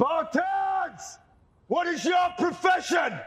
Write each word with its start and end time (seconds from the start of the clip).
Spartans! 0.00 1.18
What 1.68 1.86
is 1.86 2.02
your 2.06 2.30
profession? 2.38 3.20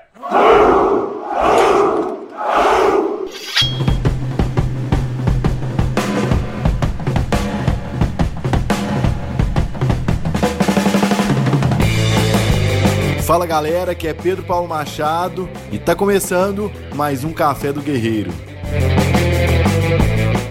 Fala 13.22 13.46
galera, 13.46 13.92
aqui 13.92 14.08
é 14.08 14.14
Pedro 14.16 14.44
Paulo 14.44 14.68
Machado 14.68 15.48
e 15.72 15.78
tá 15.78 15.94
começando 15.94 16.72
mais 16.96 17.24
um 17.24 17.32
Café 17.32 17.72
do 17.72 17.84
Guerreiro. 17.84 18.32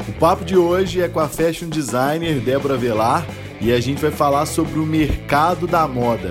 O 0.08 0.12
papo 0.20 0.44
de 0.44 0.56
hoje 0.56 1.02
é 1.02 1.08
com 1.08 1.18
a 1.18 1.28
fashion 1.28 1.68
designer 1.68 2.38
Débora 2.38 2.76
Velar 2.76 3.26
e 3.62 3.72
a 3.72 3.80
gente 3.80 4.02
vai 4.02 4.10
falar 4.10 4.44
sobre 4.44 4.80
o 4.80 4.84
mercado 4.84 5.68
da 5.68 5.86
moda. 5.86 6.30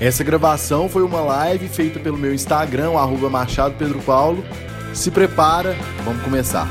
Essa 0.00 0.24
gravação 0.24 0.88
foi 0.88 1.02
uma 1.02 1.20
live 1.20 1.68
feita 1.68 2.00
pelo 2.00 2.16
meu 2.16 2.32
Instagram, 2.32 2.98
arroba 2.98 3.28
Machado 3.28 3.76
Pedro 3.76 4.00
Paulo. 4.00 4.42
Se 4.94 5.10
prepara, 5.10 5.74
vamos 6.04 6.24
começar. 6.24 6.66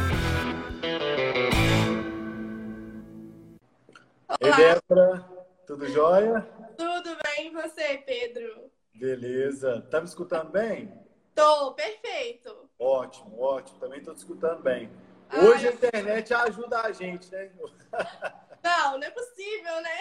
Olá. 4.42 4.60
Ei, 4.60 4.80
Débora, 4.90 5.26
tudo 5.68 5.88
jóia? 5.88 6.42
Tudo 6.76 7.16
bem, 7.24 7.48
e 7.48 7.52
você, 7.52 7.98
Pedro? 8.04 8.72
Beleza. 8.96 9.86
Tá 9.92 10.00
me 10.00 10.08
escutando 10.08 10.50
bem? 10.50 10.92
Tô, 11.36 11.72
perfeito. 11.74 12.68
Ótimo, 12.80 13.40
ótimo. 13.40 13.80
Também 13.80 14.02
tô 14.02 14.12
te 14.12 14.18
escutando 14.18 14.64
bem. 14.64 14.90
Hoje 15.32 15.68
Ai, 15.68 15.72
a 15.72 15.74
internet 15.76 16.34
ajuda 16.34 16.82
a 16.82 16.92
gente, 16.92 17.32
né? 17.32 17.52
Não, 18.64 18.98
não 18.98 19.08
é 19.08 19.12
possível, 19.12 19.82
né? 19.82 19.98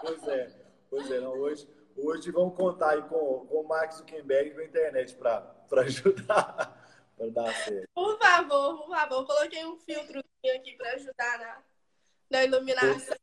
Pois 0.00 0.28
é, 0.28 0.50
pois 0.90 1.10
é. 1.10 1.20
Não, 1.20 1.32
hoje, 1.32 1.68
hoje 1.96 2.30
vamos 2.30 2.54
contar 2.56 2.90
aí 2.90 3.02
com, 3.02 3.46
com 3.46 3.60
o 3.60 3.68
Max 3.68 3.96
Zuckerberg 3.96 4.50
e 4.50 4.54
com 4.54 4.60
a 4.60 4.64
internet 4.64 5.14
para 5.16 5.80
ajudar, 5.82 6.86
para 7.16 7.30
dar 7.30 7.54
certo. 7.54 7.88
Por 7.94 8.18
favor, 8.18 8.78
por 8.78 8.88
favor. 8.88 9.26
Coloquei 9.26 9.64
um 9.64 9.78
filtro 9.78 10.22
aqui 10.54 10.76
para 10.76 10.92
ajudar 10.92 11.38
na, 11.38 11.62
na 12.30 12.44
iluminação. 12.44 13.16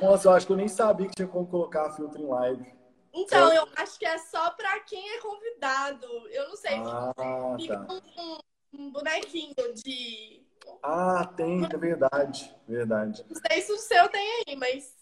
Nossa, 0.00 0.28
eu 0.28 0.32
acho 0.32 0.46
que 0.46 0.52
eu 0.52 0.56
nem 0.56 0.68
sabia 0.68 1.08
que 1.08 1.14
tinha 1.14 1.28
como 1.28 1.46
colocar 1.46 1.92
filtro 1.92 2.20
em 2.20 2.26
live. 2.26 2.82
Então, 3.14 3.52
eu 3.52 3.68
acho 3.76 3.98
que 3.98 4.06
é 4.06 4.16
só 4.18 4.50
para 4.52 4.80
quem 4.80 5.06
é 5.10 5.18
convidado. 5.18 6.06
Eu 6.30 6.48
não 6.48 6.56
sei. 6.56 6.76
Ah, 6.78 7.12
fica 7.58 7.78
tá. 7.78 7.94
um, 8.18 8.38
um, 8.72 8.90
bonequinho 8.90 9.54
de. 9.74 10.41
Ah, 10.82 11.24
tem, 11.36 11.64
é 11.64 11.76
verdade. 11.76 12.54
Verdade. 12.66 13.24
Não 13.28 13.40
sei 13.48 13.62
se 13.62 13.72
o 13.72 13.78
seu 13.78 14.08
tem 14.08 14.44
aí, 14.46 14.56
mas. 14.56 14.92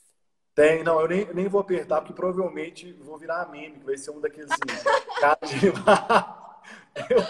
Tem, 0.55 0.85
não, 0.85 1.01
eu 1.01 1.09
nem, 1.09 1.33
nem 1.33 1.49
vou 1.49 1.61
apertar, 1.61 2.01
porque 2.01 2.13
provavelmente 2.13 2.93
vou 2.95 3.17
virar 3.17 3.49
meme, 3.51 3.79
que 3.79 3.87
vai 3.87 3.97
ser 3.97 4.11
um 4.11 4.21
daqueles 4.21 4.51
eu, 7.09 7.23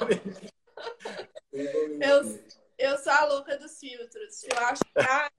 eu, 2.00 2.40
eu 2.78 2.98
sou 2.98 3.12
a 3.12 3.24
louca 3.26 3.56
dos 3.58 3.78
filtros. 3.78 4.42
Eu 4.44 4.58
acho 4.58 4.82
que. 4.82 4.90
Ah, 4.98 5.30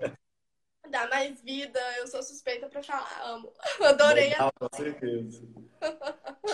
dá 0.90 1.08
mais 1.08 1.42
vida. 1.42 1.80
Eu 1.98 2.08
sou 2.08 2.22
suspeita 2.24 2.70
para 2.70 2.84
falar, 2.84 3.22
amo. 3.24 3.52
Adorei. 3.84 4.34
Ah, 4.34 4.52
com 4.58 4.70
certeza. 4.74 5.42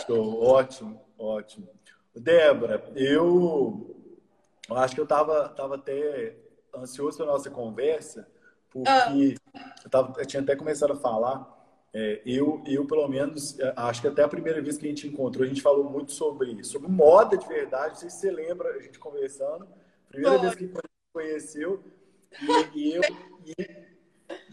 Show, 0.05 0.41
ótimo, 0.43 1.05
ótimo. 1.17 1.69
Débora, 2.15 2.91
eu 2.95 3.95
acho 4.71 4.95
que 4.95 5.01
eu 5.01 5.07
tava, 5.07 5.49
tava 5.49 5.75
até 5.75 6.35
ansioso 6.75 7.17
pela 7.17 7.31
nossa 7.31 7.49
conversa, 7.49 8.27
porque 8.69 8.89
ah. 8.89 9.13
eu, 9.83 9.89
tava, 9.89 10.19
eu 10.19 10.25
tinha 10.25 10.41
até 10.41 10.55
começado 10.55 10.93
a 10.93 10.97
falar. 10.97 11.55
É, 11.93 12.21
eu, 12.25 12.61
eu, 12.67 12.85
pelo 12.85 13.07
menos, 13.07 13.59
é, 13.59 13.73
acho 13.75 14.01
que 14.01 14.07
até 14.07 14.23
a 14.23 14.27
primeira 14.27 14.61
vez 14.61 14.77
que 14.77 14.85
a 14.85 14.89
gente 14.89 15.07
encontrou, 15.07 15.45
a 15.45 15.47
gente 15.47 15.61
falou 15.61 15.89
muito 15.89 16.11
sobre, 16.11 16.63
sobre 16.63 16.89
moda 16.89 17.37
de 17.37 17.47
verdade. 17.47 17.93
Não 17.93 17.95
sei 17.95 18.09
se 18.09 18.17
você 18.17 18.31
lembra 18.31 18.69
a 18.69 18.79
gente 18.79 18.99
conversando. 18.99 19.67
Primeira 20.09 20.37
vez 20.37 20.55
que 20.55 20.63
a 20.65 20.67
gente 20.67 20.81
conheceu. 21.13 21.83
E, 22.75 22.79
e 22.79 22.93
eu, 22.93 23.01
e, 23.45 23.87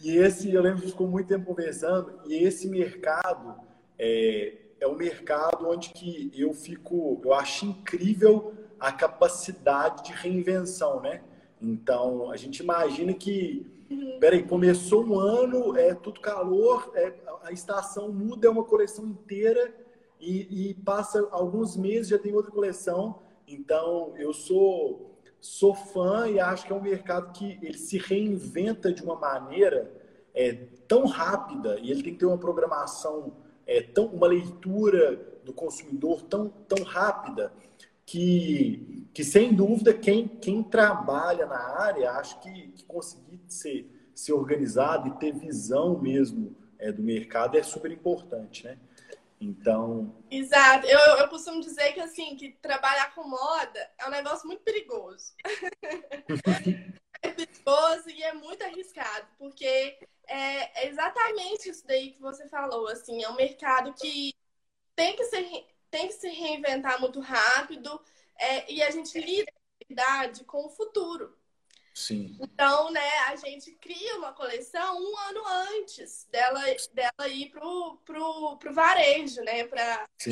e 0.02 0.16
esse, 0.16 0.52
eu 0.52 0.62
lembro 0.62 0.82
que 0.82 0.88
ficou 0.88 1.08
muito 1.08 1.28
tempo 1.28 1.44
conversando, 1.44 2.20
e 2.26 2.34
esse 2.44 2.68
mercado 2.68 3.60
é, 3.98 4.63
é 4.84 4.88
um 4.88 4.94
mercado 4.94 5.66
onde 5.66 5.90
que 5.90 6.30
eu 6.34 6.52
fico, 6.52 7.20
eu 7.24 7.32
acho 7.32 7.64
incrível 7.64 8.52
a 8.78 8.92
capacidade 8.92 10.04
de 10.04 10.12
reinvenção, 10.12 11.00
né? 11.00 11.22
Então, 11.60 12.30
a 12.30 12.36
gente 12.36 12.58
imagina 12.58 13.14
que, 13.14 13.66
uhum. 13.90 14.18
peraí, 14.20 14.42
começou 14.42 15.02
um 15.04 15.18
ano, 15.18 15.76
é 15.76 15.94
tudo 15.94 16.20
calor, 16.20 16.92
é, 16.94 17.14
a 17.42 17.50
estação 17.50 18.12
muda, 18.12 18.46
é 18.46 18.50
uma 18.50 18.64
coleção 18.64 19.06
inteira, 19.06 19.74
e, 20.20 20.70
e 20.70 20.74
passa 20.74 21.26
alguns 21.30 21.76
meses, 21.76 22.08
já 22.08 22.18
tem 22.18 22.34
outra 22.34 22.50
coleção. 22.50 23.22
Então, 23.48 24.12
eu 24.16 24.32
sou 24.32 25.10
sou 25.40 25.74
fã 25.74 26.26
e 26.26 26.40
acho 26.40 26.64
que 26.64 26.72
é 26.72 26.74
um 26.74 26.80
mercado 26.80 27.30
que 27.32 27.58
ele 27.60 27.76
se 27.76 27.98
reinventa 27.98 28.90
de 28.90 29.02
uma 29.02 29.14
maneira 29.14 29.92
é, 30.32 30.54
tão 30.88 31.04
rápida 31.04 31.78
e 31.80 31.90
ele 31.90 32.02
tem 32.02 32.14
que 32.14 32.20
ter 32.20 32.24
uma 32.24 32.38
programação, 32.38 33.34
é, 33.66 33.82
tão, 33.82 34.06
uma 34.06 34.26
leitura 34.26 35.16
do 35.44 35.52
consumidor 35.52 36.22
tão, 36.22 36.48
tão 36.48 36.82
rápida 36.84 37.52
que, 38.06 39.08
que 39.12 39.24
sem 39.24 39.54
dúvida, 39.54 39.94
quem, 39.94 40.28
quem 40.28 40.62
trabalha 40.62 41.46
na 41.46 41.58
área, 41.80 42.12
acho 42.12 42.40
que, 42.40 42.68
que 42.68 42.84
conseguir 42.84 43.40
ser, 43.48 44.10
ser 44.14 44.32
organizado 44.32 45.08
e 45.08 45.18
ter 45.18 45.32
visão 45.32 45.98
mesmo 45.98 46.54
é, 46.78 46.92
do 46.92 47.02
mercado 47.02 47.56
é 47.56 47.62
super 47.62 47.90
importante, 47.90 48.64
né? 48.64 48.78
Então. 49.40 50.14
Exato. 50.30 50.86
Eu, 50.86 50.98
eu 51.18 51.28
costumo 51.28 51.60
dizer 51.60 51.92
que 51.92 52.00
assim, 52.00 52.36
que 52.36 52.52
trabalhar 52.62 53.14
com 53.14 53.28
moda 53.28 53.90
é 53.98 54.06
um 54.06 54.10
negócio 54.10 54.46
muito 54.46 54.62
perigoso. 54.62 55.34
perigoso 57.20 58.08
e 58.14 58.22
é 58.22 58.32
muito 58.32 58.62
arriscado, 58.62 59.26
porque 59.38 59.98
é 60.28 60.88
exatamente 61.64 61.70
isso 61.70 61.86
daí 61.86 62.10
que 62.12 62.20
você 62.20 62.48
falou. 62.48 62.88
Assim, 62.88 63.22
é 63.22 63.28
um 63.28 63.36
mercado 63.36 63.92
que 63.94 64.34
tem 64.94 65.16
que 65.16 65.24
se, 65.24 65.66
tem 65.90 66.06
que 66.08 66.14
se 66.14 66.28
reinventar 66.28 67.00
muito 67.00 67.20
rápido 67.20 68.00
é, 68.38 68.70
e 68.72 68.82
a 68.82 68.90
gente 68.90 69.18
lida, 69.18 69.50
na 69.52 69.86
verdade, 69.88 70.44
com 70.44 70.66
o 70.66 70.70
futuro. 70.70 71.36
Sim. 71.94 72.36
Então, 72.40 72.90
né, 72.90 73.08
a 73.28 73.36
gente 73.36 73.70
cria 73.76 74.16
uma 74.16 74.32
coleção 74.32 74.98
um 74.98 75.16
ano 75.16 75.42
antes 75.78 76.26
dela, 76.28 76.60
dela 76.92 77.28
ir 77.28 77.50
pro, 77.50 77.98
pro, 78.04 78.56
pro 78.58 78.74
varejo, 78.74 79.40
né, 79.42 79.64
para 79.64 80.02
as 80.02 80.24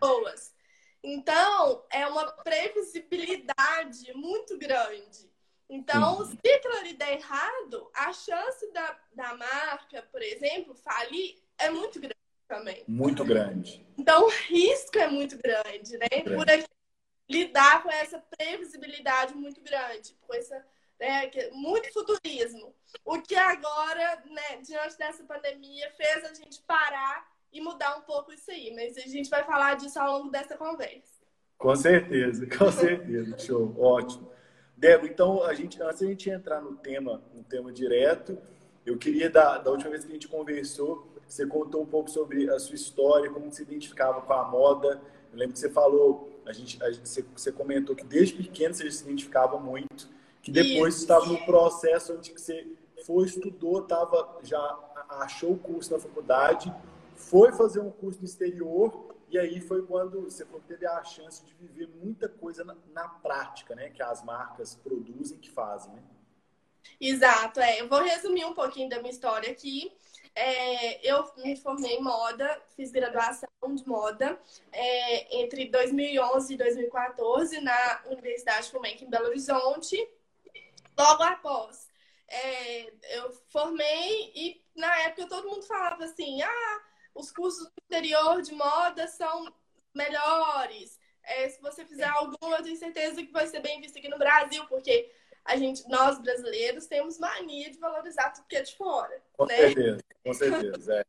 pessoas. 0.00 0.54
Então, 1.02 1.84
é 1.90 2.06
uma 2.06 2.30
previsibilidade 2.30 4.12
muito 4.14 4.56
grande. 4.56 5.29
Então, 5.70 6.24
Sim. 6.24 6.36
se 6.44 6.52
aquilo 6.52 6.74
ali 6.78 6.94
der 6.94 7.12
errado, 7.12 7.90
a 7.94 8.12
chance 8.12 8.70
da, 8.72 8.98
da 9.14 9.36
marca, 9.36 10.02
por 10.10 10.20
exemplo, 10.20 10.74
falir 10.74 11.36
é 11.56 11.70
muito 11.70 12.00
grande 12.00 12.16
também. 12.48 12.84
Muito 12.88 13.24
grande. 13.24 13.86
Então, 13.96 14.26
o 14.26 14.28
risco 14.48 14.98
é 14.98 15.06
muito 15.06 15.38
grande, 15.38 15.96
né? 15.96 16.08
Grande. 16.24 16.34
Por 16.34 16.70
lidar 17.28 17.82
com 17.82 17.90
essa 17.90 18.18
previsibilidade 18.36 19.34
muito 19.34 19.60
grande, 19.62 20.16
com 20.20 20.34
essa 20.34 20.66
né? 21.00 21.30
Muito 21.52 21.90
futurismo. 21.92 22.74
O 23.04 23.20
que 23.22 23.34
agora, 23.34 24.22
né, 24.26 24.60
diante 24.62 24.98
dessa 24.98 25.24
pandemia, 25.24 25.90
fez 25.96 26.24
a 26.24 26.34
gente 26.34 26.60
parar 26.66 27.26
e 27.50 27.60
mudar 27.60 27.96
um 27.96 28.02
pouco 28.02 28.32
isso 28.32 28.50
aí. 28.50 28.72
Mas 28.74 28.98
a 28.98 29.08
gente 29.08 29.30
vai 29.30 29.42
falar 29.44 29.76
disso 29.76 29.98
ao 29.98 30.18
longo 30.18 30.30
dessa 30.30 30.56
conversa. 30.58 31.20
Com 31.56 31.74
certeza, 31.74 32.46
com 32.46 32.70
certeza. 32.70 33.38
Show, 33.38 33.74
ótimo. 33.80 34.30
Débora, 34.80 35.12
então, 35.12 35.44
a 35.44 35.52
gente, 35.52 35.80
antes 35.82 35.98
de 35.98 36.06
a 36.06 36.08
gente 36.08 36.30
entrar 36.30 36.62
no 36.62 36.74
tema, 36.74 37.22
no 37.34 37.44
tema 37.44 37.70
direto, 37.70 38.38
eu 38.84 38.96
queria, 38.96 39.28
da, 39.28 39.58
da 39.58 39.70
última 39.70 39.90
vez 39.90 40.04
que 40.04 40.10
a 40.10 40.14
gente 40.14 40.26
conversou, 40.26 41.06
você 41.28 41.46
contou 41.46 41.82
um 41.82 41.86
pouco 41.86 42.10
sobre 42.10 42.48
a 42.48 42.58
sua 42.58 42.74
história, 42.74 43.30
como 43.30 43.52
você 43.52 43.62
identificava 43.62 44.22
com 44.22 44.32
a 44.32 44.42
moda. 44.44 45.00
Eu 45.30 45.38
lembro 45.38 45.52
que 45.52 45.58
você 45.58 45.68
falou, 45.68 46.40
a 46.46 46.52
gente, 46.52 46.82
a 46.82 46.90
gente 46.90 47.06
você, 47.06 47.22
você 47.36 47.52
comentou 47.52 47.94
que 47.94 48.04
desde 48.04 48.34
pequeno 48.34 48.74
você 48.74 48.90
se 48.90 49.04
identificava 49.04 49.60
muito 49.60 50.08
que 50.42 50.50
depois 50.50 50.94
Isso. 50.94 51.02
estava 51.04 51.26
no 51.26 51.44
processo 51.44 52.14
onde 52.14 52.32
você 52.32 52.66
foi, 53.04 53.26
estudou, 53.26 53.82
tava, 53.82 54.38
já 54.42 54.78
achou 55.08 55.52
o 55.52 55.58
curso 55.58 55.92
na 55.92 55.98
faculdade, 55.98 56.72
foi 57.14 57.52
fazer 57.52 57.80
um 57.80 57.90
curso 57.90 58.20
no 58.20 58.24
exterior, 58.24 59.14
e 59.30 59.38
aí 59.38 59.60
foi 59.60 59.86
quando 59.86 60.22
você 60.22 60.44
teve 60.66 60.86
a 60.86 61.04
chance 61.04 61.44
de 61.44 61.54
viver 61.54 61.88
muita 61.88 62.28
coisa 62.28 62.64
na, 62.64 62.76
na 62.92 63.08
prática, 63.08 63.74
né? 63.76 63.88
Que 63.90 64.02
as 64.02 64.24
marcas 64.24 64.74
produzem, 64.74 65.38
que 65.38 65.50
fazem, 65.50 65.92
né? 65.92 66.02
Exato, 67.00 67.60
é. 67.60 67.80
Eu 67.80 67.88
vou 67.88 68.02
resumir 68.02 68.44
um 68.44 68.54
pouquinho 68.54 68.88
da 68.88 68.98
minha 68.98 69.12
história 69.12 69.50
aqui. 69.50 69.92
É, 70.34 71.08
eu 71.08 71.30
me 71.38 71.56
formei 71.56 71.96
em 71.96 72.02
moda, 72.02 72.60
fiz 72.76 72.90
graduação 72.90 73.48
de 73.74 73.86
moda 73.86 74.38
é, 74.72 75.38
entre 75.42 75.66
2011 75.66 76.54
e 76.54 76.56
2014 76.56 77.60
na 77.60 78.02
Universidade 78.06 78.70
Fluminense 78.70 79.04
em 79.04 79.10
Belo 79.10 79.26
Horizonte. 79.26 79.96
Logo 80.98 81.22
após, 81.22 81.88
é, 82.28 82.92
eu 83.16 83.32
formei 83.48 84.32
e 84.34 84.62
na 84.76 84.94
época 85.02 85.28
todo 85.28 85.48
mundo 85.48 85.62
falava 85.62 86.04
assim: 86.04 86.42
ah, 86.42 86.80
os 87.14 87.30
cursos 87.30 87.66
do 87.66 87.72
exterior 87.82 88.42
de 88.42 88.52
moda 88.54 89.06
são 89.08 89.52
melhores. 89.94 90.98
É, 91.22 91.48
se 91.48 91.60
você 91.60 91.84
fizer 91.84 92.08
algum, 92.08 92.52
eu 92.54 92.62
tenho 92.62 92.76
certeza 92.76 93.22
que 93.22 93.32
vai 93.32 93.46
ser 93.46 93.60
bem 93.60 93.80
visto 93.80 93.98
aqui 93.98 94.08
no 94.08 94.18
Brasil, 94.18 94.64
porque 94.66 95.12
a 95.44 95.56
gente, 95.56 95.88
nós 95.88 96.18
brasileiros, 96.18 96.86
temos 96.86 97.18
mania 97.18 97.70
de 97.70 97.78
valorizar 97.78 98.30
tudo 98.30 98.46
que 98.46 98.56
é 98.56 98.62
de 98.62 98.76
fora. 98.76 99.22
Com 99.36 99.46
né? 99.46 99.56
certeza, 99.56 100.00
com 100.24 100.34
certeza. 100.34 100.94
É. 100.94 101.04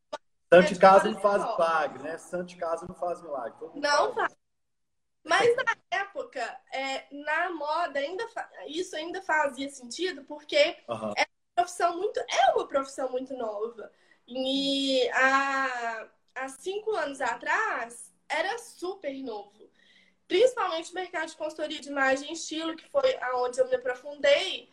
Santo 0.53 0.73
de 0.73 0.79
casa 0.79 1.09
não 1.09 1.21
faz 1.21 1.43
milagre, 1.43 2.03
né? 2.03 2.17
Santo 2.17 2.57
casa 2.57 2.85
não 2.87 2.95
faz 2.95 3.21
milagre. 3.21 3.55
Não 3.75 4.13
faz. 4.13 4.35
Mas 5.23 5.55
na 5.55 5.99
época, 5.99 6.41
é, 6.73 7.05
na 7.11 7.51
moda, 7.51 7.99
ainda 7.99 8.27
isso 8.67 8.95
ainda 8.95 9.21
fazia 9.21 9.69
sentido, 9.69 10.23
porque 10.23 10.77
uhum. 10.89 11.13
é 11.15 11.21
uma 11.21 11.55
profissão 11.55 11.97
muito, 11.97 12.19
é 12.19 12.51
uma 12.55 12.67
profissão 12.67 13.09
muito 13.11 13.33
nova. 13.35 13.91
E 14.33 15.09
há, 15.09 16.07
há 16.35 16.49
cinco 16.49 16.91
anos 16.91 17.19
atrás 17.19 18.11
era 18.29 18.57
super 18.57 19.13
novo. 19.21 19.69
Principalmente 20.27 20.91
o 20.91 20.95
mercado 20.95 21.29
de 21.29 21.35
consultoria 21.35 21.81
de 21.81 21.89
imagem 21.89 22.29
e 22.29 22.33
estilo, 22.33 22.75
que 22.75 22.89
foi 22.89 23.17
aonde 23.21 23.59
eu 23.59 23.67
me 23.67 23.75
aprofundei 23.75 24.69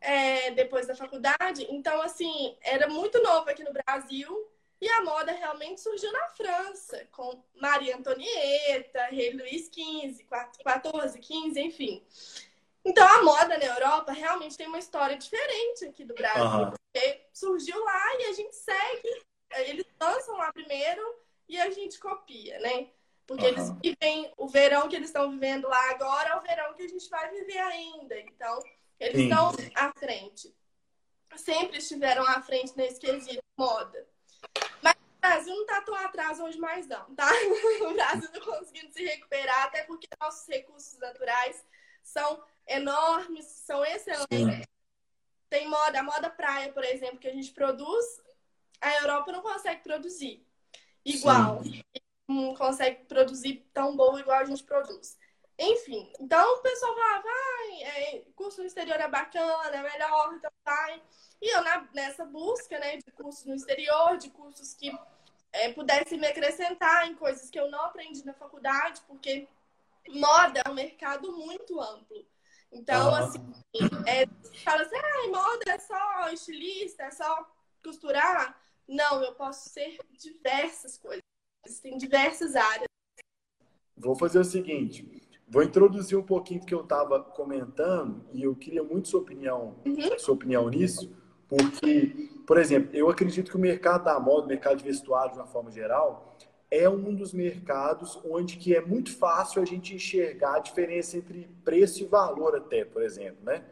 é, 0.00 0.52
depois 0.52 0.86
da 0.86 0.94
faculdade. 0.94 1.66
Então, 1.68 2.00
assim, 2.00 2.56
era 2.62 2.86
muito 2.88 3.20
novo 3.20 3.50
aqui 3.50 3.64
no 3.64 3.72
Brasil. 3.72 4.50
E 4.80 4.88
a 4.88 5.02
moda 5.02 5.32
realmente 5.32 5.80
surgiu 5.80 6.12
na 6.12 6.28
França, 6.28 7.08
com 7.10 7.42
Maria 7.54 7.96
Antonieta, 7.96 9.06
Rei 9.06 9.32
Luís 9.32 9.70
XV, 9.72 10.24
14, 10.62 11.18
15, 11.18 11.60
enfim. 11.60 12.04
Então 12.84 13.06
a 13.06 13.22
moda 13.22 13.56
na 13.56 13.64
Europa 13.64 14.12
realmente 14.12 14.56
tem 14.56 14.66
uma 14.66 14.78
história 14.78 15.16
diferente 15.16 15.86
aqui 15.86 16.04
do 16.04 16.14
Brasil, 16.14 16.44
uhum. 16.44 16.70
porque 16.70 17.26
surgiu 17.32 17.82
lá 17.82 18.20
e 18.20 18.24
a 18.26 18.32
gente 18.32 18.54
segue, 18.54 19.24
eles 19.66 19.86
lançam 20.00 20.36
lá 20.36 20.52
primeiro 20.52 21.02
e 21.48 21.58
a 21.58 21.70
gente 21.70 21.98
copia, 21.98 22.58
né? 22.58 22.88
Porque 23.26 23.44
uhum. 23.44 23.50
eles 23.50 23.70
vivem 23.82 24.32
o 24.36 24.46
verão 24.46 24.88
que 24.88 24.96
eles 24.96 25.08
estão 25.08 25.30
vivendo 25.30 25.66
lá 25.66 25.90
agora 25.90 26.28
é 26.30 26.36
o 26.36 26.42
verão 26.42 26.74
que 26.74 26.82
a 26.82 26.88
gente 26.88 27.08
vai 27.08 27.30
viver 27.30 27.58
ainda. 27.58 28.20
Então, 28.20 28.62
eles 29.00 29.16
Sim. 29.16 29.24
estão 29.24 29.52
à 29.74 29.92
frente. 29.98 30.54
Sempre 31.36 31.78
estiveram 31.78 32.22
à 32.28 32.42
frente 32.42 32.76
nesse 32.76 33.00
quesito 33.00 33.42
moda. 33.56 34.06
Mas 34.82 34.94
o 34.94 35.20
Brasil 35.20 35.54
não 35.54 35.62
está 35.62 35.80
tão 35.80 35.94
atrás 35.94 36.38
hoje 36.38 36.58
mais, 36.58 36.86
não, 36.86 37.14
tá? 37.14 37.28
O 37.88 37.94
Brasil 37.94 38.28
não 38.32 38.40
conseguindo 38.40 38.92
se 38.92 39.04
recuperar, 39.04 39.64
até 39.64 39.84
porque 39.84 40.06
nossos 40.20 40.46
recursos 40.46 40.98
naturais 40.98 41.64
são 42.02 42.42
enormes, 42.66 43.46
são 43.46 43.84
excelentes. 43.84 44.28
Sim. 44.30 44.62
Tem 45.48 45.68
moda, 45.68 46.00
a 46.00 46.02
moda 46.02 46.30
praia, 46.30 46.72
por 46.72 46.84
exemplo, 46.84 47.18
que 47.18 47.28
a 47.28 47.32
gente 47.32 47.52
produz, 47.52 48.04
a 48.80 48.94
Europa 48.96 49.32
não 49.32 49.42
consegue 49.42 49.82
produzir 49.82 50.44
igual. 51.04 51.62
Sim. 51.62 51.82
Não 52.26 52.54
consegue 52.54 53.04
produzir 53.04 53.68
tão 53.72 53.96
bom 53.96 54.18
igual 54.18 54.38
a 54.38 54.44
gente 54.44 54.64
produz. 54.64 55.16
Enfim, 55.58 56.12
então 56.18 56.54
o 56.54 56.62
pessoal 56.62 56.94
fala, 56.94 57.22
vai, 57.22 57.82
é, 57.82 58.24
curso 58.34 58.60
no 58.60 58.66
exterior 58.66 58.98
é 59.00 59.06
bacana, 59.06 59.76
é 59.76 59.82
melhor, 59.82 60.34
então 60.34 60.50
vai. 60.64 61.00
E 61.40 61.54
eu 61.54 61.62
na, 61.62 61.88
nessa 61.92 62.24
busca, 62.24 62.78
né, 62.78 62.96
de 62.96 63.10
cursos 63.12 63.44
no 63.44 63.54
exterior, 63.54 64.16
de 64.16 64.30
cursos 64.30 64.74
que 64.74 64.92
é, 65.52 65.72
pudessem 65.72 66.18
me 66.18 66.26
acrescentar 66.26 67.08
em 67.08 67.14
coisas 67.14 67.50
que 67.50 67.58
eu 67.58 67.70
não 67.70 67.80
aprendi 67.82 68.24
na 68.26 68.34
faculdade, 68.34 69.00
porque 69.06 69.46
moda 70.08 70.62
é 70.64 70.68
um 70.68 70.74
mercado 70.74 71.32
muito 71.32 71.80
amplo. 71.80 72.26
Então, 72.74 73.08
uhum. 73.08 73.14
assim, 73.14 73.54
é, 74.06 74.26
fala 74.64 74.82
assim, 74.82 74.96
ah, 74.96 75.28
moda 75.28 75.70
é 75.70 75.78
só 75.78 76.28
estilista, 76.32 77.04
é 77.04 77.10
só 77.12 77.46
costurar. 77.82 78.60
Não, 78.86 79.22
eu 79.22 79.32
posso 79.34 79.70
ser 79.70 79.96
diversas 80.18 80.98
coisas. 80.98 81.22
Tem 81.80 81.96
diversas 81.96 82.56
áreas. 82.56 82.88
Vou 83.96 84.16
fazer 84.16 84.40
o 84.40 84.44
seguinte, 84.44 85.22
vou 85.48 85.62
introduzir 85.62 86.18
um 86.18 86.22
pouquinho 86.22 86.60
do 86.60 86.66
que 86.66 86.74
eu 86.74 86.82
estava 86.82 87.22
comentando 87.22 88.26
e 88.32 88.42
eu 88.42 88.54
queria 88.56 88.82
muito 88.82 89.08
sua 89.08 89.20
opinião, 89.20 89.76
uhum. 89.86 90.18
sua 90.18 90.34
opinião 90.34 90.68
nisso, 90.68 91.16
porque, 91.48 92.28
por 92.44 92.58
exemplo, 92.58 92.90
eu 92.92 93.08
acredito 93.08 93.52
que 93.52 93.56
o 93.56 93.60
mercado 93.60 94.04
da 94.04 94.18
moda, 94.18 94.46
o 94.46 94.48
mercado 94.48 94.78
de 94.78 94.84
vestuário 94.84 95.32
de 95.32 95.38
uma 95.38 95.46
forma 95.46 95.70
geral, 95.70 96.33
é 96.74 96.88
um 96.88 97.14
dos 97.14 97.32
mercados 97.32 98.18
onde 98.24 98.56
que 98.56 98.74
é 98.74 98.80
muito 98.80 99.16
fácil 99.16 99.62
a 99.62 99.64
gente 99.64 99.94
enxergar 99.94 100.56
a 100.56 100.58
diferença 100.58 101.16
entre 101.16 101.48
preço 101.64 102.02
e 102.02 102.06
valor 102.06 102.56
até, 102.56 102.84
por 102.84 103.02
exemplo, 103.02 103.38
né? 103.44 103.64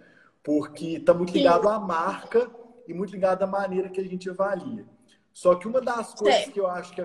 Porque 0.43 0.99
está 0.99 1.13
muito 1.13 1.33
ligado 1.33 1.69
à 1.69 1.81
marca 1.81 2.49
e 2.87 2.95
muito 2.95 3.13
ligado 3.13 3.43
à 3.43 3.47
maneira 3.47 3.89
que 3.89 4.01
a 4.01 4.05
gente 4.05 4.31
avalia. 4.31 4.87
Só 5.33 5.57
que 5.57 5.67
uma 5.67 5.81
das 5.81 6.15
coisas 6.15 6.47
que 6.47 6.61
eu 6.61 6.67
acho 6.69 6.95
que, 6.95 7.05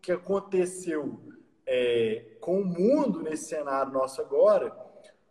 que 0.00 0.10
aconteceu 0.10 1.20
é, 1.64 2.24
com 2.40 2.60
o 2.60 2.64
mundo 2.64 3.22
nesse 3.22 3.44
cenário 3.44 3.92
nosso 3.92 4.20
agora 4.20 4.76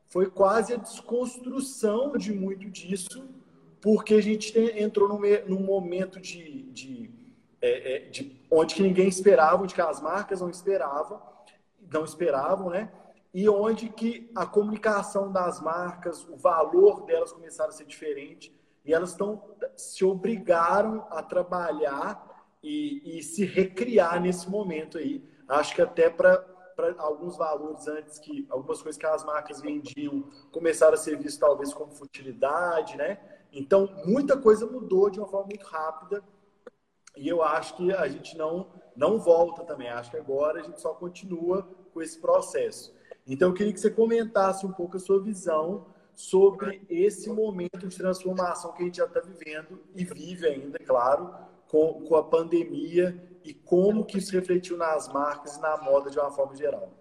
foi 0.08 0.30
quase 0.30 0.74
a 0.74 0.78
desconstrução 0.78 2.14
de 2.18 2.34
muito 2.34 2.70
disso, 2.70 3.28
porque 3.82 4.14
a 4.14 4.22
gente 4.22 4.58
entrou 4.58 5.10
num, 5.10 5.20
num 5.48 5.64
momento 5.66 6.20
de, 6.20 6.64
de 6.64 7.21
é, 7.62 7.96
é, 7.96 8.00
de 8.10 8.40
onde 8.50 8.74
que 8.74 8.82
ninguém 8.82 9.08
esperava, 9.08 9.62
onde 9.62 9.76
que 9.76 9.82
as 9.82 10.02
marcas 10.02 10.42
não 10.42 10.50
esperavam, 10.50 11.22
não 11.92 12.04
esperavam, 12.04 12.70
né? 12.70 12.92
E 13.34 13.48
onde 13.48 13.88
que 13.88 14.32
a 14.36 14.46
comunicação 14.46 15.32
das 15.32 15.62
marcas, 15.62 16.28
o 16.28 16.36
valor 16.36 17.06
delas 17.06 17.32
começaram 17.32 17.70
a 17.70 17.74
ser 17.74 17.86
diferente 17.86 18.54
e 18.84 18.94
elas 18.94 19.12
estão 19.12 19.56
se 19.78 20.04
obrigaram 20.04 21.08
a 21.12 21.22
trabalhar 21.22 22.28
e, 22.64 23.20
e 23.20 23.24
se 23.24 23.46
recriar 23.46 24.20
nesse 24.20 24.50
momento 24.50 24.98
aí. 24.98 25.24
Acho 25.48 25.76
que 25.76 25.82
até 25.82 26.10
para 26.10 26.44
alguns 26.98 27.38
valores 27.38 27.88
antes 27.88 28.18
que 28.18 28.46
algumas 28.50 28.82
coisas 28.82 29.00
que 29.00 29.06
as 29.06 29.24
marcas 29.24 29.62
vendiam 29.62 30.24
começaram 30.52 30.96
a 30.96 30.98
ser 30.98 31.16
vistas 31.16 31.38
talvez 31.38 31.74
como 31.74 31.92
futilidade, 31.92 32.98
né? 32.98 33.20
Então 33.54 33.88
muita 34.06 34.36
coisa 34.36 34.66
mudou 34.66 35.10
de 35.10 35.20
uma 35.20 35.28
forma 35.28 35.48
muito 35.48 35.66
rápida 35.66 36.24
e 37.16 37.28
eu 37.28 37.44
acho 37.44 37.76
que 37.76 37.92
a 37.92 38.08
gente 38.08 38.38
não, 38.38 38.68
não 38.96 39.20
volta 39.20 39.64
também. 39.64 39.90
Acho 39.90 40.12
que 40.12 40.18
agora 40.18 40.60
a 40.60 40.64
gente 40.64 40.80
só 40.80 40.94
continua 40.94 41.68
com 41.94 42.02
esse 42.02 42.20
processo. 42.20 42.94
Então, 43.28 43.50
eu 43.50 43.54
queria 43.54 43.74
que 43.74 43.80
você 43.80 43.92
comentasse 43.92 44.66
um 44.66 44.72
pouco 44.72 44.98
a 44.98 45.00
sua 45.00 45.22
visão 45.22 45.86
sobre 46.16 46.86
esse 46.90 47.30
momento 47.30 47.88
de 47.88 47.98
transformação 47.98 48.74
que 48.74 48.84
a 48.84 48.86
gente 48.86 48.98
já 48.98 49.06
está 49.06 49.20
vivendo 49.20 49.82
e 49.96 50.04
vive 50.04 50.48
ainda, 50.48 50.80
claro, 50.80 51.34
com, 51.68 52.04
com 52.04 52.16
a 52.16 52.24
pandemia 52.24 53.40
e 53.44 53.54
como 53.54 54.06
que 54.06 54.18
isso 54.18 54.34
refletiu 54.34 54.78
nas 54.78 55.08
marcas 55.08 55.58
e 55.58 55.62
na 55.62 55.78
moda 55.78 56.10
de 56.10 56.20
uma 56.20 56.32
forma 56.32 56.56
geral. 56.56 56.92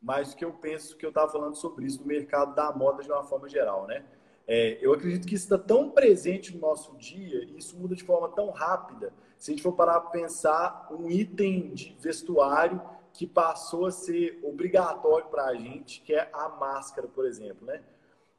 Mas 0.00 0.32
o 0.32 0.36
que 0.36 0.44
eu 0.44 0.52
penso 0.52 0.96
que 0.96 1.04
eu 1.04 1.10
estava 1.10 1.30
falando 1.30 1.54
sobre 1.54 1.86
isso 1.86 2.00
no 2.00 2.06
mercado 2.06 2.54
da 2.54 2.72
moda 2.72 3.02
de 3.02 3.10
uma 3.10 3.22
forma 3.22 3.48
geral, 3.48 3.86
né? 3.86 4.04
É, 4.46 4.78
eu 4.80 4.92
acredito 4.92 5.26
que 5.26 5.34
isso 5.34 5.44
está 5.44 5.58
tão 5.58 5.90
presente 5.90 6.54
no 6.54 6.60
nosso 6.60 6.96
dia 6.96 7.44
e 7.44 7.58
isso 7.58 7.78
muda 7.78 7.94
de 7.94 8.02
forma 8.02 8.28
tão 8.30 8.50
rápida. 8.50 9.12
Se 9.38 9.50
a 9.50 9.54
gente 9.54 9.62
for 9.62 9.72
parar 9.72 10.00
para 10.00 10.10
pensar, 10.10 10.88
um 10.90 11.08
item 11.08 11.72
de 11.72 11.96
vestuário 12.00 12.80
que 13.12 13.26
passou 13.26 13.86
a 13.86 13.90
ser 13.90 14.38
obrigatório 14.42 15.26
para 15.26 15.46
a 15.46 15.54
gente, 15.54 16.00
que 16.02 16.14
é 16.14 16.28
a 16.32 16.48
máscara, 16.48 17.08
por 17.08 17.26
exemplo, 17.26 17.66
né? 17.66 17.80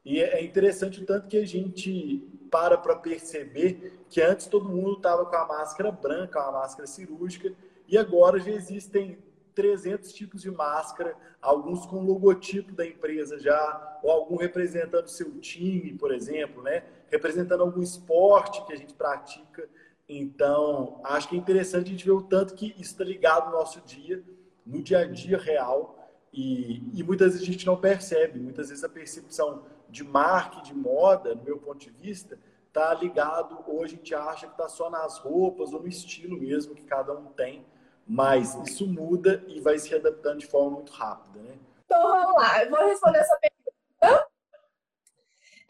E 0.04 0.20
é 0.20 0.42
interessante 0.42 1.00
o 1.00 1.06
tanto 1.06 1.28
que 1.28 1.36
a 1.36 1.46
gente 1.46 2.28
para 2.50 2.76
para 2.76 2.96
perceber 2.96 4.04
que 4.10 4.20
antes 4.20 4.46
todo 4.46 4.68
mundo 4.68 4.96
estava 4.96 5.24
com 5.24 5.36
a 5.36 5.46
máscara 5.46 5.90
branca, 5.90 6.40
a 6.40 6.52
máscara 6.52 6.86
cirúrgica, 6.86 7.54
e 7.88 7.96
agora 7.96 8.38
já 8.38 8.50
existem 8.50 9.18
300 9.54 10.12
tipos 10.12 10.42
de 10.42 10.50
máscara, 10.50 11.16
alguns 11.40 11.86
com 11.86 12.04
logotipo 12.04 12.72
da 12.72 12.86
empresa 12.86 13.38
já, 13.38 13.98
ou 14.02 14.10
algum 14.10 14.36
representando 14.36 15.08
seu 15.08 15.30
time, 15.38 15.92
por 15.94 16.12
exemplo, 16.12 16.62
né? 16.62 16.84
Representando 17.10 17.62
algum 17.62 17.82
esporte 17.82 18.64
que 18.64 18.72
a 18.72 18.76
gente 18.76 18.94
pratica. 18.94 19.68
Então, 20.08 21.00
acho 21.04 21.28
que 21.28 21.36
é 21.36 21.38
interessante 21.38 21.88
a 21.88 21.90
gente 21.90 22.04
ver 22.04 22.12
o 22.12 22.22
tanto 22.22 22.54
que 22.54 22.74
isso 22.78 22.92
está 22.92 23.04
ligado 23.04 23.46
no 23.46 23.52
nosso 23.52 23.80
dia, 23.80 24.22
no 24.64 24.82
dia 24.82 25.00
a 25.00 25.04
dia 25.04 25.38
real, 25.38 25.98
e, 26.32 26.82
e 26.98 27.02
muitas 27.02 27.32
vezes 27.32 27.46
a 27.46 27.52
gente 27.52 27.66
não 27.66 27.76
percebe. 27.76 28.38
Muitas 28.40 28.68
vezes 28.68 28.82
a 28.82 28.88
percepção 28.88 29.64
de 29.88 30.02
marca, 30.02 30.62
de 30.62 30.74
moda, 30.74 31.34
no 31.34 31.42
meu 31.42 31.58
ponto 31.58 31.78
de 31.78 31.90
vista, 31.90 32.38
está 32.68 32.94
ligado, 32.94 33.62
hoje 33.66 33.94
a 33.94 33.96
gente 33.98 34.14
acha 34.14 34.46
que 34.46 34.52
está 34.52 34.66
só 34.66 34.88
nas 34.88 35.18
roupas 35.18 35.74
ou 35.74 35.80
no 35.80 35.86
estilo 35.86 36.38
mesmo 36.38 36.74
que 36.74 36.84
cada 36.84 37.12
um 37.12 37.26
tem 37.26 37.66
mas 38.06 38.54
isso 38.66 38.86
muda 38.86 39.42
e 39.46 39.60
vai 39.60 39.78
se 39.78 39.94
adaptando 39.94 40.38
de 40.38 40.46
forma 40.46 40.70
muito 40.70 40.92
rápida, 40.92 41.40
né? 41.40 41.56
Então, 41.84 42.02
vamos 42.02 42.42
lá. 42.42 42.64
Eu 42.64 42.70
vou 42.70 42.86
responder 42.86 43.18
essa 43.18 43.38
pergunta. 43.38 44.28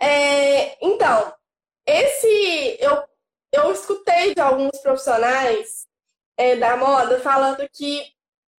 É, 0.00 0.84
então, 0.84 1.34
esse... 1.86 2.78
Eu, 2.80 3.04
eu 3.52 3.72
escutei 3.72 4.34
de 4.34 4.40
alguns 4.40 4.78
profissionais 4.80 5.86
é, 6.36 6.56
da 6.56 6.76
moda 6.76 7.20
falando 7.20 7.68
que 7.68 8.04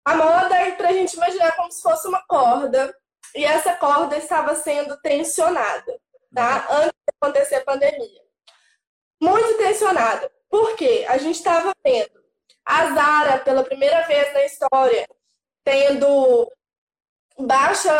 a 0.04 0.14
moda 0.16 0.54
é 0.56 0.72
para 0.72 0.88
a 0.88 0.92
gente 0.92 1.14
imaginar 1.14 1.56
como 1.56 1.70
se 1.70 1.80
fosse 1.80 2.06
uma 2.06 2.22
corda 2.26 2.94
e 3.34 3.44
essa 3.44 3.74
corda 3.74 4.16
estava 4.16 4.54
sendo 4.54 4.96
tensionada, 5.00 5.98
tá? 6.34 6.66
Uhum. 6.68 6.76
Antes 6.76 6.92
de 6.92 7.14
acontecer 7.20 7.54
a 7.56 7.64
pandemia. 7.64 8.22
Muito 9.20 9.56
tensionada. 9.56 10.30
Por 10.50 10.76
quê? 10.76 11.06
A 11.08 11.16
gente 11.16 11.36
estava 11.36 11.72
vendo 11.84 12.21
A 12.64 12.94
Zara, 12.94 13.38
pela 13.38 13.64
primeira 13.64 14.02
vez 14.06 14.32
na 14.32 14.44
história, 14.44 15.06
tendo 15.64 16.50
baixa 17.38 17.92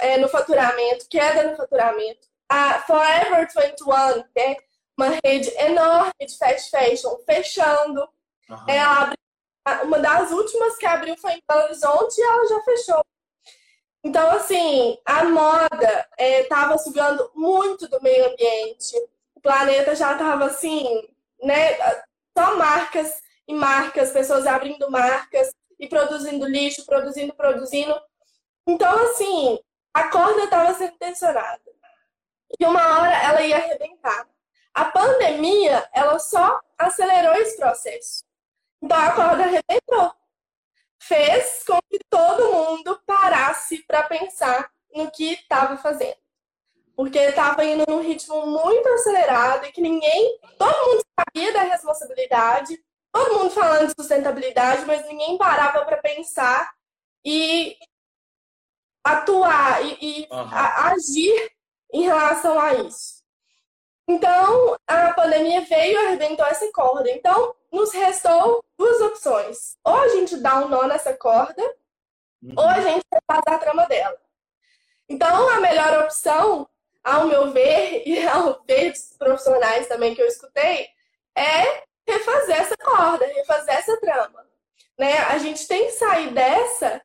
é, 0.00 0.18
no 0.18 0.28
faturamento, 0.28 1.08
queda 1.08 1.50
no 1.50 1.56
faturamento. 1.56 2.28
A 2.48 2.80
Forever 2.80 3.48
21, 3.54 4.22
que 4.32 4.40
é 4.40 4.56
uma 4.98 5.08
rede 5.24 5.50
enorme 5.56 6.12
de 6.20 6.36
fast 6.36 6.70
fashion, 6.70 7.16
fechando. 7.24 8.06
Uhum. 8.48 8.64
Ela 8.68 9.02
abriu, 9.02 9.84
uma 9.84 9.98
das 9.98 10.30
últimas 10.32 10.76
que 10.76 10.86
abriu 10.86 11.16
foi 11.16 11.32
em 11.32 11.42
Belo 11.48 11.64
Horizonte 11.64 12.18
e 12.18 12.22
ela 12.22 12.48
já 12.48 12.60
fechou. 12.62 13.04
Então, 14.02 14.30
assim, 14.30 14.98
a 15.04 15.24
moda 15.24 16.08
estava 16.18 16.74
é, 16.74 16.78
sugando 16.78 17.30
muito 17.34 17.88
do 17.88 18.02
meio 18.02 18.32
ambiente. 18.32 18.96
O 19.34 19.40
planeta 19.40 19.94
já 19.94 20.12
estava 20.12 20.46
assim, 20.46 21.06
né? 21.42 21.76
Só 22.36 22.56
marcas 22.56 23.22
e 23.50 23.54
marcas, 23.54 24.12
pessoas 24.12 24.46
abrindo 24.46 24.88
marcas 24.88 25.52
e 25.78 25.88
produzindo 25.88 26.46
lixo, 26.46 26.86
produzindo, 26.86 27.34
produzindo. 27.34 28.00
Então, 28.64 28.96
assim, 29.06 29.58
a 29.92 30.08
corda 30.08 30.44
estava 30.44 30.72
sendo 30.74 30.96
tensionada. 30.98 31.60
E 32.58 32.64
uma 32.64 33.00
hora 33.00 33.12
ela 33.12 33.42
ia 33.42 33.56
arrebentar. 33.56 34.28
A 34.72 34.84
pandemia, 34.84 35.88
ela 35.92 36.20
só 36.20 36.60
acelerou 36.78 37.34
esse 37.34 37.56
processo. 37.56 38.24
Então, 38.80 38.96
a 38.96 39.12
corda 39.12 39.42
arrebentou. 39.42 40.14
Fez 41.02 41.64
com 41.66 41.78
que 41.90 41.98
todo 42.08 42.52
mundo 42.52 43.02
parasse 43.04 43.84
para 43.84 44.04
pensar 44.04 44.70
no 44.94 45.10
que 45.10 45.32
estava 45.32 45.76
fazendo. 45.76 46.18
Porque 46.94 47.18
estava 47.18 47.64
indo 47.64 47.84
num 47.88 48.00
ritmo 48.00 48.46
muito 48.46 48.88
acelerado 48.90 49.66
e 49.66 49.72
que 49.72 49.80
ninguém, 49.80 50.38
todo 50.56 50.86
mundo 50.86 51.02
sabia 51.18 51.52
da 51.52 51.62
responsabilidade, 51.62 52.78
todo 53.12 53.38
mundo 53.38 53.50
falando 53.50 53.88
de 53.88 53.94
sustentabilidade, 53.98 54.84
mas 54.86 55.06
ninguém 55.06 55.36
parava 55.36 55.84
para 55.84 55.96
pensar 55.98 56.72
e 57.24 57.76
atuar 59.04 59.84
e, 59.84 59.98
e 60.00 60.28
uhum. 60.30 60.48
a, 60.52 60.90
agir 60.90 61.52
em 61.92 62.02
relação 62.02 62.58
a 62.58 62.74
isso. 62.74 63.20
Então, 64.08 64.76
a 64.86 65.12
pandemia 65.14 65.60
veio 65.62 65.92
e 65.92 66.06
arrebentou 66.06 66.44
essa 66.46 66.70
corda. 66.72 67.10
Então, 67.10 67.54
nos 67.70 67.92
restou 67.92 68.64
duas 68.76 69.00
opções. 69.00 69.76
Ou 69.84 69.94
a 69.94 70.08
gente 70.08 70.36
dá 70.38 70.56
um 70.58 70.68
nó 70.68 70.82
nessa 70.86 71.16
corda, 71.16 71.62
uhum. 72.42 72.54
ou 72.56 72.68
a 72.68 72.80
gente 72.80 73.04
faz 73.26 73.42
a 73.46 73.58
trama 73.58 73.86
dela. 73.86 74.18
Então, 75.08 75.48
a 75.48 75.60
melhor 75.60 76.04
opção, 76.04 76.68
ao 77.02 77.26
meu 77.26 77.52
ver, 77.52 78.02
e 78.06 78.26
ao 78.26 78.62
ver 78.64 78.92
dos 78.92 79.16
profissionais 79.18 79.86
também 79.86 80.14
que 80.14 80.22
eu 80.22 80.26
escutei, 80.26 80.88
é 81.36 81.84
refazer 82.10 82.60
essa 82.60 82.76
corda, 82.76 83.26
refazer 83.26 83.74
essa 83.74 83.96
trama. 84.00 84.46
Né? 84.98 85.18
A 85.18 85.38
gente 85.38 85.66
tem 85.66 85.86
que 85.86 85.92
sair 85.92 86.32
dessa 86.32 87.00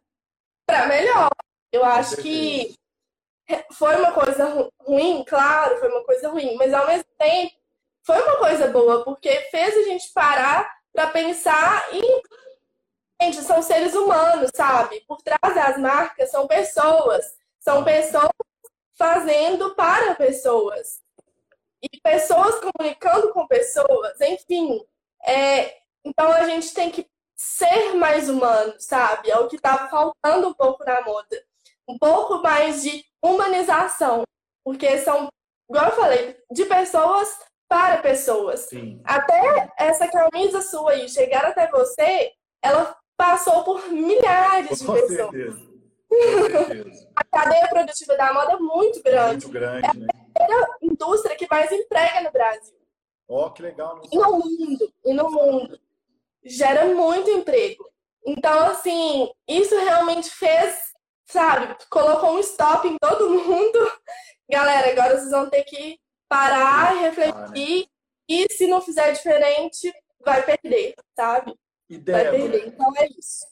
para 0.65 0.87
melhor. 0.87 1.29
Eu 1.71 1.83
acho 1.85 2.17
que 2.17 2.75
foi 3.73 3.95
uma 3.97 4.11
coisa 4.11 4.71
ruim, 4.81 5.23
claro, 5.27 5.77
foi 5.77 5.89
uma 5.89 6.03
coisa 6.03 6.29
ruim, 6.29 6.55
mas 6.55 6.73
ao 6.73 6.87
mesmo 6.87 7.05
tempo 7.17 7.53
foi 8.03 8.21
uma 8.21 8.37
coisa 8.37 8.67
boa, 8.67 9.03
porque 9.03 9.29
fez 9.51 9.75
a 9.77 9.83
gente 9.83 10.11
parar 10.13 10.71
para 10.93 11.07
pensar 11.07 11.93
em. 11.93 12.21
Gente, 13.21 13.41
são 13.43 13.61
seres 13.61 13.95
humanos, 13.95 14.51
sabe? 14.53 15.01
Por 15.07 15.21
trás 15.21 15.55
das 15.55 15.77
marcas 15.77 16.29
são 16.29 16.47
pessoas, 16.47 17.25
são 17.59 17.83
pessoas 17.83 18.29
fazendo 18.97 19.73
para 19.75 20.15
pessoas. 20.15 21.01
E 21.81 21.99
pessoas 22.01 22.59
comunicando 22.59 23.31
com 23.31 23.47
pessoas, 23.47 24.19
enfim. 24.21 24.85
É, 25.25 25.77
então 26.03 26.31
a 26.31 26.43
gente 26.45 26.73
tem 26.73 26.91
que 26.91 27.07
ser 27.35 27.95
mais 27.95 28.29
humano, 28.29 28.73
sabe? 28.79 29.29
É 29.29 29.37
o 29.37 29.47
que 29.47 29.55
está 29.57 29.87
faltando 29.89 30.47
um 30.47 30.53
pouco 30.53 30.83
na 30.85 31.01
moda 31.01 31.43
um 31.87 31.97
pouco 31.97 32.41
mais 32.41 32.81
de 32.83 33.03
humanização, 33.21 34.23
porque 34.63 34.97
são, 34.99 35.29
igual 35.69 35.85
eu 35.85 35.95
falei, 35.95 36.37
de 36.51 36.65
pessoas 36.65 37.39
para 37.67 37.97
pessoas. 38.01 38.61
Sim. 38.61 39.01
Até 39.03 39.71
essa 39.77 40.07
camisa 40.07 40.61
sua 40.61 40.91
aí 40.91 41.09
chegar 41.09 41.45
até 41.45 41.69
você, 41.69 42.31
ela 42.61 42.95
passou 43.17 43.63
por 43.63 43.89
milhares 43.89 44.81
Com 44.81 44.93
de 44.93 45.01
pessoas. 45.01 45.31
Certeza. 45.31 45.75
a 47.15 47.23
cadeia 47.23 47.67
produtiva 47.67 48.15
da 48.15 48.33
moda 48.33 48.53
é 48.53 48.57
muito 48.57 49.01
grande. 49.03 49.45
Muito 49.45 49.49
grande, 49.49 49.87
é 49.87 49.93
né? 49.93 50.07
a 50.39 50.67
indústria 50.81 51.35
que 51.35 51.47
mais 51.49 51.71
emprega 51.71 52.21
no 52.21 52.31
Brasil. 52.31 52.75
Ó, 53.27 53.47
oh, 53.47 53.51
que 53.51 53.61
legal. 53.61 54.01
E 54.11 54.17
no 54.17 54.31
mundo, 54.31 54.93
e 55.03 55.13
no 55.13 55.31
mundo. 55.31 55.79
Gera 56.43 56.85
muito 56.93 57.29
emprego. 57.29 57.89
Então, 58.25 58.67
assim, 58.67 59.29
isso 59.47 59.75
realmente 59.75 60.29
fez 60.29 60.95
sabe, 61.25 61.75
colocou 61.89 62.35
um 62.35 62.39
stop 62.39 62.87
em 62.87 62.97
todo 62.97 63.29
mundo. 63.43 63.79
Galera, 64.49 64.91
agora 64.91 65.17
vocês 65.17 65.31
vão 65.31 65.49
ter 65.49 65.63
que 65.63 65.99
parar, 66.29 66.99
refletir, 66.99 67.87
e 68.27 68.51
se 68.51 68.67
não 68.67 68.81
fizer 68.81 69.11
diferente, 69.11 69.91
vai 70.23 70.43
perder, 70.43 70.95
sabe? 71.15 71.53
E 71.89 71.97
vai 71.97 72.31
perder. 72.31 72.67
Então 72.67 72.91
é 72.97 73.07
isso. 73.17 73.45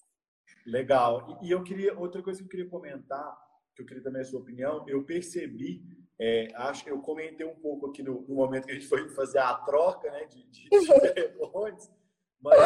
Legal. 0.65 1.39
E 1.41 1.51
eu 1.51 1.63
queria, 1.63 1.97
outra 1.97 2.21
coisa 2.21 2.39
que 2.39 2.45
eu 2.45 2.49
queria 2.49 2.69
comentar, 2.69 3.37
que 3.75 3.81
eu 3.81 3.85
queria 3.85 4.03
também 4.03 4.21
a 4.21 4.25
sua 4.25 4.39
opinião, 4.39 4.85
eu 4.87 5.03
percebi, 5.03 5.83
é, 6.25 6.47
acho 6.55 6.85
que 6.85 6.89
eu 6.89 7.01
comentei 7.01 7.45
um 7.45 7.55
pouco 7.55 7.87
aqui 7.87 8.01
no, 8.01 8.21
no, 8.21 8.35
momento 8.35 8.65
que 8.65 8.71
a 8.71 8.75
gente 8.75 8.87
foi 8.87 9.09
fazer 9.09 9.39
a 9.39 9.55
troca 9.55 10.09
né, 10.09 10.23
de, 10.25 10.41
de, 10.45 10.69
de 10.69 10.69
telefones, 11.13 11.91
mas 12.39 12.57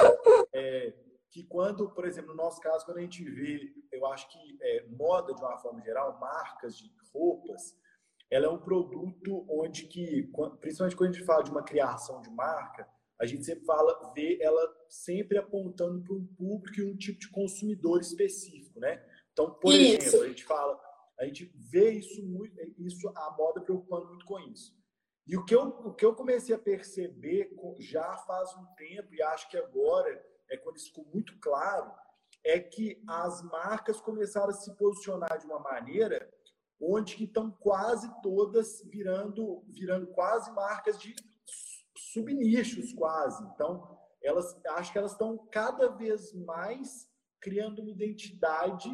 é, 0.54 0.94
que 1.32 1.44
quando, 1.44 1.90
por 1.90 2.06
exemplo, 2.06 2.36
no 2.36 2.38
nosso 2.38 2.62
caso, 2.62 2.86
quando 2.86 3.00
a 3.00 3.02
gente 3.02 3.24
vê, 3.24 3.74
eu 3.92 4.06
acho 4.06 4.30
que 4.30 4.58
é, 4.62 4.86
moda 4.90 5.34
de 5.34 5.42
uma 5.42 5.58
forma 5.58 5.82
geral, 5.82 6.20
marcas 6.20 6.78
de 6.78 6.94
roupas, 7.12 7.76
ela 8.30 8.46
é 8.46 8.50
um 8.50 8.60
produto 8.60 9.44
onde 9.50 9.88
que, 9.88 10.32
principalmente 10.60 10.96
quando 10.96 11.10
a 11.10 11.14
gente 11.14 11.26
fala 11.26 11.44
de 11.44 11.50
uma 11.50 11.64
criação 11.64 12.22
de 12.22 12.30
marca, 12.30 12.88
a 13.20 13.26
gente 13.26 13.44
sempre 13.44 13.66
fala, 13.66 14.14
vê 14.14 14.38
ela 14.40 14.62
sempre 14.88 15.40
apontando 15.40 16.04
para 16.04 16.16
um 16.16 16.28
público 16.38 16.80
e 16.80 16.84
um 16.84 16.96
tipo 16.96 17.20
de 17.20 17.32
consumidor 17.32 18.00
específico, 18.02 18.80
né? 18.80 19.04
Então, 19.34 19.50
por 19.56 19.74
isso. 19.74 20.10
exemplo, 20.10 20.26
a 20.26 20.28
gente 20.28 20.46
fala, 20.46 20.80
a 21.20 21.26
gente 21.26 21.52
vê 21.56 21.92
isso 21.92 22.24
muito, 22.24 22.56
isso 22.78 23.10
a 23.10 23.36
moda 23.38 23.62
preocupando 23.62 24.08
muito 24.08 24.26
com 24.26 24.40
isso. 24.40 24.76
E 25.26 25.36
o 25.36 25.44
que 25.44 25.54
eu, 25.54 25.64
o 25.64 25.94
que 25.94 26.06
eu 26.06 26.16
comecei 26.16 26.56
a 26.56 26.60
perceber 26.60 27.50
já 27.80 28.18
faz 28.20 28.56
um 28.56 28.66
tempo 28.76 29.14
e 29.14 29.22
acho 29.22 29.50
que 29.50 29.58
agora 29.58 30.10
é 30.50 30.58
quando 30.58 30.78
isso 30.78 30.88
ficou 30.88 31.06
muito 31.14 31.38
claro, 31.40 31.92
é 32.46 32.60
que 32.60 33.04
as 33.08 33.42
marcas 33.44 34.00
começaram 34.00 34.50
a 34.50 34.54
se 34.54 34.74
posicionar 34.78 35.38
de 35.38 35.46
uma 35.46 35.60
maneira 35.60 36.32
onde 36.80 37.16
que 37.16 37.26
estão 37.26 37.52
quase 37.52 38.10
todas 38.22 38.82
virando, 38.86 39.64
virando 39.68 40.08
quase 40.08 40.52
marcas 40.52 40.98
de 41.00 41.14
subnichos 41.98 42.94
quase. 42.94 43.44
Então, 43.54 43.98
elas 44.22 44.56
acho 44.76 44.92
que 44.92 44.98
elas 44.98 45.12
estão 45.12 45.38
cada 45.52 45.90
vez 45.90 46.34
mais 46.34 47.10
criando 47.42 47.82
uma 47.82 47.92
identidade 47.92 48.90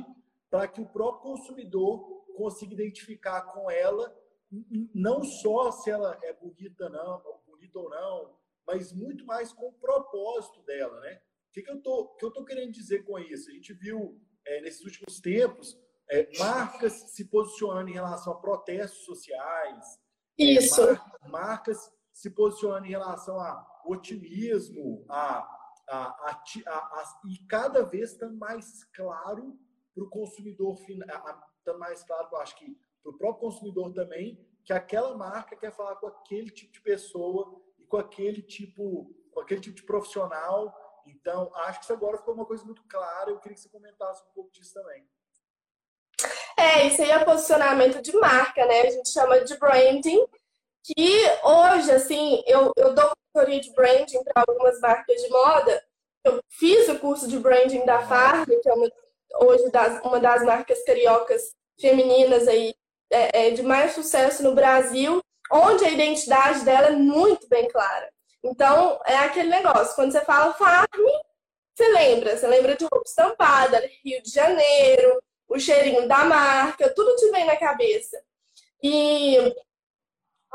para 0.50 0.68
que 0.68 0.82
o 0.82 0.90
próprio 0.90 1.32
consumidor 1.32 2.13
consiga 2.34 2.74
identificar 2.74 3.42
com 3.54 3.70
ela 3.70 4.16
não 4.94 5.24
só 5.24 5.72
se 5.72 5.90
ela 5.90 6.18
é 6.22 6.34
bonita 6.34 6.88
não, 6.90 7.42
bonita 7.48 7.80
ou 7.80 7.90
não, 7.90 8.38
mas 8.68 8.94
muito 8.94 9.26
mais 9.26 9.52
com 9.52 9.68
o 9.68 9.74
propósito 9.74 10.62
dela, 10.64 11.00
né? 11.00 11.22
que, 11.54 11.62
que, 11.62 11.72
eu 11.72 11.82
tô, 11.82 12.08
que 12.16 12.26
eu 12.26 12.32
tô 12.32 12.44
querendo 12.44 12.72
dizer 12.72 13.04
com 13.04 13.20
isso? 13.20 13.50
A 13.50 13.54
gente 13.54 13.74
viu 13.74 14.20
é, 14.46 14.62
nesses 14.62 14.84
últimos 14.84 15.22
tempos 15.22 15.80
é, 16.10 16.28
marcas 16.38 16.94
se 17.12 17.26
posicionando 17.26 17.90
em 17.90 17.94
relação 17.94 18.34
a 18.34 18.42
protestos 18.42 19.06
sociais. 19.06 19.86
É, 20.38 20.44
isso. 20.44 20.82
É, 20.82 20.94
mar, 20.94 21.20
marcas 21.30 21.92
se 22.12 22.30
posicionando 22.32 22.88
em 22.88 22.90
relação 22.90 23.40
a 23.40 23.66
otimismo, 23.86 25.06
a, 25.08 25.40
a, 25.88 25.98
a, 25.98 26.44
a 26.72 27.22
e 27.28 27.38
cada 27.46 27.84
vez 27.84 28.14
está 28.14 28.28
mais 28.30 28.84
claro 28.86 29.58
para 29.94 30.04
o 30.04 30.10
consumidor 30.10 30.76
final, 30.78 31.53
está 31.70 31.78
mais 31.78 32.04
claro, 32.04 32.28
eu 32.32 32.38
acho 32.40 32.56
que 32.58 32.78
para 33.02 33.12
o 33.12 33.18
próprio 33.18 33.50
consumidor 33.50 33.94
também, 33.94 34.40
que 34.64 34.72
aquela 34.72 35.16
marca 35.18 35.56
quer 35.56 35.72
falar 35.72 35.96
com 35.98 36.08
aquele 36.08 36.50
tipo 36.50 36.72
de 36.72 36.82
pessoa 36.82 37.62
e 37.78 37.86
com 37.86 37.98
aquele 37.98 38.42
tipo, 38.42 39.14
com 39.32 39.42
aquele 39.42 39.60
tipo 39.60 39.76
de 39.76 39.84
profissional 39.84 40.74
então, 41.06 41.52
acho 41.56 41.80
que 41.80 41.86
isso 41.86 41.94
agora 41.94 42.18
ficou 42.18 42.34
uma 42.34 42.46
coisa 42.46 42.64
muito 42.64 42.84
clara. 42.88 43.30
Eu 43.30 43.40
queria 43.40 43.56
que 43.56 43.62
você 43.62 43.70
comentasse 43.70 44.24
um 44.24 44.34
pouco 44.34 44.52
disso 44.52 44.74
também. 44.74 45.06
É, 46.58 46.88
isso 46.88 47.02
aí 47.02 47.12
é 47.12 47.26
posicionamento 47.26 48.02
de 48.02 48.16
marca, 48.18 48.66
né? 48.66 48.82
A 48.82 48.90
gente 48.90 49.10
chama 49.10 49.42
de 49.42 49.58
branding, 49.58 50.26
que 50.84 51.22
hoje, 51.44 51.92
assim, 51.92 52.44
eu, 52.46 52.72
eu 52.78 52.94
dou 52.94 53.12
consultoria 53.34 53.60
de 53.60 53.74
branding 53.74 54.24
para 54.24 54.44
algumas 54.48 54.80
marcas 54.80 55.22
de 55.22 55.30
moda. 55.30 55.84
Eu 56.24 56.40
fiz 56.50 56.88
o 56.88 57.00
curso 57.00 57.28
de 57.28 57.38
branding 57.38 57.86
da 57.86 58.06
Farm, 58.08 58.46
que 58.46 58.70
é 58.70 58.74
uma, 58.74 58.90
hoje 59.36 59.70
das, 59.70 60.02
uma 60.04 60.20
das 60.20 60.44
marcas 60.44 60.84
cariocas 60.84 61.54
femininas 61.80 62.48
aí 62.48 62.74
é, 63.12 63.48
é, 63.48 63.52
de 63.52 63.62
mais 63.64 63.94
sucesso 63.94 64.44
no 64.44 64.56
Brasil, 64.56 65.22
onde 65.52 65.86
a 65.86 65.90
identidade 65.90 66.64
dela 66.64 66.88
é 66.88 66.92
muito 66.92 67.48
bem 67.48 67.68
clara. 67.68 68.12
Então, 68.44 69.00
é 69.06 69.16
aquele 69.18 69.50
negócio, 69.50 69.96
quando 69.96 70.12
você 70.12 70.22
fala 70.22 70.54
farm, 70.54 70.88
você 71.74 71.88
lembra? 71.90 72.38
Você 72.38 72.48
lembra 72.48 72.76
de 72.76 72.84
roupa 72.84 73.08
estampada, 73.08 73.90
Rio 74.04 74.22
de 74.22 74.30
Janeiro, 74.30 75.22
o 75.48 75.60
cheirinho 75.60 76.08
da 76.08 76.26
marca, 76.26 76.94
tudo 76.94 77.16
te 77.16 77.30
vem 77.32 77.46
na 77.46 77.56
cabeça. 77.56 78.22
E 78.82 79.38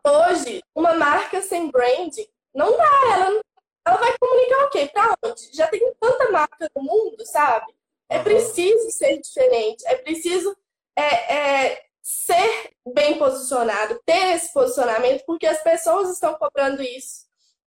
hoje, 0.06 0.62
uma 0.74 0.94
marca 0.94 1.40
sem 1.40 1.70
branding 1.70 2.28
não 2.54 2.76
dá, 2.76 3.14
ela, 3.14 3.40
ela 3.86 3.96
vai 3.96 4.16
comunicar 4.18 4.64
o 4.64 4.70
quê? 4.70 4.90
Pra 4.92 5.14
onde? 5.24 5.50
Já 5.54 5.66
tem 5.68 5.92
tanta 6.00 6.30
marca 6.30 6.70
no 6.74 6.82
mundo, 6.82 7.24
sabe? 7.26 7.77
É 8.08 8.22
preciso 8.22 8.90
ser 8.90 9.18
diferente, 9.18 9.86
é 9.86 9.96
preciso 9.96 10.56
é, 10.96 11.34
é, 11.34 11.82
ser 12.02 12.70
bem 12.94 13.18
posicionado, 13.18 14.00
ter 14.04 14.34
esse 14.34 14.52
posicionamento, 14.52 15.24
porque 15.26 15.46
as 15.46 15.62
pessoas 15.62 16.10
estão 16.10 16.34
cobrando 16.34 16.82
isso. 16.82 17.26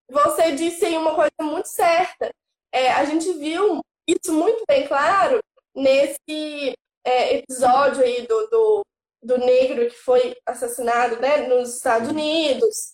Você 0.10 0.52
disse 0.54 0.86
aí 0.86 0.98
uma 0.98 1.16
coisa 1.16 1.32
muito 1.42 1.68
certa. 1.68 2.34
É, 2.72 2.92
a 2.92 3.06
gente 3.06 3.32
viu 3.34 3.82
isso 4.08 4.34
muito 4.34 4.64
bem 4.68 4.88
claro 4.88 5.40
nesse 5.76 6.76
é, 7.06 7.36
episódio 7.36 8.04
aí 8.04 8.26
do, 8.28 8.48
do, 8.48 8.86
do, 9.24 9.38
negro 9.38 9.88
que 9.90 9.96
foi 9.96 10.36
assassinado 10.46 11.18
né, 11.20 11.48
nos 11.48 11.76
Estados 11.76 12.10
Unidos. 12.10 12.94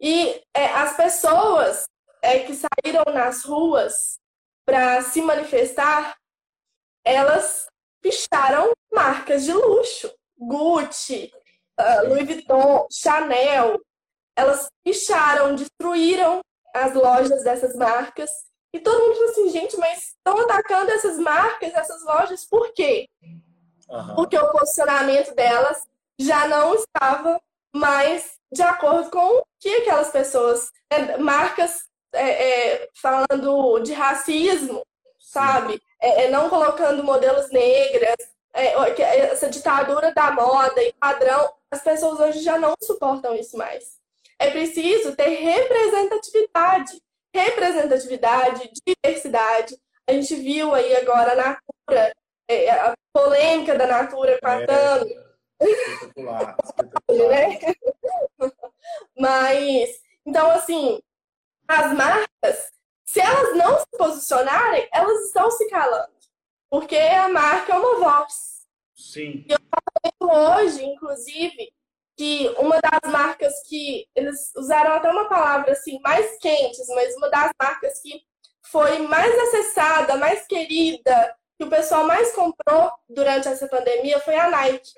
E 0.00 0.42
é, 0.54 0.66
as 0.66 0.96
pessoas 0.96 1.84
é, 2.22 2.40
que 2.40 2.54
saíram 2.54 3.04
nas 3.12 3.44
ruas 3.44 4.18
para 4.64 5.02
se 5.02 5.20
manifestar, 5.22 6.16
elas 7.04 7.66
picharam 8.02 8.72
marcas 8.92 9.44
de 9.44 9.52
luxo. 9.52 10.12
Gucci, 10.38 11.30
uh, 11.78 12.08
Louis 12.08 12.26
Vuitton, 12.26 12.86
Chanel. 12.90 13.80
Elas 14.36 14.68
picharam, 14.82 15.54
destruíram 15.54 16.40
as 16.74 16.94
lojas 16.94 17.42
dessas 17.44 17.74
marcas. 17.74 18.30
E 18.72 18.80
todo 18.80 19.00
mundo 19.00 19.14
falou 19.14 19.30
assim, 19.30 19.50
gente, 19.50 19.76
mas 19.76 20.14
estão 20.16 20.38
atacando 20.40 20.90
essas 20.92 21.18
marcas, 21.18 21.74
essas 21.74 22.04
lojas, 22.04 22.46
por 22.46 22.72
quê? 22.72 23.08
Uhum. 23.22 24.14
Porque 24.14 24.38
o 24.38 24.52
posicionamento 24.52 25.34
delas 25.34 25.84
já 26.18 26.46
não 26.46 26.74
estava 26.74 27.40
mais 27.74 28.38
de 28.52 28.62
acordo 28.62 29.10
com 29.10 29.38
o 29.38 29.42
que 29.58 29.68
aquelas 29.76 30.10
pessoas, 30.10 30.70
é, 30.90 31.16
marcas 31.18 31.84
é, 32.12 32.74
é, 32.74 32.88
falando 33.00 33.80
de 33.80 33.92
racismo, 33.92 34.82
sabe? 35.30 35.80
É, 36.00 36.24
é, 36.24 36.30
não 36.30 36.50
colocando 36.50 37.04
modelos 37.04 37.50
negras, 37.50 38.16
é, 38.52 38.74
essa 39.30 39.48
ditadura 39.48 40.12
da 40.12 40.32
moda 40.32 40.82
e 40.82 40.92
padrão, 40.94 41.52
as 41.70 41.80
pessoas 41.82 42.18
hoje 42.18 42.40
já 42.40 42.58
não 42.58 42.74
suportam 42.82 43.34
isso 43.36 43.56
mais. 43.56 43.98
É 44.38 44.50
preciso 44.50 45.14
ter 45.14 45.28
representatividade, 45.28 47.00
representatividade, 47.32 48.70
diversidade. 48.84 49.78
A 50.08 50.12
gente 50.12 50.34
viu 50.34 50.74
aí 50.74 50.96
agora 50.96 51.36
na 51.36 51.58
Natura, 51.86 52.12
é, 52.48 52.70
a 52.70 52.94
polêmica 53.12 53.78
da 53.78 53.86
Natura 53.86 54.38
com 54.40 54.48
a 54.48 54.60
é, 54.60 54.66
Tami. 54.66 55.14
Espetacular, 55.60 56.56
espetacular. 56.64 58.52
Mas, 59.16 60.00
então, 60.26 60.50
assim, 60.50 61.00
as 61.68 61.92
marcas, 61.92 62.72
se 63.10 63.18
elas 63.18 63.56
não 63.56 63.80
se 63.80 63.86
posicionarem, 63.98 64.88
elas 64.92 65.26
estão 65.26 65.50
se 65.50 65.68
calando. 65.68 66.12
Porque 66.70 66.96
a 66.96 67.28
marca 67.28 67.72
é 67.72 67.76
uma 67.76 67.98
voz. 67.98 68.68
Sim. 68.94 69.44
E 69.48 69.52
eu 69.52 70.28
hoje, 70.28 70.84
inclusive, 70.84 71.72
que 72.16 72.48
uma 72.56 72.80
das 72.80 73.10
marcas 73.10 73.52
que 73.68 74.06
eles 74.14 74.52
usaram 74.56 74.92
até 74.94 75.10
uma 75.10 75.28
palavra 75.28 75.72
assim 75.72 75.98
mais 76.02 76.38
quentes, 76.38 76.86
mas 76.90 77.16
uma 77.16 77.28
das 77.30 77.50
marcas 77.60 78.00
que 78.00 78.22
foi 78.66 78.98
mais 78.98 79.36
acessada, 79.40 80.16
mais 80.16 80.46
querida, 80.46 81.36
que 81.58 81.64
o 81.64 81.70
pessoal 81.70 82.06
mais 82.06 82.32
comprou 82.32 82.92
durante 83.08 83.48
essa 83.48 83.66
pandemia 83.66 84.20
foi 84.20 84.36
a 84.36 84.48
Nike. 84.50 84.92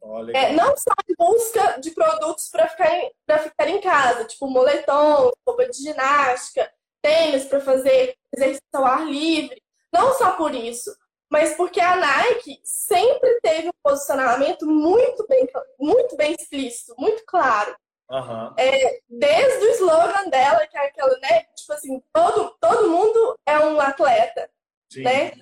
Oh, 0.00 0.26
é, 0.30 0.52
não 0.52 0.74
só 0.74 0.94
em 1.06 1.14
busca 1.18 1.80
de 1.80 1.90
produtos 1.90 2.48
para 2.48 2.66
ficar, 2.68 2.94
em, 2.94 3.12
ficar 3.42 3.68
em 3.68 3.80
casa, 3.80 4.24
tipo 4.24 4.46
moletom, 4.46 5.30
roupa 5.46 5.68
de 5.68 5.76
ginástica, 5.76 6.72
tênis 7.02 7.44
para 7.44 7.60
fazer 7.60 8.16
exercício 8.34 8.62
ao 8.74 8.84
ar 8.84 9.06
livre, 9.06 9.62
não 9.92 10.12
só 10.14 10.32
por 10.32 10.54
isso, 10.54 10.94
mas 11.30 11.54
porque 11.56 11.80
a 11.80 11.96
Nike 11.96 12.60
sempre 12.64 13.38
teve 13.42 13.68
um 13.68 13.72
posicionamento 13.82 14.66
muito 14.66 15.26
bem, 15.26 15.46
muito 15.78 16.16
bem 16.16 16.34
explícito, 16.38 16.94
muito 16.98 17.22
claro. 17.26 17.76
Uhum. 18.10 18.54
É, 18.58 19.00
desde 19.06 19.66
o 19.66 19.70
slogan 19.72 20.30
dela, 20.30 20.66
que 20.66 20.78
é 20.78 20.86
aquela, 20.86 21.18
né? 21.18 21.42
Tipo 21.54 21.72
assim, 21.74 22.02
todo, 22.12 22.56
todo 22.58 22.90
mundo 22.90 23.38
é 23.46 23.58
um 23.58 23.78
atleta, 23.78 24.50
Sim. 24.90 25.02
né? 25.02 25.32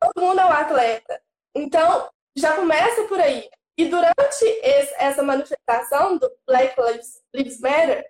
Todo 0.00 0.24
mundo 0.24 0.40
é 0.40 0.44
um 0.44 0.52
atleta. 0.52 1.20
Então, 1.56 2.08
já 2.36 2.54
começa 2.54 3.02
por 3.08 3.20
aí. 3.20 3.50
E 3.76 3.86
durante 3.86 4.44
esse, 4.62 4.94
essa 4.96 5.22
manifestação 5.24 6.16
do 6.16 6.30
Black 6.46 6.80
Lives, 6.80 7.20
Lives 7.34 7.60
Matter, 7.60 8.08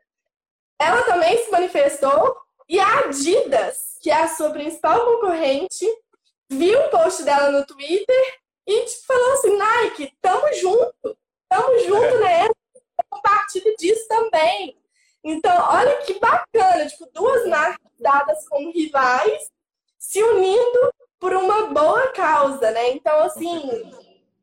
ela 0.79 1.03
também 1.05 1.43
se 1.43 1.51
manifestou 1.51 2.37
e 2.69 2.79
a 2.81 3.01
Adidas, 3.01 3.99
que 4.01 4.11
é 4.11 4.23
a 4.23 4.29
sua 4.29 4.51
principal 4.51 5.05
concorrente, 5.05 5.87
viu 6.49 6.81
um 6.81 6.91
post 6.91 7.23
dela 7.23 7.51
no 7.51 7.67
Twitter 7.67 8.39
e 8.67 8.85
tipo, 8.85 9.07
falou 9.07 9.33
assim: 9.33 9.57
Nike, 9.57 10.13
tamo 10.21 10.53
junto, 10.55 11.19
tamo 11.49 11.79
junto 11.81 12.19
né? 12.21 12.49
Compartilhe 13.11 13.77
disso 13.77 14.07
também. 14.09 14.79
Então, 15.23 15.57
olha 15.71 15.97
que 16.03 16.19
bacana, 16.19 16.87
tipo, 16.87 17.07
duas 17.13 17.47
marcas 17.49 17.91
dadas 17.99 18.47
como 18.49 18.71
rivais 18.71 19.51
se 19.99 20.23
unindo 20.23 20.93
por 21.19 21.33
uma 21.35 21.67
boa 21.69 22.13
causa, 22.13 22.71
né? 22.71 22.91
Então, 22.91 23.19
assim, 23.21 23.91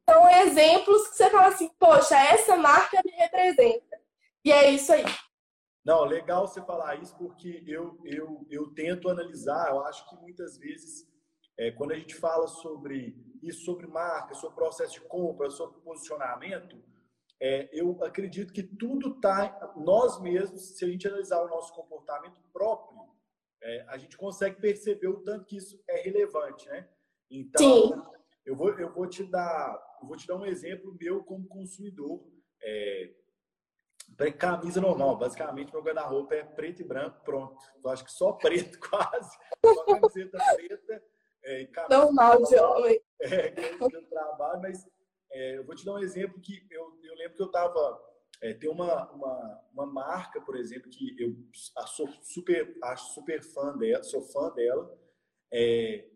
são 0.09 0.27
exemplos 0.41 1.07
que 1.07 1.17
você 1.17 1.29
fala 1.29 1.47
assim, 1.47 1.69
poxa, 1.77 2.17
essa 2.17 2.57
marca 2.57 2.99
me 3.05 3.11
representa. 3.11 3.99
E 4.43 4.51
é 4.51 4.71
isso 4.71 4.91
aí. 4.91 5.05
Não, 5.83 6.03
legal 6.05 6.47
você 6.47 6.61
falar 6.61 7.01
isso 7.01 7.17
porque 7.17 7.63
eu, 7.65 7.99
eu, 8.05 8.45
eu 8.49 8.73
tento 8.73 9.09
analisar, 9.09 9.71
eu 9.71 9.83
acho 9.85 10.07
que 10.09 10.15
muitas 10.17 10.57
vezes, 10.57 11.07
é, 11.57 11.71
quando 11.71 11.91
a 11.91 11.97
gente 11.97 12.15
fala 12.15 12.47
sobre 12.47 13.15
isso, 13.41 13.65
sobre 13.65 13.87
marca, 13.87 14.35
sobre 14.35 14.55
processo 14.55 14.93
de 14.93 15.01
compra, 15.01 15.49
sobre 15.49 15.81
posicionamento, 15.81 16.77
é, 17.41 17.67
eu 17.73 17.97
acredito 18.03 18.53
que 18.53 18.61
tudo 18.61 19.15
está, 19.15 19.73
nós 19.75 20.21
mesmos, 20.21 20.77
se 20.77 20.85
a 20.85 20.87
gente 20.87 21.07
analisar 21.07 21.41
o 21.43 21.49
nosso 21.49 21.73
comportamento 21.73 22.39
próprio, 22.53 23.09
é, 23.63 23.85
a 23.89 23.97
gente 23.97 24.15
consegue 24.15 24.61
perceber 24.61 25.07
o 25.07 25.23
tanto 25.23 25.45
que 25.45 25.57
isso 25.57 25.81
é 25.87 26.01
relevante, 26.01 26.67
né? 26.67 26.87
Então, 27.31 27.87
Sim. 27.87 28.01
eu 28.45 28.55
vou, 28.55 28.69
eu 28.77 28.93
vou 28.93 29.07
te 29.07 29.23
dar, 29.23 29.81
eu 30.01 30.07
vou 30.07 30.15
te 30.15 30.27
dar 30.27 30.35
um 30.35 30.45
exemplo 30.45 30.95
meu 30.99 31.23
como 31.23 31.47
consumidor. 31.47 32.23
É, 32.61 33.13
camisa 34.37 34.79
normal. 34.81 35.17
Basicamente, 35.17 35.71
meu 35.71 35.81
guarda-roupa 35.81 36.35
é 36.35 36.43
preto 36.43 36.81
e 36.81 36.85
branco, 36.85 37.23
pronto. 37.23 37.57
Eu 37.83 37.89
acho 37.89 38.03
que 38.05 38.11
só 38.11 38.33
preto, 38.33 38.79
quase. 38.89 39.37
Só 39.65 39.85
camiseta 39.85 40.37
preta. 40.55 41.03
É, 41.43 41.67
normal 41.89 42.43
de 42.43 42.55
homem. 42.55 43.01
É, 43.19 43.49
que 43.51 43.95
eu 43.95 44.09
trabalho, 44.09 44.61
mas 44.61 44.87
é, 45.31 45.57
eu 45.57 45.65
vou 45.65 45.75
te 45.75 45.83
dar 45.85 45.93
um 45.93 45.99
exemplo 45.99 46.39
que 46.39 46.65
eu, 46.69 46.99
eu 47.03 47.15
lembro 47.15 47.35
que 47.35 47.41
eu 47.41 47.47
estava. 47.47 48.11
É, 48.41 48.53
tem 48.53 48.69
uma, 48.69 49.11
uma, 49.11 49.63
uma 49.73 49.85
marca, 49.85 50.41
por 50.41 50.55
exemplo, 50.55 50.89
que 50.89 51.15
eu 51.19 51.35
sou 51.85 52.07
super, 52.23 52.75
acho 52.83 53.13
super 53.13 53.41
fã 53.41 53.77
dela, 53.77 54.03
sou 54.03 54.21
fã 54.21 54.51
dela. 54.51 54.97
É, 55.53 56.07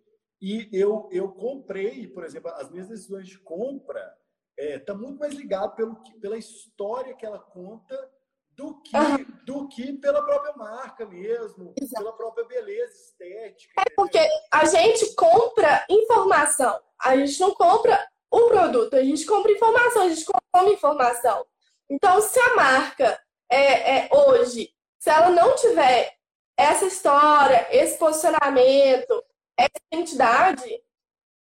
e 0.41 0.69
eu, 0.71 1.08
eu 1.12 1.31
comprei, 1.31 2.08
por 2.08 2.23
exemplo, 2.23 2.49
as 2.51 2.69
minhas 2.69 2.88
decisões 2.88 3.27
de 3.27 3.39
compra 3.39 4.15
está 4.57 4.73
é, 4.73 4.79
tá 4.79 4.93
muito 4.93 5.19
mais 5.19 5.33
ligado 5.33 5.75
pelo, 5.75 5.95
pela 6.19 6.37
história 6.37 7.15
que 7.15 7.25
ela 7.25 7.39
conta 7.39 8.09
do 8.51 8.81
que, 8.81 8.95
uhum. 8.95 9.25
do 9.45 9.67
que 9.67 9.93
pela 9.93 10.23
própria 10.23 10.53
marca 10.55 11.05
mesmo, 11.05 11.73
Exato. 11.79 12.03
pela 12.03 12.15
própria 12.15 12.45
beleza 12.45 12.93
estética. 12.93 13.81
É 13.81 13.89
porque 13.95 14.19
a 14.51 14.65
gente 14.65 15.13
compra 15.15 15.85
informação, 15.89 16.79
a 17.01 17.17
gente 17.17 17.39
não 17.39 17.53
compra 17.53 18.07
o 18.31 18.47
produto, 18.47 18.95
a 18.95 19.03
gente 19.03 19.25
compra 19.25 19.51
informação, 19.51 20.03
a 20.03 20.09
gente 20.09 20.25
compra 20.25 20.71
informação. 20.71 21.45
Então, 21.89 22.21
se 22.21 22.39
a 22.39 22.55
marca 22.55 23.21
é, 23.49 23.97
é 23.97 24.09
hoje, 24.11 24.73
se 24.97 25.09
ela 25.09 25.29
não 25.29 25.55
tiver 25.55 26.15
essa 26.57 26.85
história, 26.85 27.67
esse 27.69 27.97
posicionamento, 27.97 29.23
essa 29.57 29.79
identidade, 29.91 30.81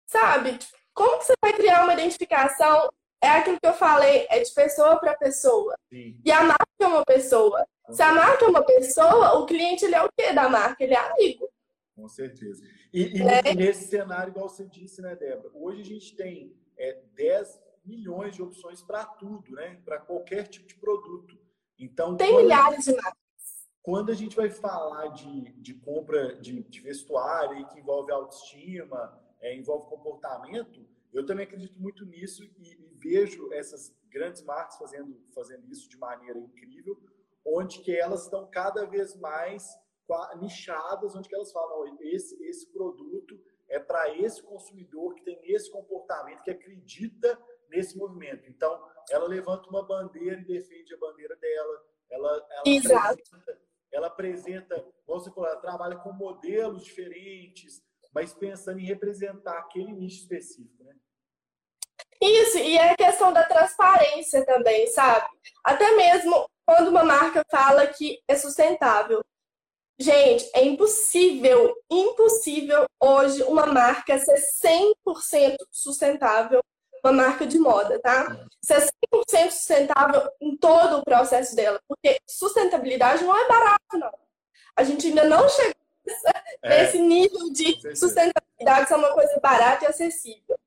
sabe? 0.07 0.57
Como 0.95 1.19
que 1.19 1.25
você 1.25 1.33
vai 1.41 1.53
criar 1.53 1.83
uma 1.83 1.93
identificação? 1.93 2.89
É 3.21 3.27
aquilo 3.27 3.59
que 3.59 3.67
eu 3.67 3.73
falei, 3.73 4.25
é 4.29 4.39
de 4.39 4.53
pessoa 4.53 4.97
para 4.97 5.15
pessoa. 5.15 5.75
Sim. 5.91 6.19
E 6.23 6.31
a 6.31 6.41
marca 6.41 6.65
é 6.79 6.87
uma 6.87 7.03
pessoa. 7.03 7.67
Se 7.91 8.01
a 8.01 8.13
marca 8.13 8.45
é 8.45 8.47
uma 8.47 8.63
pessoa, 8.63 9.37
o 9.39 9.45
cliente 9.45 9.83
ele 9.83 9.95
é 9.95 10.03
o 10.03 10.09
quê 10.17 10.31
da 10.31 10.47
marca? 10.47 10.83
Ele 10.83 10.93
é 10.93 10.97
amigo. 10.97 11.49
Com 11.95 12.07
certeza. 12.07 12.63
E, 12.93 13.17
e 13.17 13.21
é. 13.21 13.53
nesse 13.53 13.87
cenário, 13.87 14.31
igual 14.31 14.47
você 14.47 14.65
disse, 14.65 15.01
né, 15.01 15.15
Débora? 15.15 15.51
Hoje 15.53 15.81
a 15.81 15.85
gente 15.85 16.15
tem 16.15 16.55
é, 16.77 17.01
10 17.13 17.61
milhões 17.83 18.35
de 18.35 18.41
opções 18.41 18.81
para 18.81 19.05
tudo, 19.05 19.51
né? 19.53 19.79
Para 19.83 19.99
qualquer 19.99 20.47
tipo 20.47 20.67
de 20.67 20.75
produto. 20.75 21.37
Então, 21.77 22.15
tem 22.15 22.31
quando... 22.31 22.43
milhares 22.43 22.85
de 22.85 22.95
marcas. 22.95 23.69
quando 23.81 24.11
a 24.11 24.15
gente 24.15 24.35
vai 24.35 24.49
falar 24.49 25.07
de, 25.09 25.51
de 25.61 25.73
compra 25.73 26.35
de, 26.35 26.63
de 26.63 26.79
vestuário 26.79 27.67
que 27.67 27.79
envolve 27.79 28.11
autoestima, 28.11 29.21
é, 29.45 29.55
envolve 29.55 29.87
comportamento, 29.87 30.83
eu 31.13 31.23
também 31.23 31.45
acredito 31.45 31.79
muito 31.79 32.03
nisso 32.03 32.43
e, 32.43 32.47
e, 32.57 32.95
vejo 32.95 33.53
essas 33.53 33.95
grandes 34.09 34.41
marcas 34.41 34.77
fazendo, 34.77 35.21
fazendo 35.35 35.69
isso 35.71 35.87
de 35.87 35.97
maneira 35.97 36.39
incrível, 36.39 36.99
onde 37.45 37.79
que 37.81 37.95
elas 37.95 38.23
estão 38.23 38.49
cada 38.49 38.85
vez 38.85 39.15
mais 39.17 39.69
nichadas, 40.39 41.15
onde 41.15 41.29
que 41.29 41.35
elas 41.35 41.51
falam, 41.51 41.95
esse, 42.01 42.35
esse 42.43 42.71
produto 42.71 43.39
é 43.69 43.79
para 43.79 44.17
esse 44.17 44.41
consumidor 44.41 45.13
que 45.13 45.23
tem 45.23 45.39
esse 45.43 45.71
comportamento, 45.71 46.41
que 46.41 46.51
acredita 46.51 47.39
nesse 47.69 47.95
movimento. 47.97 48.49
Então, 48.49 48.83
ela 49.11 49.27
levanta 49.27 49.69
uma 49.69 49.85
bandeira 49.85 50.41
e 50.41 50.45
defende 50.45 50.93
a 50.93 50.97
bandeira 50.97 51.35
dela. 51.35 51.85
Ela, 52.09 52.47
ela 52.49 52.63
Exato. 52.65 53.21
Apresenta, 53.21 53.61
ela 53.91 54.07
apresenta, 54.07 54.93
você 55.05 55.31
falou, 55.31 55.49
ela 55.49 55.61
trabalha 55.61 55.97
com 55.97 56.11
modelos 56.13 56.83
diferentes, 56.83 57.83
mas 58.15 58.33
pensando 58.33 58.79
em 58.79 58.85
representar 58.85 59.59
aquele 59.59 59.91
nicho 59.91 60.21
específico, 60.21 60.85
né? 60.85 60.95
Isso, 62.21 62.57
e 62.57 62.77
é 62.77 62.91
a 62.91 62.95
questão 62.95 63.33
da 63.33 63.43
transparência 63.43 64.45
também, 64.45 64.87
sabe? 64.87 65.27
Até 65.61 65.93
mesmo 65.97 66.49
quando 66.65 66.87
uma 66.87 67.03
marca 67.03 67.43
fala 67.51 67.85
que 67.85 68.23
é 68.25 68.35
sustentável. 68.37 69.21
Gente, 69.99 70.49
é 70.53 70.63
impossível, 70.63 71.75
impossível 71.91 72.85
hoje 73.01 73.43
uma 73.43 73.65
marca 73.65 74.17
ser 74.17 74.41
100% 75.05 75.57
sustentável, 75.69 76.61
uma 77.03 77.13
marca 77.13 77.45
de 77.45 77.59
moda, 77.59 77.99
tá? 77.99 78.47
Ser 78.63 78.89
100% 79.13 79.51
sustentável 79.51 80.29
em 80.41 80.55
todo 80.57 80.99
o 80.99 81.03
processo 81.03 81.55
dela, 81.55 81.79
porque 81.87 82.17
sustentabilidade 82.25 83.23
não 83.23 83.37
é 83.37 83.47
barato, 83.47 83.97
não. 83.97 84.11
A 84.75 84.83
gente 84.83 85.07
ainda 85.07 85.25
não 85.25 85.47
chegou 85.49 85.84
nesse 86.63 86.97
é, 86.97 87.01
nível 87.01 87.51
de 87.51 87.95
sustentabilidade, 87.95 88.87
que 88.87 88.93
é 88.93 88.97
uma 88.97 89.13
coisa 89.13 89.39
barata 89.39 89.85
e 89.85 89.87
acessível. 89.87 90.57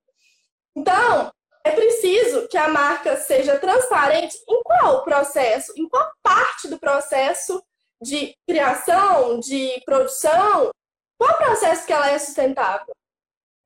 Então, 0.77 1.33
é 1.64 1.70
preciso 1.72 2.48
que 2.48 2.57
a 2.57 2.68
marca 2.68 3.16
seja 3.16 3.59
transparente 3.59 4.38
em 4.48 4.62
qual 4.62 5.05
processo, 5.05 5.72
em 5.77 5.88
qual 5.88 6.11
parte 6.22 6.68
do 6.68 6.79
processo 6.79 7.62
de 8.01 8.35
criação, 8.46 9.40
de 9.40 9.83
produção, 9.85 10.70
qual 11.18 11.37
processo 11.37 11.85
que 11.85 11.92
ela 11.92 12.11
é 12.11 12.18
sustentável? 12.18 12.94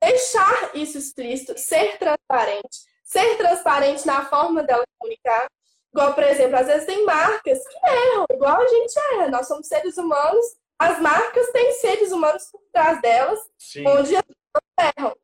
Deixar 0.01 0.75
isso 0.75 0.97
explícito, 0.97 1.57
ser 1.57 1.97
transparente, 1.97 2.79
ser 3.03 3.37
transparente 3.37 4.05
na 4.05 4.25
forma 4.25 4.63
dela 4.63 4.83
comunicar. 4.99 5.47
Igual, 5.93 6.15
por 6.15 6.23
exemplo, 6.23 6.57
às 6.57 6.65
vezes 6.65 6.87
tem 6.87 7.05
marcas 7.05 7.59
que 7.67 7.77
erram, 7.87 8.25
igual 8.31 8.59
a 8.59 8.67
gente 8.67 8.99
erra. 9.13 9.29
Nós 9.29 9.47
somos 9.47 9.67
seres 9.67 9.97
humanos, 9.97 10.43
as 10.79 10.99
marcas 10.99 11.47
têm 11.51 11.71
seres 11.73 12.11
humanos 12.11 12.49
por 12.51 12.61
trás 12.71 13.01
delas, 13.01 13.39
Sim. 13.57 13.87
onde 13.87 14.15
elas 14.15 14.95
erram. 14.97 15.15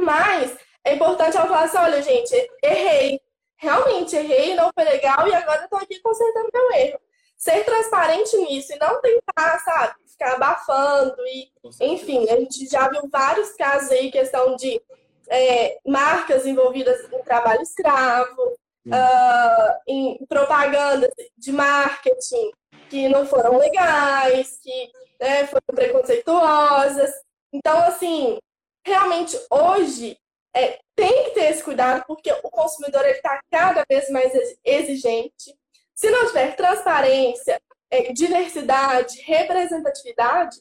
Mas 0.00 0.56
é 0.84 0.94
importante 0.94 1.36
ela 1.36 1.46
falar 1.46 1.64
assim: 1.64 1.78
olha, 1.78 2.02
gente, 2.02 2.34
errei. 2.62 3.20
Realmente 3.56 4.16
errei, 4.16 4.56
não 4.56 4.70
foi 4.74 4.84
legal 4.84 5.28
e 5.28 5.34
agora 5.34 5.62
eu 5.62 5.68
tô 5.68 5.76
aqui 5.76 6.00
consertando 6.00 6.50
meu 6.52 6.72
erro 6.72 7.00
ser 7.42 7.64
transparente 7.64 8.36
nisso 8.36 8.72
e 8.72 8.78
não 8.78 9.00
tentar, 9.00 9.58
sabe, 9.64 9.94
ficar 10.06 10.34
abafando 10.34 11.16
e, 11.26 11.50
enfim, 11.80 12.30
a 12.30 12.36
gente 12.36 12.68
já 12.68 12.88
viu 12.88 13.08
vários 13.10 13.50
casos 13.54 13.90
aí, 13.90 14.12
questão 14.12 14.54
de 14.54 14.80
é, 15.28 15.76
marcas 15.84 16.46
envolvidas 16.46 17.00
em 17.12 17.22
trabalho 17.24 17.62
escravo, 17.62 18.56
uh, 18.86 19.80
em 19.86 20.24
propagandas 20.26 21.10
de 21.36 21.52
marketing 21.52 22.50
que 22.88 23.08
não 23.08 23.26
foram 23.26 23.58
legais, 23.58 24.58
que 24.62 24.90
né, 25.20 25.46
foram 25.46 25.74
preconceituosas. 25.74 27.10
Então, 27.52 27.78
assim, 27.84 28.38
realmente 28.86 29.38
hoje 29.50 30.18
é, 30.54 30.78
tem 30.94 31.24
que 31.24 31.30
ter 31.30 31.50
esse 31.50 31.62
cuidado 31.62 32.04
porque 32.06 32.30
o 32.30 32.50
consumidor 32.50 33.04
está 33.06 33.40
cada 33.50 33.84
vez 33.88 34.10
mais 34.10 34.32
exigente. 34.64 35.56
Se 35.94 36.10
não 36.10 36.26
tiver 36.26 36.54
transparência, 36.56 37.60
é, 37.90 38.12
diversidade, 38.12 39.20
representatividade, 39.22 40.60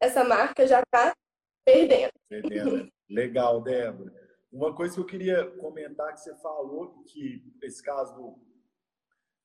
essa 0.00 0.24
marca 0.24 0.66
já 0.66 0.80
está 0.80 1.14
perdendo. 1.64 2.12
Perdendo. 2.28 2.92
Legal, 3.08 3.60
Débora. 3.60 4.21
Uma 4.52 4.74
coisa 4.74 4.94
que 4.94 5.00
eu 5.00 5.06
queria 5.06 5.50
comentar 5.58 6.12
que 6.12 6.20
você 6.20 6.34
falou, 6.36 7.02
que 7.04 7.42
esse 7.62 7.82
caso 7.82 8.14
do, 8.14 8.38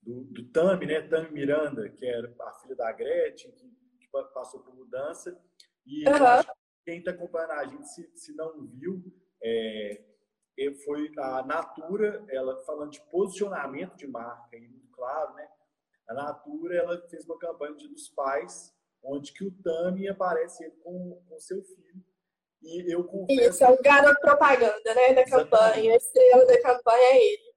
do, 0.02 0.24
do 0.26 0.52
Tami, 0.52 0.86
né? 0.86 1.02
Tami 1.02 1.32
Miranda, 1.32 1.90
que 1.90 2.06
era 2.06 2.36
a 2.42 2.54
filha 2.56 2.76
da 2.76 2.92
Gretchen, 2.92 3.52
que, 3.54 3.70
que 4.00 4.08
passou 4.34 4.60
por 4.60 4.76
mudança. 4.76 5.40
E 5.86 6.08
uhum. 6.10 6.54
quem 6.84 7.00
está 7.00 7.12
acompanhando 7.12 7.52
a 7.52 7.66
gente, 7.66 7.88
se, 7.88 8.12
se 8.16 8.36
não 8.36 8.68
viu, 8.68 9.02
é, 9.42 10.04
foi 10.84 11.10
a 11.18 11.44
Natura, 11.44 12.26
ela 12.30 12.62
falando 12.66 12.92
de 12.92 13.02
posicionamento 13.10 13.96
de 13.96 14.08
marca, 14.08 14.58
e 14.58 14.88
claro, 14.92 15.34
né? 15.36 15.48
A 16.10 16.14
Natura 16.14 16.76
ela 16.76 17.08
fez 17.10 17.26
uma 17.26 17.38
campanha 17.38 17.76
de 17.76 17.88
dos 17.88 18.10
pais, 18.10 18.74
onde 19.04 19.32
que 19.32 19.46
o 19.46 19.52
Tami 19.62 20.08
aparece 20.08 20.70
com, 20.84 21.24
com 21.28 21.40
seu 21.40 21.64
filho. 21.64 22.04
E 22.62 22.94
eu 22.94 23.04
confesso... 23.04 23.50
Isso, 23.50 23.64
é 23.64 23.70
o 23.70 23.82
garoto 23.82 24.20
propaganda, 24.20 24.96
né, 24.96 25.14
da 25.14 25.26
campanha. 25.26 25.94
A 25.94 25.98
estrela 25.98 26.46
da 26.46 26.62
campanha 26.62 26.98
é 26.98 27.18
ele. 27.18 27.48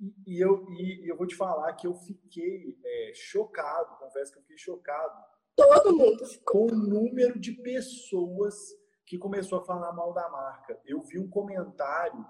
E, 0.00 0.14
e 0.26 0.40
eu, 0.40 0.66
e, 0.70 1.10
eu 1.10 1.16
vou 1.16 1.26
te 1.26 1.36
falar 1.36 1.72
que 1.74 1.86
eu 1.86 1.94
fiquei 1.94 2.78
é, 2.84 3.12
chocado, 3.14 3.98
confesso 3.98 4.32
que 4.32 4.38
eu 4.38 4.42
fiquei 4.42 4.58
chocado. 4.58 5.12
Todo 5.56 5.96
mundo. 5.96 6.22
Com 6.44 6.66
o 6.66 6.74
número 6.74 7.38
de 7.38 7.52
pessoas 7.52 8.54
que 9.10 9.18
começou 9.18 9.58
a 9.58 9.64
falar 9.64 9.92
mal 9.92 10.12
da 10.12 10.28
marca. 10.28 10.80
Eu 10.86 11.00
vi 11.02 11.18
um 11.18 11.28
comentário, 11.28 12.24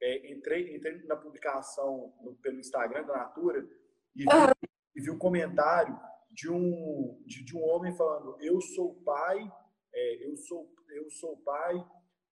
é, 0.00 0.32
entrei, 0.32 0.76
entrei 0.76 1.02
na 1.04 1.16
publicação 1.16 2.14
no, 2.22 2.36
pelo 2.36 2.60
Instagram 2.60 3.04
da 3.04 3.14
Natura, 3.14 3.66
e 4.14 4.22
vi, 4.22 4.28
uhum. 4.28 4.68
e 4.94 5.00
vi 5.00 5.10
um 5.10 5.18
comentário 5.18 5.98
de 6.30 6.48
um, 6.48 7.20
de, 7.26 7.44
de, 7.44 7.56
um 7.56 7.64
homem 7.64 7.92
falando: 7.96 8.36
Eu 8.40 8.60
sou 8.60 8.94
pai, 9.02 9.50
é, 9.92 10.26
eu, 10.26 10.36
sou, 10.36 10.72
eu 10.90 11.10
sou 11.10 11.36
pai, 11.38 11.74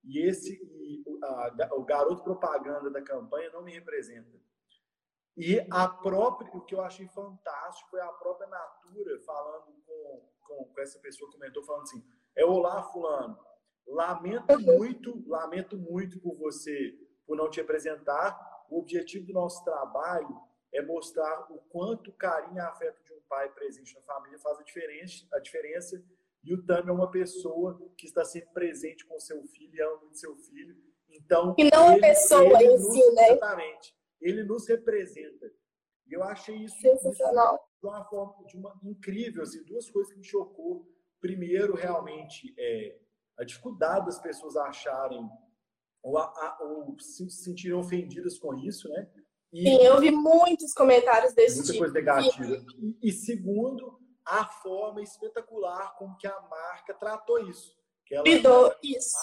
e 0.04 0.26
esse 0.26 0.54
e, 0.54 1.04
a, 1.22 1.74
o 1.74 1.84
garoto 1.84 2.22
propaganda 2.22 2.90
da 2.90 3.02
campanha 3.02 3.50
não 3.50 3.62
me 3.62 3.72
representa. 3.72 4.38
E 5.36 5.64
a 5.70 5.88
própria, 5.88 6.50
o 6.52 6.64
que 6.64 6.74
eu 6.74 6.80
achei 6.80 7.06
fantástico 7.08 7.90
foi 7.90 8.00
a 8.00 8.08
própria 8.08 8.48
Natura 8.48 9.20
falando 9.20 9.72
com, 9.86 10.28
com, 10.40 10.64
com 10.64 10.80
essa 10.80 10.98
pessoa 10.98 11.30
que 11.30 11.36
comentou, 11.36 11.62
falando 11.62 11.82
assim: 11.82 12.04
É 12.34 12.44
olá, 12.44 12.82
Fulano, 12.82 13.38
lamento 13.86 14.58
muito, 14.58 15.22
lamento 15.28 15.78
muito 15.78 16.20
por 16.20 16.36
você, 16.36 16.92
por 17.24 17.36
não 17.36 17.48
te 17.48 17.60
representar. 17.60 18.36
O 18.68 18.80
objetivo 18.80 19.26
do 19.26 19.32
nosso 19.32 19.64
trabalho 19.64 20.28
é 20.74 20.82
mostrar 20.82 21.50
o 21.52 21.58
quanto 21.70 22.12
carinho 22.12 22.56
e 22.56 22.60
afeto 22.60 23.02
de 23.04 23.12
um 23.12 23.20
pai 23.28 23.48
presente 23.50 23.94
na 23.94 24.02
família 24.02 24.38
faz 24.40 24.58
a 24.58 24.62
diferença, 24.62 25.26
a 25.32 25.38
diferença. 25.38 26.04
E 26.44 26.55
o 26.55 26.64
Tami 26.64 26.90
é 26.90 26.92
uma 26.92 27.11
pessoa 27.11 27.79
que 27.96 28.07
está 28.07 28.24
sempre 28.24 28.51
presente 28.53 29.05
com 29.07 29.18
seu 29.18 29.42
filho 29.48 29.74
e 29.74 29.81
ama 29.81 30.01
muito 30.03 30.18
seu 30.18 30.37
filho. 30.37 30.77
Então, 31.11 31.55
e 31.59 31.64
não 31.70 31.92
ele, 31.92 32.05
a 32.05 32.09
pessoa 32.09 32.62
em 32.62 32.79
si, 32.79 33.12
né? 33.12 33.33
Exatamente. 33.33 33.96
Ele 34.20 34.44
nos 34.44 34.68
representa. 34.68 35.51
E 36.07 36.14
eu 36.14 36.22
achei 36.22 36.57
isso, 36.57 36.77
isso 36.87 37.11
de 37.11 37.87
uma 37.87 38.05
forma 38.05 38.46
de 38.46 38.57
uma 38.57 38.79
incrível, 38.83 39.42
assim, 39.42 39.62
duas 39.64 39.88
coisas 39.90 40.12
que 40.12 40.18
me 40.18 40.24
chocou. 40.24 40.87
Primeiro, 41.20 41.74
realmente, 41.74 42.55
é, 42.59 42.98
a 43.38 43.44
dificuldade 43.44 44.07
das 44.07 44.18
pessoas 44.20 44.57
acharem 44.57 45.29
ou, 46.03 46.16
a, 46.16 46.24
a, 46.24 46.59
ou 46.62 46.98
se 46.98 47.29
sentirem 47.31 47.77
ofendidas 47.77 48.38
com 48.38 48.55
isso, 48.55 48.88
né? 48.88 49.09
E 49.53 49.62
Sim, 49.62 49.83
eu 49.83 49.98
vi 50.01 50.11
muitos 50.11 50.72
comentários 50.74 51.35
desse 51.35 51.57
muita 51.57 51.72
tipo. 51.72 51.85
Muita 51.85 52.05
coisa 52.05 52.22
negativa. 52.22 52.66
E, 52.79 53.09
e, 53.09 53.12
segundo, 53.12 53.98
a 54.28 54.44
forma 54.44 55.00
espetacular 55.02 55.96
com 55.96 56.14
que 56.16 56.26
a 56.26 56.40
marca 56.42 56.92
tratou 56.92 57.48
isso. 57.48 57.74
Que 58.04 58.14
ela, 58.14 58.24
Lidou 58.24 58.74
isso. 58.82 59.16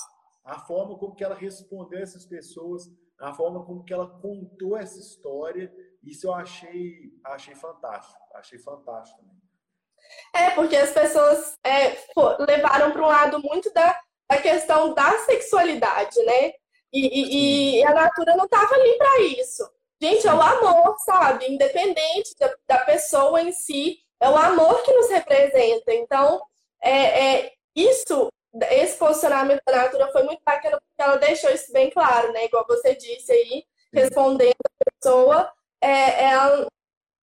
A, 0.43 0.53
a, 0.53 0.59
forma 0.59 0.97
como 0.97 1.15
que 1.15 1.23
ela 1.23 1.35
respondeu 1.35 1.99
essas 1.99 2.25
pessoas, 2.25 2.89
a 3.19 3.31
forma 3.31 3.63
como 3.63 3.83
que 3.83 3.93
ela 3.93 4.07
contou 4.19 4.75
essa 4.75 4.99
história, 4.99 5.71
isso 6.03 6.27
eu 6.27 6.33
achei, 6.33 7.13
achei 7.23 7.53
fantástico. 7.55 8.19
Achei 8.33 8.57
fantástico 8.57 9.19
também. 9.19 9.35
É, 10.33 10.51
porque 10.51 10.75
as 10.75 10.91
pessoas 10.91 11.57
é, 11.63 11.97
levaram 12.47 12.91
para 12.91 13.01
um 13.03 13.07
lado 13.07 13.39
muito 13.41 13.71
da, 13.73 13.99
da 14.29 14.41
questão 14.41 14.93
da 14.93 15.19
sexualidade, 15.19 16.17
né? 16.23 16.51
E, 16.91 16.99
e, 16.99 17.79
e 17.79 17.85
a 17.85 17.93
Natura 17.93 18.35
não 18.35 18.45
estava 18.45 18.73
ali 18.73 18.97
para 18.97 19.21
isso. 19.21 19.69
Gente, 20.01 20.27
é 20.27 20.33
o 20.33 20.41
amor, 20.41 20.95
sabe? 20.99 21.45
Independente 21.47 22.35
da, 22.39 22.53
da 22.67 22.85
pessoa 22.85 23.41
em 23.41 23.51
si, 23.51 23.97
é 24.19 24.29
o 24.29 24.35
amor 24.35 24.81
que 24.83 24.93
nos 24.93 25.09
representa. 25.09 25.93
Então, 25.93 26.41
é, 26.81 27.45
é, 27.45 27.53
isso, 27.75 28.29
esse 28.71 28.97
posicionamento 28.97 29.61
da 29.65 29.83
Natura 29.83 30.11
foi 30.11 30.23
muito 30.23 30.41
bacana 30.45 30.79
porque 30.79 31.01
ela 31.01 31.17
deixou 31.17 31.49
isso 31.51 31.71
bem 31.71 31.89
claro, 31.89 32.31
né? 32.31 32.45
Igual 32.45 32.65
você 32.67 32.95
disse 32.95 33.31
aí, 33.31 33.63
respondendo 33.93 34.55
a 34.65 34.91
pessoa, 34.91 35.51
é, 35.81 36.23
ela 36.25 36.67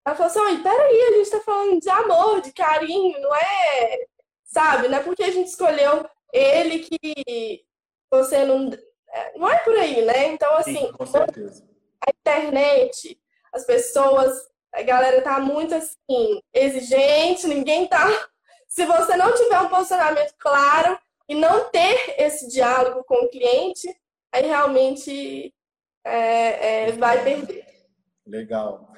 Ela 0.06 0.16
falou 0.16 0.32
assim: 0.32 0.64
peraí, 0.64 1.02
a 1.04 1.12
gente 1.18 1.30
tá 1.30 1.40
falando 1.42 1.80
de 1.80 1.90
amor, 1.90 2.42
de 2.42 2.52
carinho, 2.54 3.20
não 3.22 3.36
é. 3.36 4.06
Sabe? 4.46 4.88
Não 4.88 4.98
é 4.98 5.04
porque 5.04 5.24
a 5.24 5.32
gente 5.32 5.48
escolheu 5.48 6.06
ele 6.34 6.80
que 6.80 7.64
você 8.12 8.44
não. 8.46 8.70
É, 9.10 9.38
não 9.38 9.50
é 9.50 9.58
por 9.60 9.76
aí, 9.76 10.04
né? 10.06 10.28
Então, 10.28 10.54
assim, 10.56 10.76
Sim, 10.88 10.92
com 10.94 11.06
certeza. 11.06 11.64
a 12.08 12.12
internet, 12.12 13.20
as 13.54 13.66
pessoas, 13.66 14.50
a 14.74 14.82
galera 14.84 15.22
tá 15.22 15.40
muito 15.40 15.74
assim, 15.76 16.42
exigente, 16.54 17.48
ninguém 17.48 17.88
tá. 17.88 18.08
Se 18.68 18.86
você 18.86 19.18
não 19.18 19.34
tiver 19.34 19.60
um 19.60 19.70
posicionamento 19.70 20.34
claro 20.40 20.98
e 21.28 21.36
não 21.36 21.70
ter 21.70 22.16
esse 22.18 22.48
diálogo 22.48 23.04
com 23.04 23.26
o 23.26 23.30
cliente, 23.30 23.88
aí 24.34 24.46
realmente 24.46 25.54
é, 26.06 26.88
é, 26.88 26.92
vai 26.94 27.24
perder. 27.24 27.66
Legal. 28.26 28.92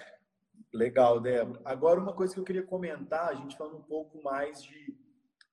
Legal, 0.73 1.19
Débora. 1.19 1.61
Agora, 1.65 1.99
uma 1.99 2.13
coisa 2.13 2.33
que 2.33 2.39
eu 2.39 2.43
queria 2.43 2.63
comentar, 2.63 3.29
a 3.29 3.35
gente 3.35 3.55
falando 3.55 3.77
um 3.77 3.83
pouco 3.83 4.21
mais 4.23 4.63
de, 4.63 4.95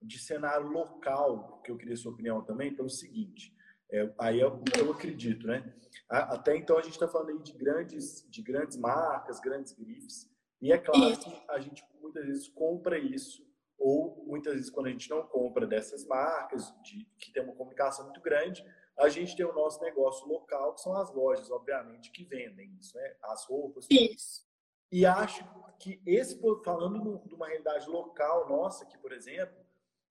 de 0.00 0.18
cenário 0.18 0.68
local, 0.68 1.60
que 1.62 1.70
eu 1.70 1.76
queria 1.76 1.96
sua 1.96 2.12
opinião 2.12 2.42
também, 2.42 2.74
pelo 2.74 2.88
seguinte. 2.88 3.54
É, 3.92 4.10
aí 4.18 4.40
eu, 4.40 4.62
é 4.74 4.80
eu 4.80 4.92
acredito, 4.92 5.46
né? 5.46 5.74
Até 6.10 6.56
então 6.56 6.76
a 6.76 6.82
gente 6.82 6.94
está 6.94 7.06
falando 7.06 7.30
aí 7.30 7.38
de 7.38 7.52
grandes, 7.52 8.28
de 8.28 8.42
grandes 8.42 8.76
marcas, 8.76 9.38
grandes 9.38 9.72
grifes. 9.72 10.28
E 10.60 10.72
é 10.72 10.78
claro 10.78 11.16
que 11.16 11.42
a 11.48 11.60
gente 11.60 11.84
muitas 12.02 12.26
vezes 12.26 12.48
compra 12.48 12.98
isso, 12.98 13.46
ou 13.78 14.24
muitas 14.26 14.54
vezes 14.54 14.70
quando 14.70 14.88
a 14.88 14.90
gente 14.90 15.08
não 15.08 15.22
compra 15.22 15.66
dessas 15.66 16.04
marcas, 16.06 16.74
de, 16.82 17.06
que 17.18 17.32
tem 17.32 17.42
uma 17.42 17.54
comunicação 17.54 18.04
muito 18.04 18.20
grande, 18.20 18.64
a 18.98 19.08
gente 19.08 19.36
tem 19.36 19.46
o 19.46 19.54
nosso 19.54 19.80
negócio 19.80 20.26
local, 20.26 20.74
que 20.74 20.82
são 20.82 20.94
as 20.96 21.14
lojas, 21.14 21.50
obviamente, 21.50 22.10
que 22.10 22.24
vendem 22.24 22.76
isso, 22.78 22.96
né? 22.96 23.16
As 23.22 23.46
roupas. 23.46 23.86
Isso. 23.88 24.44
E 24.92 25.06
acho 25.06 25.44
que 25.78 26.02
esse, 26.04 26.38
falando 26.64 27.22
de 27.24 27.34
uma 27.34 27.46
realidade 27.46 27.88
local 27.88 28.48
nossa 28.48 28.84
aqui, 28.84 28.98
por 28.98 29.12
exemplo, 29.12 29.56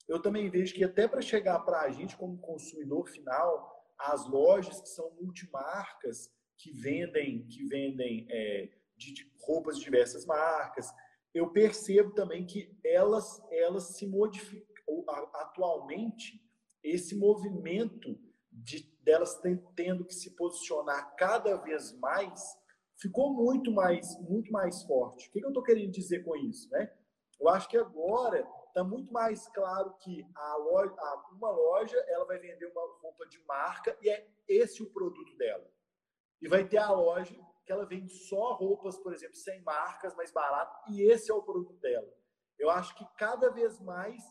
eu 0.07 0.19
também 0.21 0.49
vejo 0.49 0.73
que 0.73 0.83
até 0.83 1.07
para 1.07 1.21
chegar 1.21 1.59
para 1.59 1.81
a 1.81 1.91
gente 1.91 2.15
como 2.17 2.39
consumidor 2.39 3.07
final, 3.09 3.78
as 3.99 4.27
lojas 4.27 4.79
que 4.81 4.89
são 4.89 5.11
multimarcas, 5.21 6.31
que 6.57 6.71
vendem, 6.71 7.45
que 7.47 7.65
vendem 7.65 8.25
é, 8.29 8.69
de, 8.95 9.13
de 9.13 9.31
roupas 9.41 9.77
de 9.77 9.83
diversas 9.83 10.25
marcas, 10.25 10.91
eu 11.33 11.51
percebo 11.51 12.11
também 12.11 12.45
que 12.45 12.77
elas, 12.83 13.41
elas 13.51 13.97
se 13.97 14.07
modificam. 14.07 14.69
Atualmente, 15.35 16.41
esse 16.83 17.15
movimento 17.15 18.19
de 18.51 18.91
delas 19.03 19.39
tendo 19.75 20.03
que 20.05 20.13
se 20.13 20.35
posicionar 20.35 21.15
cada 21.15 21.55
vez 21.57 21.97
mais 21.99 22.57
ficou 22.99 23.33
muito 23.33 23.71
mais, 23.71 24.19
muito 24.21 24.51
mais 24.51 24.83
forte. 24.83 25.29
O 25.29 25.31
que 25.31 25.43
eu 25.43 25.49
estou 25.49 25.63
querendo 25.63 25.91
dizer 25.91 26.23
com 26.23 26.35
isso? 26.35 26.69
Né? 26.69 26.91
Eu 27.39 27.47
acho 27.49 27.69
que 27.69 27.77
agora 27.77 28.45
está 28.69 28.83
muito 28.83 29.11
mais 29.11 29.47
claro 29.49 29.93
que 29.97 30.25
a 30.35 30.55
loja, 30.55 30.95
uma 31.31 31.51
loja 31.51 31.97
ela 32.07 32.25
vai 32.25 32.39
vender 32.39 32.65
uma 32.67 32.81
roupa 33.01 33.27
de 33.27 33.39
marca 33.45 33.97
e 34.01 34.09
é 34.09 34.27
esse 34.47 34.81
o 34.81 34.89
produto 34.89 35.35
dela. 35.37 35.69
E 36.41 36.47
vai 36.47 36.67
ter 36.67 36.77
a 36.77 36.91
loja 36.91 37.35
que 37.65 37.71
ela 37.71 37.85
vende 37.85 38.11
só 38.11 38.53
roupas, 38.53 38.97
por 38.97 39.13
exemplo, 39.13 39.35
sem 39.35 39.61
marcas, 39.61 40.15
mais 40.15 40.31
barato, 40.31 40.91
e 40.91 41.03
esse 41.03 41.29
é 41.29 41.33
o 41.33 41.43
produto 41.43 41.79
dela. 41.79 42.07
Eu 42.57 42.69
acho 42.69 42.95
que 42.95 43.05
cada 43.17 43.49
vez 43.51 43.79
mais 43.79 44.23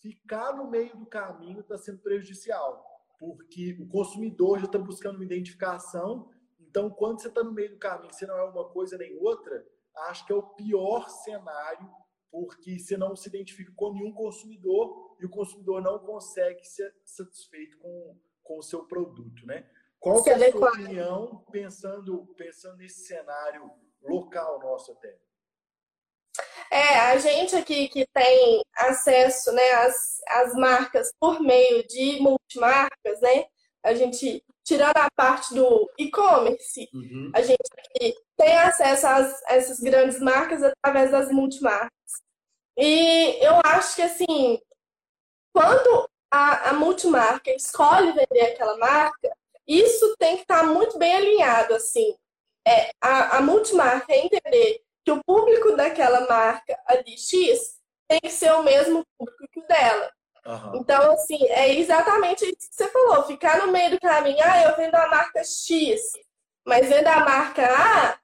ficar 0.00 0.54
no 0.56 0.68
meio 0.68 0.96
do 0.96 1.06
caminho 1.06 1.60
está 1.60 1.78
sendo 1.78 2.02
prejudicial, 2.02 2.84
porque 3.18 3.78
o 3.80 3.88
consumidor 3.88 4.58
já 4.58 4.66
está 4.66 4.78
buscando 4.78 5.14
uma 5.14 5.24
identificação 5.24 6.28
então, 6.72 6.88
quando 6.88 7.20
você 7.20 7.28
está 7.28 7.44
no 7.44 7.52
meio 7.52 7.68
do 7.68 7.78
caminho, 7.78 8.10
você 8.10 8.24
não 8.24 8.34
é 8.34 8.44
uma 8.44 8.66
coisa 8.70 8.96
nem 8.96 9.14
outra, 9.18 9.62
acho 10.08 10.24
que 10.24 10.32
é 10.32 10.34
o 10.34 10.54
pior 10.54 11.06
cenário, 11.10 11.86
porque 12.32 12.78
você 12.78 12.96
não 12.96 13.14
se 13.14 13.28
identifica 13.28 13.70
com 13.76 13.92
nenhum 13.92 14.10
consumidor 14.10 15.14
e 15.20 15.26
o 15.26 15.30
consumidor 15.30 15.82
não 15.82 15.98
consegue 15.98 16.64
ser 16.64 16.92
satisfeito 17.04 17.76
com, 17.76 18.18
com 18.42 18.58
o 18.58 18.62
seu 18.62 18.86
produto, 18.86 19.46
né? 19.46 19.68
Qual 20.00 20.26
é 20.26 20.32
a 20.32 20.50
sua 20.50 20.70
opinião 20.70 21.44
pensando, 21.52 22.26
pensando 22.36 22.78
nesse 22.78 23.06
cenário 23.06 23.70
local 24.00 24.58
nosso 24.60 24.92
até? 24.92 25.16
É, 26.70 26.98
a 27.00 27.18
gente 27.18 27.54
aqui 27.54 27.86
que 27.88 28.06
tem 28.14 28.62
acesso 28.74 29.52
né, 29.52 29.72
às, 29.72 30.20
às 30.26 30.54
marcas 30.54 31.12
por 31.20 31.38
meio 31.38 31.86
de 31.86 32.18
multimarcas, 32.18 33.20
né? 33.20 33.44
A 33.84 33.94
gente 33.94 34.44
tirando 34.64 34.96
a 34.96 35.08
parte 35.16 35.54
do 35.54 35.90
e-commerce, 35.98 36.88
uhum. 36.94 37.30
a 37.34 37.42
gente 37.42 37.58
tem 38.36 38.58
acesso 38.58 39.06
às, 39.06 39.42
a 39.44 39.54
essas 39.54 39.80
grandes 39.80 40.20
marcas 40.20 40.62
através 40.62 41.10
das 41.10 41.30
multimarcas. 41.30 41.90
E 42.76 43.44
eu 43.44 43.60
acho 43.64 43.96
que, 43.96 44.02
assim, 44.02 44.60
quando 45.52 46.08
a, 46.30 46.70
a 46.70 46.72
multimarca 46.72 47.50
escolhe 47.50 48.12
vender 48.12 48.52
aquela 48.52 48.76
marca, 48.78 49.36
isso 49.66 50.14
tem 50.18 50.36
que 50.36 50.42
estar 50.42 50.64
muito 50.64 50.98
bem 50.98 51.14
alinhado, 51.14 51.74
assim. 51.74 52.16
É, 52.66 52.90
a, 53.00 53.38
a 53.38 53.40
multimarca 53.42 54.14
entender 54.14 54.82
que 55.04 55.10
o 55.10 55.22
público 55.24 55.76
daquela 55.76 56.26
marca 56.28 56.80
ali 56.86 57.18
X 57.18 57.80
tem 58.08 58.20
que 58.20 58.30
ser 58.30 58.52
o 58.52 58.62
mesmo 58.62 59.04
público 59.18 59.48
que 59.52 59.60
o 59.60 59.66
dela. 59.66 60.10
Uhum. 60.44 60.76
Então, 60.76 61.12
assim, 61.12 61.38
é 61.48 61.74
exatamente 61.74 62.44
isso 62.44 62.68
que 62.68 62.74
você 62.74 62.88
falou. 62.88 63.24
Ficar 63.24 63.58
no 63.58 63.72
meio 63.72 63.90
do 63.90 64.00
caminho, 64.00 64.38
ah, 64.42 64.62
eu 64.62 64.76
vendo 64.76 64.94
a 64.94 65.08
marca 65.08 65.42
X, 65.44 66.00
mas 66.66 66.88
vendo 66.88 67.06
a 67.06 67.20
marca 67.20 67.64
A, 67.64 68.18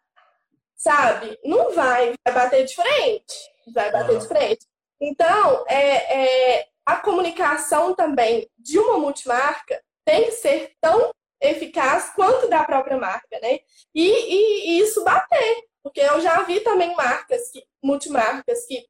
sabe? 0.76 1.38
Não 1.44 1.72
vai, 1.74 2.14
vai 2.24 2.34
bater 2.34 2.64
de 2.64 2.74
frente. 2.74 3.34
Vai 3.72 3.90
bater 3.92 4.14
uhum. 4.14 4.18
de 4.18 4.28
frente. 4.28 4.66
Então, 5.00 5.64
é, 5.68 6.56
é, 6.56 6.68
a 6.84 6.96
comunicação 6.96 7.94
também 7.94 8.48
de 8.58 8.78
uma 8.78 8.98
multimarca 8.98 9.80
tem 10.04 10.24
que 10.24 10.32
ser 10.32 10.72
tão 10.80 11.12
eficaz 11.40 12.10
quanto 12.14 12.48
da 12.48 12.64
própria 12.64 12.96
marca, 12.96 13.38
né? 13.40 13.60
E, 13.94 14.10
e, 14.10 14.70
e 14.70 14.80
isso 14.80 15.04
bater. 15.04 15.68
Porque 15.82 16.00
eu 16.00 16.20
já 16.20 16.42
vi 16.42 16.60
também 16.60 16.94
marcas, 16.96 17.50
que, 17.50 17.62
multimarcas, 17.82 18.66
que 18.66 18.84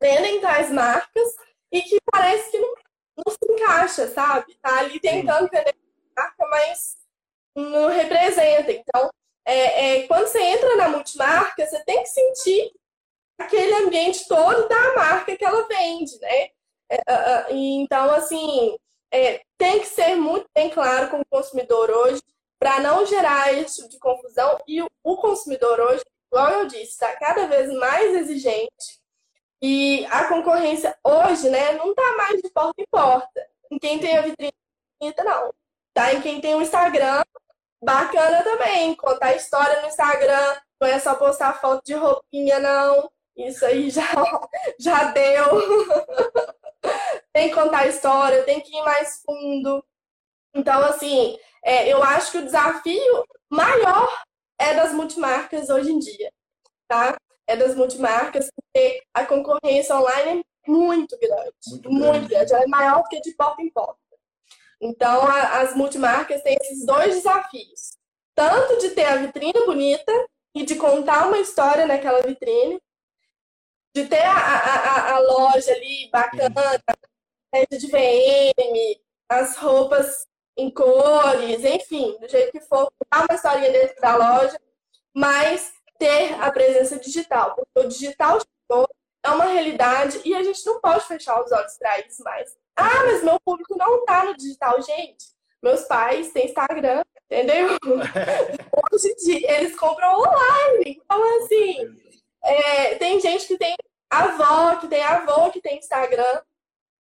vendem 0.00 0.40
tais 0.40 0.70
marcas 0.70 1.28
e 1.72 1.80
que 1.82 1.98
parece 2.10 2.50
que 2.50 2.58
não, 2.58 2.74
não 3.16 3.32
se 3.32 3.52
encaixa, 3.52 4.08
sabe? 4.08 4.54
Tá 4.60 4.80
ali 4.80 5.00
tentando 5.00 5.48
vender 5.50 5.74
marca, 6.14 6.46
mas 6.50 6.96
não 7.56 7.88
representa. 7.88 8.70
Então, 8.70 9.10
é, 9.46 10.02
é, 10.02 10.06
quando 10.06 10.26
você 10.26 10.40
entra 10.40 10.76
na 10.76 10.88
multimarca, 10.90 11.66
você 11.66 11.82
tem 11.84 12.02
que 12.02 12.08
sentir 12.08 12.72
aquele 13.38 13.74
ambiente 13.74 14.28
todo 14.28 14.68
da 14.68 14.94
marca 14.94 15.34
que 15.34 15.44
ela 15.44 15.66
vende, 15.66 16.18
né? 16.20 16.50
É, 16.90 16.96
é, 16.96 17.00
é 17.08 17.46
então, 17.50 18.12
assim, 18.12 18.76
é, 19.10 19.42
tem 19.56 19.80
que 19.80 19.86
ser 19.86 20.14
muito 20.14 20.46
bem 20.54 20.68
claro 20.70 21.10
com 21.10 21.20
o 21.20 21.26
consumidor 21.30 21.90
hoje 21.90 22.22
para 22.58 22.80
não 22.80 23.04
gerar 23.06 23.52
esse 23.54 23.76
tipo 23.76 23.88
de 23.88 23.98
confusão. 23.98 24.58
E 24.68 24.82
o, 24.82 24.88
o 25.02 25.16
consumidor 25.16 25.80
hoje, 25.80 26.04
igual 26.30 26.50
eu 26.50 26.66
disse, 26.66 26.92
está 26.92 27.16
cada 27.16 27.46
vez 27.46 27.72
mais 27.72 28.14
exigente 28.14 29.01
e 29.62 30.04
a 30.06 30.24
concorrência 30.24 30.96
hoje, 31.04 31.48
né, 31.48 31.72
não 31.74 31.94
tá 31.94 32.16
mais 32.16 32.42
de 32.42 32.50
porta 32.50 32.82
em 32.82 32.86
porta. 32.90 33.48
Em 33.70 33.78
quem 33.78 34.00
tem 34.00 34.18
a 34.18 34.22
vitrine 34.22 34.52
não. 35.24 35.54
Tá 35.94 36.12
em 36.12 36.20
quem 36.20 36.40
tem 36.40 36.56
um 36.56 36.62
Instagram 36.62 37.22
bacana 37.80 38.42
também. 38.42 38.94
Contar 38.96 39.36
história 39.36 39.80
no 39.80 39.86
Instagram, 39.86 40.56
não 40.80 40.88
é 40.88 40.98
só 40.98 41.14
postar 41.14 41.60
foto 41.60 41.84
de 41.84 41.94
roupinha, 41.94 42.58
não. 42.58 43.08
Isso 43.36 43.64
aí 43.64 43.88
já, 43.88 44.02
já 44.80 45.04
deu. 45.12 45.44
tem 47.32 47.48
que 47.48 47.54
contar 47.54 47.86
história, 47.86 48.42
tem 48.42 48.60
que 48.60 48.76
ir 48.76 48.82
mais 48.82 49.22
fundo. 49.24 49.84
Então, 50.54 50.80
assim, 50.84 51.38
é, 51.62 51.88
eu 51.88 52.02
acho 52.02 52.32
que 52.32 52.38
o 52.38 52.44
desafio 52.44 53.24
maior 53.48 54.22
é 54.58 54.74
das 54.74 54.92
multimarcas 54.92 55.70
hoje 55.70 55.92
em 55.92 55.98
dia, 56.00 56.32
tá? 56.88 57.16
é 57.46 57.56
das 57.56 57.74
multimarcas, 57.74 58.50
porque 58.72 59.02
a 59.12 59.26
concorrência 59.26 59.94
online 59.96 60.40
é 60.40 60.70
muito 60.70 61.18
grande. 61.18 61.52
Muito, 61.68 61.90
muito 61.90 62.10
grande. 62.10 62.28
grande. 62.28 62.52
Ela 62.54 62.62
é 62.62 62.66
maior 62.66 63.02
do 63.02 63.08
que 63.08 63.20
de 63.20 63.32
porta 63.32 63.62
em 63.62 63.70
porta. 63.70 63.98
Então, 64.80 65.22
a, 65.26 65.60
as 65.60 65.76
multimarcas 65.76 66.42
têm 66.42 66.56
esses 66.60 66.84
dois 66.86 67.14
desafios. 67.16 67.98
Tanto 68.34 68.78
de 68.78 68.90
ter 68.90 69.04
a 69.04 69.16
vitrine 69.16 69.66
bonita 69.66 70.12
e 70.54 70.64
de 70.64 70.74
contar 70.76 71.28
uma 71.28 71.38
história 71.38 71.86
naquela 71.86 72.22
vitrine, 72.22 72.80
de 73.94 74.06
ter 74.06 74.22
a, 74.22 74.32
a, 74.32 75.14
a 75.14 75.18
loja 75.18 75.72
ali 75.72 76.08
bacana, 76.10 76.82
de 77.70 77.86
VM, 77.86 79.00
as 79.28 79.56
roupas 79.58 80.26
em 80.56 80.70
cores, 80.70 81.64
enfim, 81.64 82.16
do 82.18 82.28
jeito 82.28 82.52
que 82.52 82.60
for, 82.60 82.90
contar 82.98 83.26
uma 83.26 83.34
historinha 83.34 83.70
dentro 83.70 84.00
da 84.00 84.16
loja, 84.16 84.58
mas 85.14 85.72
ter 85.98 86.34
a 86.40 86.50
presença 86.50 86.98
digital, 86.98 87.54
porque 87.54 87.86
o 87.86 87.88
digital 87.88 88.38
é 89.24 89.30
uma 89.30 89.44
realidade 89.44 90.20
e 90.24 90.34
a 90.34 90.42
gente 90.42 90.64
não 90.66 90.80
pode 90.80 91.06
fechar 91.06 91.42
os 91.42 91.50
olhos 91.52 91.76
para 91.78 92.00
isso 92.00 92.22
mais. 92.24 92.50
Ah, 92.76 93.04
mas 93.04 93.22
meu 93.22 93.38
público 93.44 93.76
não 93.76 94.00
está 94.00 94.24
no 94.24 94.36
digital, 94.36 94.80
gente. 94.82 95.26
Meus 95.62 95.82
pais 95.82 96.32
têm 96.32 96.46
Instagram, 96.46 97.02
entendeu? 97.30 97.68
Hoje 98.92 99.44
eles 99.46 99.76
compram 99.76 100.18
online. 100.18 101.00
Então, 101.04 101.42
assim, 101.42 101.96
é, 102.42 102.94
tem 102.96 103.20
gente 103.20 103.46
que 103.46 103.56
tem 103.56 103.76
avó, 104.10 104.76
que 104.76 104.88
tem 104.88 105.02
avô, 105.02 105.50
que 105.50 105.60
tem 105.60 105.78
Instagram. 105.78 106.42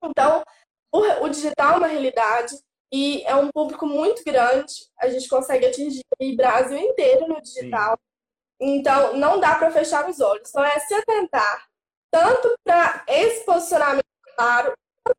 Então, 0.03 0.43
o, 0.93 1.25
o 1.25 1.29
digital 1.29 1.75
é 1.75 1.77
uma 1.77 1.87
realidade 1.87 2.57
e 2.93 3.23
é 3.25 3.37
um 3.37 3.51
público 3.51 3.87
muito 3.87 4.25
grande. 4.25 4.73
A 4.99 5.09
gente 5.09 5.29
consegue 5.29 5.67
atingir 5.67 6.03
o 6.21 6.37
Brasil 6.37 6.79
inteiro 6.79 7.29
no 7.29 7.41
digital. 7.41 7.93
Sim. 7.93 8.10
Então, 8.61 9.17
não 9.17 9.41
dá 9.41 9.57
para 9.57 9.71
fechar 9.71 10.09
os 10.09 10.21
olhos. 10.21 10.51
Então, 10.51 10.65
é 10.65 10.79
se 10.79 10.95
atentar 10.95 11.71
tanto 12.11 12.55
para 12.65 13.05
esse 13.09 13.45
posicionamento 13.47 14.05
claro, 14.35 14.73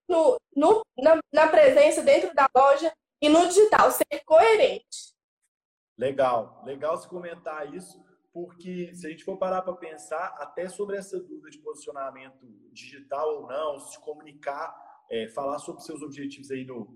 no, 0.07 0.37
no, 0.55 0.81
na, 0.97 1.19
na 1.33 1.47
presença 1.47 2.03
dentro 2.03 2.33
da 2.35 2.49
loja 2.55 2.91
e 3.21 3.29
no 3.29 3.47
digital, 3.47 3.91
ser 3.91 4.23
coerente. 4.25 5.11
Legal, 5.97 6.61
legal 6.65 6.97
se 6.97 7.07
comentar 7.07 7.73
isso, 7.73 8.03
porque 8.33 8.93
se 8.95 9.07
a 9.07 9.09
gente 9.09 9.23
for 9.23 9.37
parar 9.37 9.61
para 9.61 9.73
pensar 9.73 10.35
até 10.39 10.67
sobre 10.67 10.97
essa 10.97 11.19
dúvida 11.19 11.49
de 11.49 11.59
posicionamento 11.59 12.45
digital 12.71 13.41
ou 13.41 13.47
não, 13.47 13.79
se 13.79 13.99
comunicar, 13.99 14.75
é, 15.09 15.27
falar 15.29 15.59
sobre 15.59 15.83
seus 15.83 16.01
objetivos 16.01 16.49
aí 16.51 16.65
no, 16.65 16.87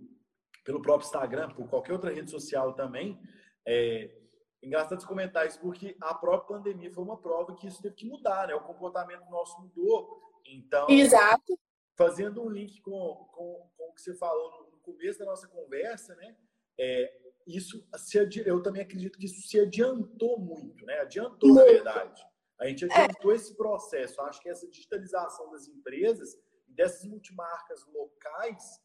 pelo 0.63 0.81
próprio 0.81 1.05
Instagram, 1.05 1.49
por 1.51 1.69
qualquer 1.69 1.93
outra 1.93 2.11
rede 2.11 2.31
social 2.31 2.73
também, 2.73 3.21
é 3.67 4.24
engraçado 4.65 5.05
comentar 5.05 5.45
isso, 5.47 5.59
porque 5.59 5.95
a 6.01 6.13
própria 6.13 6.57
pandemia 6.57 6.91
foi 6.91 7.03
uma 7.03 7.17
prova 7.17 7.55
que 7.55 7.67
isso 7.67 7.81
teve 7.81 7.95
que 7.95 8.05
mudar, 8.05 8.47
né? 8.47 8.55
O 8.55 8.63
comportamento 8.63 9.29
nosso 9.29 9.59
mudou. 9.61 10.21
Então, 10.45 10.89
Exato. 10.89 11.57
fazendo 11.95 12.43
um 12.43 12.49
link 12.49 12.81
com, 12.81 12.91
com, 13.31 13.69
com 13.77 13.89
o 13.89 13.93
que 13.93 14.01
você 14.01 14.15
falou 14.15 14.69
no 14.71 14.77
começo 14.79 15.19
da 15.19 15.25
nossa 15.25 15.47
conversa, 15.47 16.15
né? 16.15 16.35
É, 16.79 17.21
isso 17.47 17.87
se 17.95 18.17
eu 18.45 18.61
também 18.61 18.81
acredito 18.81 19.17
que 19.17 19.25
isso 19.25 19.47
se 19.47 19.59
adiantou 19.59 20.39
muito, 20.39 20.85
né? 20.85 20.99
Adiantou, 20.99 21.49
muito. 21.49 21.65
na 21.65 21.71
verdade. 21.71 22.25
A 22.59 22.67
gente 22.67 22.85
adiantou 22.85 23.31
é. 23.31 23.35
esse 23.35 23.55
processo. 23.55 24.21
Acho 24.21 24.41
que 24.41 24.49
essa 24.49 24.67
digitalização 24.67 25.51
das 25.51 25.67
empresas, 25.67 26.37
dessas 26.67 27.05
multimarcas 27.05 27.85
locais, 27.87 28.81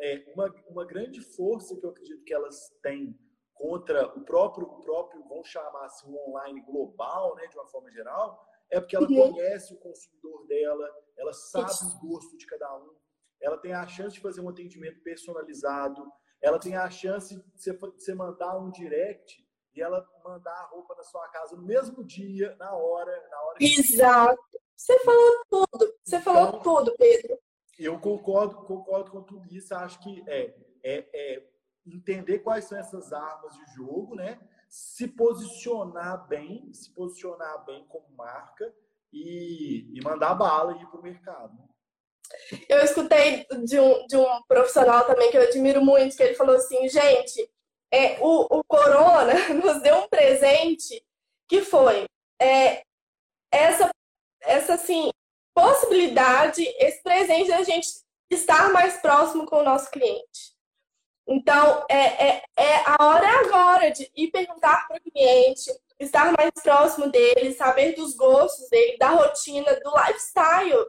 é 0.00 0.24
uma, 0.34 0.52
uma 0.68 0.84
grande 0.84 1.20
força 1.20 1.76
que 1.76 1.84
eu 1.84 1.90
acredito 1.90 2.24
que 2.24 2.34
elas 2.34 2.70
têm 2.82 3.18
contra 3.62 4.08
o 4.18 4.24
próprio, 4.24 4.66
o 4.66 4.80
próprio 4.80 5.22
vamos 5.28 5.46
chamar 5.46 5.84
assim, 5.84 6.10
o 6.10 6.30
online 6.30 6.60
global, 6.62 7.36
né, 7.36 7.46
de 7.46 7.56
uma 7.56 7.66
forma 7.68 7.88
geral, 7.92 8.44
é 8.68 8.80
porque 8.80 8.96
ela 8.96 9.06
uhum. 9.08 9.32
conhece 9.32 9.72
o 9.72 9.78
consumidor 9.78 10.44
dela, 10.48 10.90
ela 11.16 11.32
sabe 11.32 11.70
Isso. 11.70 11.86
o 11.86 12.08
gosto 12.08 12.36
de 12.36 12.44
cada 12.44 12.76
um, 12.76 12.92
ela 13.40 13.56
tem 13.56 13.72
a 13.72 13.86
chance 13.86 14.14
de 14.14 14.20
fazer 14.20 14.40
um 14.40 14.48
atendimento 14.48 15.00
personalizado, 15.04 16.04
ela 16.40 16.58
tem 16.58 16.74
a 16.74 16.90
chance 16.90 17.36
de 17.36 17.72
você, 17.72 18.14
mandar 18.14 18.58
um 18.58 18.68
direct 18.72 19.46
e 19.76 19.80
ela 19.80 20.04
mandar 20.24 20.54
a 20.54 20.66
roupa 20.66 20.96
na 20.96 21.04
sua 21.04 21.28
casa 21.28 21.54
no 21.54 21.62
mesmo 21.62 22.02
dia, 22.02 22.56
na 22.56 22.74
hora, 22.74 23.12
na 23.30 23.42
hora. 23.42 23.58
Exato. 23.60 24.42
Você 24.76 24.98
falou 24.98 25.44
tudo. 25.48 25.94
Você 26.02 26.16
então, 26.16 26.34
falou 26.34 26.60
tudo, 26.60 26.96
Pedro. 26.98 27.38
Eu 27.78 28.00
concordo, 28.00 28.56
concordo 28.64 29.12
com 29.12 29.22
tudo 29.22 29.46
isso. 29.54 29.72
Acho 29.72 30.00
que 30.00 30.24
é, 30.26 30.52
é, 30.82 31.06
é 31.14 31.51
entender 31.86 32.40
quais 32.40 32.64
são 32.64 32.78
essas 32.78 33.12
armas 33.12 33.54
de 33.54 33.74
jogo, 33.74 34.14
né? 34.14 34.40
Se 34.68 35.08
posicionar 35.08 36.26
bem, 36.28 36.72
se 36.72 36.90
posicionar 36.90 37.64
bem 37.64 37.84
como 37.88 38.06
marca 38.16 38.72
e, 39.12 39.90
e 39.92 40.00
mandar 40.02 40.34
bala 40.34 40.76
ir 40.76 40.86
para 40.86 41.00
o 41.00 41.02
mercado. 41.02 41.52
Né? 41.54 41.68
Eu 42.68 42.78
escutei 42.78 43.46
de 43.64 43.78
um, 43.78 44.06
de 44.06 44.16
um 44.16 44.42
profissional 44.48 45.04
também 45.04 45.30
que 45.30 45.36
eu 45.36 45.42
admiro 45.42 45.84
muito, 45.84 46.16
que 46.16 46.22
ele 46.22 46.34
falou 46.34 46.56
assim, 46.56 46.88
gente, 46.88 47.50
é, 47.90 48.18
o, 48.20 48.58
o 48.58 48.64
Corona 48.64 49.34
nos 49.54 49.82
deu 49.82 49.98
um 49.98 50.08
presente 50.08 51.04
que 51.46 51.62
foi 51.62 52.06
é, 52.40 52.82
essa, 53.50 53.90
essa 54.40 54.74
assim, 54.74 55.10
possibilidade, 55.54 56.62
esse 56.78 57.02
presente 57.02 57.48
da 57.48 57.62
gente 57.62 57.88
estar 58.30 58.72
mais 58.72 58.96
próximo 59.02 59.44
com 59.44 59.56
o 59.56 59.64
nosso 59.64 59.90
cliente. 59.90 60.51
Então, 61.26 61.84
é, 61.88 62.26
é, 62.28 62.42
é 62.56 62.76
a 62.84 62.96
hora 63.00 63.26
é 63.26 63.46
agora 63.46 63.90
de 63.90 64.10
ir 64.16 64.30
perguntar 64.30 64.86
para 64.88 64.96
o 64.96 65.00
cliente, 65.00 65.70
estar 65.98 66.32
mais 66.36 66.50
próximo 66.62 67.10
dele, 67.10 67.54
saber 67.54 67.94
dos 67.94 68.14
gostos 68.16 68.68
dele, 68.68 68.98
da 68.98 69.10
rotina, 69.10 69.78
do 69.80 69.90
lifestyle 69.94 70.86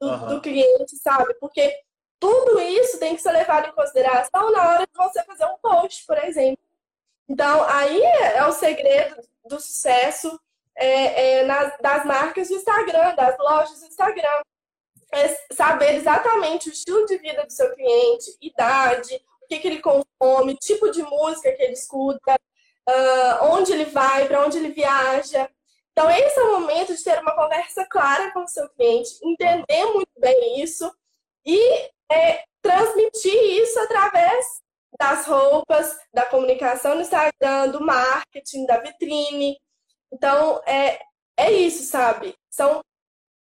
do, 0.00 0.08
uhum. 0.08 0.26
do 0.26 0.40
cliente, 0.40 0.96
sabe? 0.96 1.34
Porque 1.34 1.74
tudo 2.18 2.60
isso 2.60 2.98
tem 2.98 3.14
que 3.14 3.22
ser 3.22 3.32
levado 3.32 3.68
em 3.68 3.74
consideração 3.74 4.50
na 4.50 4.68
hora 4.68 4.86
de 4.86 4.92
você 4.96 5.22
fazer 5.24 5.44
um 5.46 5.58
post, 5.58 6.04
por 6.06 6.18
exemplo. 6.24 6.62
Então, 7.28 7.64
aí 7.64 8.02
é 8.02 8.44
o 8.46 8.52
segredo 8.52 9.16
do 9.44 9.60
sucesso 9.60 10.38
é, 10.74 11.38
é, 11.38 11.44
nas, 11.44 11.76
das 11.80 12.04
marcas 12.04 12.48
do 12.48 12.54
Instagram, 12.54 13.14
das 13.14 13.36
lojas 13.38 13.80
do 13.80 13.86
Instagram. 13.86 14.42
É 15.12 15.54
saber 15.54 15.94
exatamente 15.94 16.68
o 16.68 16.72
estilo 16.72 17.06
de 17.06 17.16
vida 17.18 17.44
do 17.44 17.52
seu 17.52 17.72
cliente, 17.74 18.36
idade, 18.40 19.22
o 19.46 19.48
que, 19.48 19.58
que 19.60 19.68
ele 19.68 19.80
consome, 19.80 20.56
tipo 20.56 20.90
de 20.90 21.02
música 21.02 21.52
que 21.52 21.62
ele 21.62 21.72
escuta, 21.72 22.34
uh, 22.88 23.44
onde 23.52 23.72
ele 23.72 23.84
vai, 23.84 24.26
para 24.26 24.44
onde 24.44 24.58
ele 24.58 24.70
viaja. 24.70 25.48
Então, 25.92 26.10
esse 26.10 26.38
é 26.38 26.42
o 26.42 26.60
momento 26.60 26.94
de 26.94 27.02
ter 27.02 27.20
uma 27.20 27.34
conversa 27.34 27.86
clara 27.86 28.32
com 28.32 28.40
o 28.40 28.48
seu 28.48 28.68
cliente, 28.70 29.18
entender 29.22 29.86
muito 29.86 30.10
bem 30.18 30.60
isso 30.60 30.92
e 31.44 31.58
é, 32.12 32.44
transmitir 32.60 33.32
isso 33.62 33.78
através 33.80 34.44
das 34.98 35.26
roupas, 35.26 35.96
da 36.12 36.26
comunicação 36.26 36.96
no 36.96 37.02
Instagram, 37.02 37.70
do 37.70 37.80
marketing, 37.80 38.66
da 38.66 38.78
vitrine. 38.80 39.56
Então, 40.12 40.60
é, 40.66 41.00
é 41.36 41.52
isso, 41.52 41.84
sabe? 41.84 42.34
São, 42.50 42.82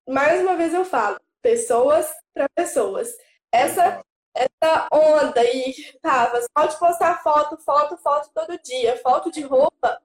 mais 0.08 0.40
uma 0.42 0.56
vez 0.56 0.74
eu 0.74 0.84
falo, 0.84 1.18
pessoas 1.42 2.08
para 2.32 2.48
pessoas. 2.50 3.08
Essa 3.50 4.04
essa 4.34 4.88
onda 4.92 5.40
aí 5.40 5.72
que 5.72 5.98
tava 6.00 6.40
só 6.42 6.66
de 6.66 6.78
postar 6.78 7.22
foto, 7.22 7.56
foto, 7.58 7.96
foto 7.98 8.30
todo 8.34 8.60
dia, 8.62 9.00
foto 9.02 9.30
de 9.30 9.42
roupa, 9.42 10.00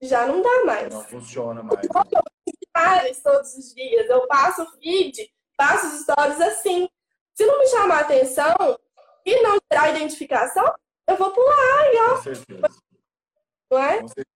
já 0.00 0.26
não 0.26 0.42
dá 0.42 0.64
mais. 0.64 0.92
Não 0.92 1.04
funciona 1.04 1.62
mais. 1.62 1.80
Eu 1.84 3.22
todos 3.22 3.54
os 3.54 3.74
dias. 3.74 4.08
Eu 4.08 4.26
passo 4.26 4.66
feed, 4.78 5.32
passo 5.56 5.86
os 5.86 6.02
stories 6.02 6.40
assim. 6.40 6.88
Se 7.34 7.46
não 7.46 7.58
me 7.58 7.66
chamar 7.68 7.98
a 7.98 8.00
atenção 8.00 8.54
e 9.24 9.40
não 9.42 9.58
gerar 9.70 9.90
identificação, 9.90 10.74
eu 11.06 11.16
vou 11.16 11.30
pular 11.30 11.92
e 11.92 11.96
ó. 11.98 12.16
Com 12.16 12.22
certeza. 12.22 12.68
Não 13.70 13.78
é? 13.78 14.00
Com 14.00 14.08
certeza. 14.08 14.32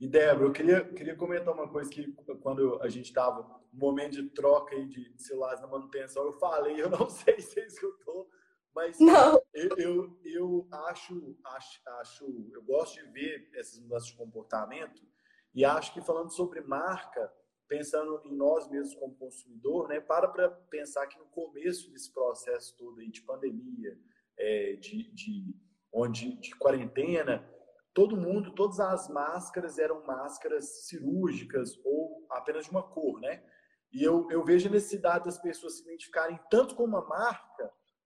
E 0.00 0.06
Débora, 0.08 0.46
eu 0.46 0.52
queria, 0.52 0.84
queria 0.84 1.14
comentar 1.14 1.54
uma 1.54 1.68
coisa 1.68 1.88
que 1.88 2.12
quando 2.42 2.80
a 2.82 2.88
gente 2.88 3.06
estava 3.06 3.42
no 3.72 3.78
momento 3.78 4.14
de 4.14 4.30
troca 4.30 4.74
aí 4.74 4.84
de 4.86 5.14
celulares 5.16 5.60
na 5.60 5.68
manutenção, 5.68 6.24
eu 6.24 6.32
falei, 6.32 6.80
eu 6.80 6.90
não 6.90 7.06
sei 7.10 7.38
se 7.40 7.52
você 7.52 7.66
escutou, 7.66 8.28
mas 8.74 8.98
não. 8.98 9.42
Eu, 9.52 9.76
eu, 9.76 10.20
eu 10.24 10.68
acho, 10.88 11.36
acho, 11.44 11.80
acho, 12.00 12.50
eu 12.52 12.62
gosto 12.62 12.94
de 12.94 13.10
ver 13.12 13.50
essas 13.54 13.78
mudanças 13.78 14.08
de 14.08 14.16
comportamento 14.16 15.02
e 15.54 15.64
acho 15.64 15.92
que 15.92 16.00
falando 16.00 16.30
sobre 16.30 16.60
marca, 16.62 17.32
pensando 17.68 18.22
em 18.24 18.34
nós 18.34 18.68
mesmos 18.70 18.94
como 18.94 19.14
consumidor, 19.16 19.88
né, 19.88 20.00
para 20.00 20.28
para 20.28 20.50
pensar 20.50 21.06
que 21.06 21.18
no 21.18 21.26
começo 21.26 21.90
desse 21.90 22.12
processo 22.12 22.76
todo 22.76 23.00
aí 23.00 23.10
de 23.10 23.22
pandemia, 23.22 23.98
é, 24.38 24.76
de, 24.76 25.12
de, 25.12 25.54
onde, 25.92 26.38
de 26.40 26.54
quarentena, 26.56 27.48
todo 27.94 28.16
mundo, 28.16 28.54
todas 28.54 28.80
as 28.80 29.08
máscaras 29.08 29.78
eram 29.78 30.04
máscaras 30.06 30.86
cirúrgicas 30.86 31.78
ou 31.84 32.26
apenas 32.30 32.64
de 32.64 32.70
uma 32.70 32.82
cor, 32.82 33.20
né? 33.20 33.44
E 33.92 34.02
eu, 34.02 34.26
eu 34.30 34.42
vejo 34.42 34.68
a 34.68 34.72
necessidade 34.72 35.26
das 35.26 35.38
pessoas 35.38 35.76
se 35.76 35.82
identificarem 35.82 36.40
tanto 36.50 36.74
com 36.74 36.84
uma 36.84 37.06
marca 37.06 37.51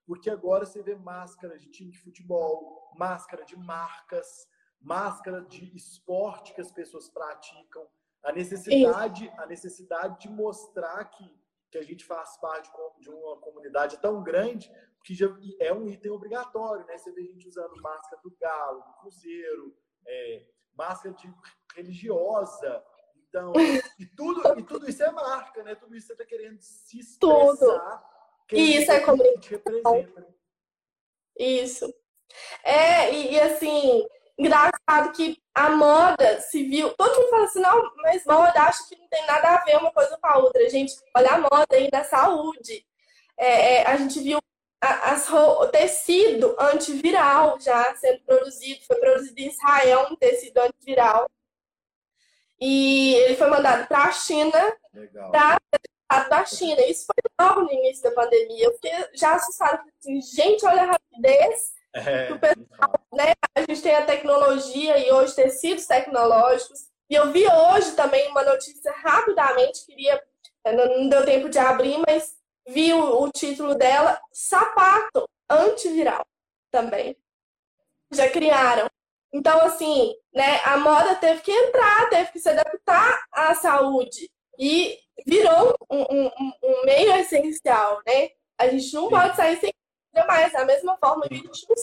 porque 0.07 0.31
agora 0.31 0.65
você 0.65 0.83
vê 0.83 0.95
máscara 0.95 1.59
de 1.59 1.69
time 1.69 1.91
de 1.91 1.99
futebol, 1.99 2.93
máscara 2.97 3.45
de 3.45 3.57
marcas, 3.57 4.49
máscara 4.81 5.43
de 5.43 5.77
esporte 5.77 6.55
que 6.55 6.61
as 6.61 6.71
pessoas 6.71 7.09
praticam, 7.09 7.87
a 8.23 8.33
necessidade, 8.33 9.29
a 9.37 9.47
necessidade 9.47 10.21
de 10.21 10.29
mostrar 10.29 11.05
que, 11.07 11.25
que 11.71 11.79
a 11.79 11.83
gente 11.83 12.05
faz 12.05 12.37
parte 12.39 12.71
de 13.01 13.11
uma 13.11 13.37
comunidade 13.39 13.99
tão 14.01 14.23
grande 14.23 14.71
que 15.05 15.15
já 15.15 15.27
é 15.61 15.73
um 15.73 15.89
item 15.89 16.11
obrigatório, 16.13 16.85
né? 16.87 16.97
Você 16.99 17.13
vê 17.13 17.25
gente 17.25 17.49
usando 17.49 17.81
máscara 17.81 18.21
do 18.23 18.37
galo, 18.41 18.83
do 18.83 18.93
cruzeiro, 19.01 19.77
é, 20.07 20.47
máscara 20.75 21.15
de 21.15 21.33
religiosa, 21.75 22.85
então 23.29 23.53
e 23.99 24.07
tudo 24.07 24.59
e 24.59 24.63
tudo 24.63 24.89
isso 24.89 25.03
é 25.03 25.11
marca, 25.11 25.63
né? 25.63 25.75
Tudo 25.75 25.95
isso 25.95 26.09
você 26.09 26.13
está 26.15 26.25
querendo 26.25 26.61
se 26.61 26.99
expressar. 26.99 27.57
Tudo 27.57 28.16
isso 28.53 28.93
é 28.93 29.01
comunicação. 29.01 30.07
Isso. 31.39 31.93
É, 32.63 33.13
e, 33.13 33.33
e, 33.33 33.41
assim, 33.41 34.07
engraçado 34.39 35.13
que 35.15 35.39
a 35.55 35.71
moda 35.71 36.41
civil, 36.41 36.93
todo 36.95 37.15
mundo 37.15 37.31
fala 37.31 37.45
assim, 37.45 37.61
não, 37.61 37.93
mas 37.97 38.25
moda 38.25 38.63
acho 38.63 38.89
que 38.89 38.97
não 38.97 39.09
tem 39.09 39.27
nada 39.27 39.55
a 39.55 39.65
ver 39.65 39.77
uma 39.77 39.91
coisa 39.93 40.17
com 40.21 40.27
a 40.27 40.39
outra. 40.39 40.69
Gente, 40.69 40.95
olha 41.15 41.31
a 41.31 41.39
moda 41.39 41.67
aí 41.73 41.91
da 41.91 42.05
saúde. 42.05 42.87
É, 43.39 43.77
é, 43.77 43.87
a 43.87 43.97
gente 43.97 44.21
viu 44.21 44.39
as, 44.81 45.31
o 45.31 45.67
tecido 45.69 46.55
antiviral 46.59 47.59
já 47.61 47.95
sendo 47.97 48.21
produzido, 48.23 48.85
foi 48.87 48.97
produzido 48.97 49.41
em 49.41 49.49
Israel 49.49 50.09
um 50.11 50.17
tecido 50.17 50.59
antiviral. 50.59 51.29
E 52.61 53.15
ele 53.15 53.37
foi 53.37 53.49
mandado 53.49 53.87
para 53.87 54.05
a 54.05 54.13
China 54.13 54.77
Legal. 54.95 55.31
Da 56.09 56.45
China. 56.45 56.81
Isso 56.87 57.07
foi 57.07 57.15
enorme 57.39 57.65
no 57.65 57.79
início 57.81 58.03
da 58.03 58.11
pandemia. 58.13 58.65
Eu 58.65 58.75
fiquei 58.75 58.93
já 59.15 59.35
assustada. 59.35 59.83
Assim, 60.01 60.21
gente, 60.23 60.65
olha 60.65 60.83
a 60.83 60.87
rapidez 60.87 61.73
É, 61.93 62.33
o 62.33 62.39
pessoal, 62.39 63.01
né? 63.13 63.33
A 63.55 63.61
gente 63.61 63.83
tem 63.83 63.95
a 63.95 64.05
tecnologia 64.05 64.99
e 64.99 65.11
hoje 65.11 65.35
tecidos 65.35 65.87
tecnológicos. 65.87 66.87
E 67.09 67.15
eu 67.15 67.33
vi 67.33 67.45
hoje 67.47 67.93
também 67.93 68.29
uma 68.31 68.43
notícia 68.43 68.93
rapidamente, 68.93 69.87
queria, 69.87 70.23
não 70.67 71.09
deu 71.09 71.25
tempo 71.25 71.49
de 71.49 71.59
abrir, 71.59 71.99
mas 72.07 72.37
vi 72.67 72.93
o, 72.93 73.23
o 73.23 73.31
título 73.31 73.77
dela, 73.77 74.21
sapato 74.33 75.29
antiviral 75.49 76.27
também. 76.71 77.17
Já 78.13 78.29
criaram. 78.29 78.89
Então, 79.33 79.61
assim, 79.63 80.15
né, 80.33 80.61
a 80.65 80.77
moda 80.79 81.15
teve 81.17 81.43
que 81.43 81.53
entrar, 81.53 82.09
teve 82.09 82.33
que 82.33 82.41
se 82.41 82.49
adaptar 82.49 83.25
à 83.33 83.55
saúde. 83.55 84.31
E 84.59 84.99
virou 85.27 85.77
um, 85.91 86.03
um, 86.03 86.31
um 86.63 86.85
meio 86.85 87.15
essencial, 87.17 88.01
né? 88.07 88.31
A 88.59 88.69
gente 88.69 88.93
não 88.95 89.09
pode 89.09 89.37
sair 89.37 89.59
sem 89.59 89.73
mais. 90.27 90.53
Da 90.53 90.65
mesma 90.65 90.97
forma 90.97 91.29
que 91.29 91.35
a 91.35 91.39
gente 91.39 91.67
não 91.69 91.77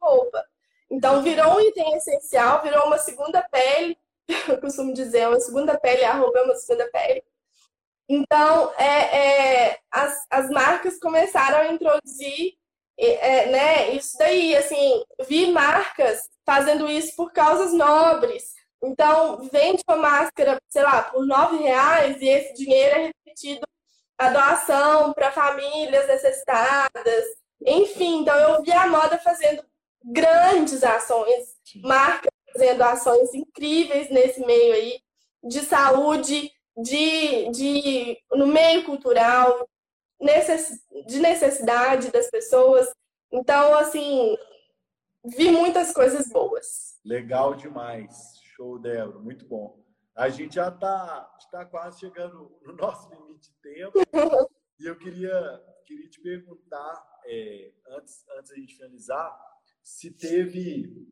roupa. 0.00 0.44
Então, 0.90 1.22
virou 1.22 1.56
um 1.56 1.60
item 1.60 1.96
essencial, 1.96 2.62
virou 2.62 2.86
uma 2.86 2.98
segunda 2.98 3.42
pele. 3.42 3.96
Eu 4.48 4.60
costumo 4.60 4.92
dizer, 4.92 5.28
uma 5.28 5.40
segunda 5.40 5.78
pele, 5.78 6.04
a 6.04 6.14
roupa 6.14 6.38
é 6.38 6.42
uma 6.42 6.56
segunda 6.56 6.88
pele. 6.90 7.22
Então, 8.08 8.72
é, 8.76 9.68
é, 9.68 9.78
as, 9.90 10.26
as 10.28 10.50
marcas 10.50 10.98
começaram 10.98 11.58
a 11.58 11.72
introduzir 11.72 12.56
é, 12.98 13.46
né, 13.46 13.90
isso 13.90 14.18
daí. 14.18 14.56
Assim, 14.56 15.04
vi 15.28 15.52
marcas 15.52 16.28
fazendo 16.44 16.88
isso 16.88 17.14
por 17.14 17.32
causas 17.32 17.72
nobres. 17.72 18.59
Então, 18.82 19.48
vende 19.52 19.82
uma 19.86 19.96
máscara, 19.96 20.58
sei 20.68 20.82
lá, 20.82 21.02
por 21.02 21.26
nove 21.26 21.58
reais 21.58 22.20
e 22.20 22.28
esse 22.28 22.54
dinheiro 22.54 22.94
é 22.96 23.06
repetido 23.06 23.66
a 24.18 24.30
doação 24.30 25.12
para 25.12 25.32
famílias 25.32 26.06
necessitadas. 26.06 27.24
Enfim, 27.64 28.20
então 28.20 28.36
eu 28.36 28.62
vi 28.62 28.72
a 28.72 28.86
moda 28.86 29.18
fazendo 29.18 29.62
grandes 30.04 30.82
ações, 30.82 31.56
marcas 31.82 32.30
fazendo 32.52 32.82
ações 32.82 33.34
incríveis 33.34 34.10
nesse 34.10 34.44
meio 34.44 34.74
aí, 34.74 35.00
de 35.42 35.60
saúde, 35.60 36.50
de, 36.76 37.50
de 37.50 38.18
no 38.32 38.46
meio 38.46 38.84
cultural, 38.84 39.68
necess, 40.20 40.80
de 41.06 41.18
necessidade 41.18 42.10
das 42.10 42.30
pessoas. 42.30 42.88
Então, 43.32 43.74
assim, 43.74 44.36
vi 45.24 45.50
muitas 45.50 45.92
coisas 45.92 46.28
boas. 46.28 46.98
Legal 47.04 47.54
demais. 47.54 48.29
Show, 48.60 48.78
Débora. 48.78 49.18
Muito 49.18 49.46
bom. 49.46 49.82
A 50.14 50.28
gente 50.28 50.56
já 50.56 50.68
está 50.68 51.24
tá 51.50 51.64
quase 51.64 52.00
chegando 52.00 52.54
no 52.62 52.74
nosso 52.76 53.08
limite 53.08 53.50
de 53.50 53.56
tempo. 53.62 53.98
e 54.78 54.86
eu 54.86 54.98
queria, 54.98 55.32
queria 55.86 56.10
te 56.10 56.20
perguntar, 56.20 57.20
é, 57.24 57.72
antes, 57.88 58.28
antes 58.36 58.50
da 58.50 58.56
gente 58.56 58.76
finalizar, 58.76 59.34
se 59.82 60.10
teve. 60.10 61.08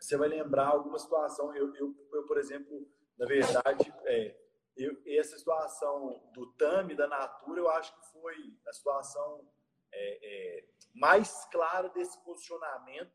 Você 0.00 0.16
vai 0.16 0.28
lembrar 0.28 0.70
alguma 0.70 0.98
situação. 0.98 1.54
Eu, 1.54 1.72
eu, 1.76 1.94
eu 2.12 2.26
por 2.26 2.36
exemplo, 2.36 2.90
na 3.16 3.26
verdade, 3.26 3.94
é, 4.06 4.36
eu, 4.76 5.00
essa 5.06 5.38
situação 5.38 6.20
do 6.34 6.52
TAMI, 6.54 6.96
da 6.96 7.06
Natura, 7.06 7.60
eu 7.60 7.70
acho 7.70 7.94
que 7.94 8.12
foi 8.12 8.34
a 8.66 8.72
situação 8.72 9.48
é, 9.92 10.58
é, 10.58 10.64
mais 10.96 11.44
clara 11.44 11.88
desse 11.90 12.20
posicionamento 12.24 13.14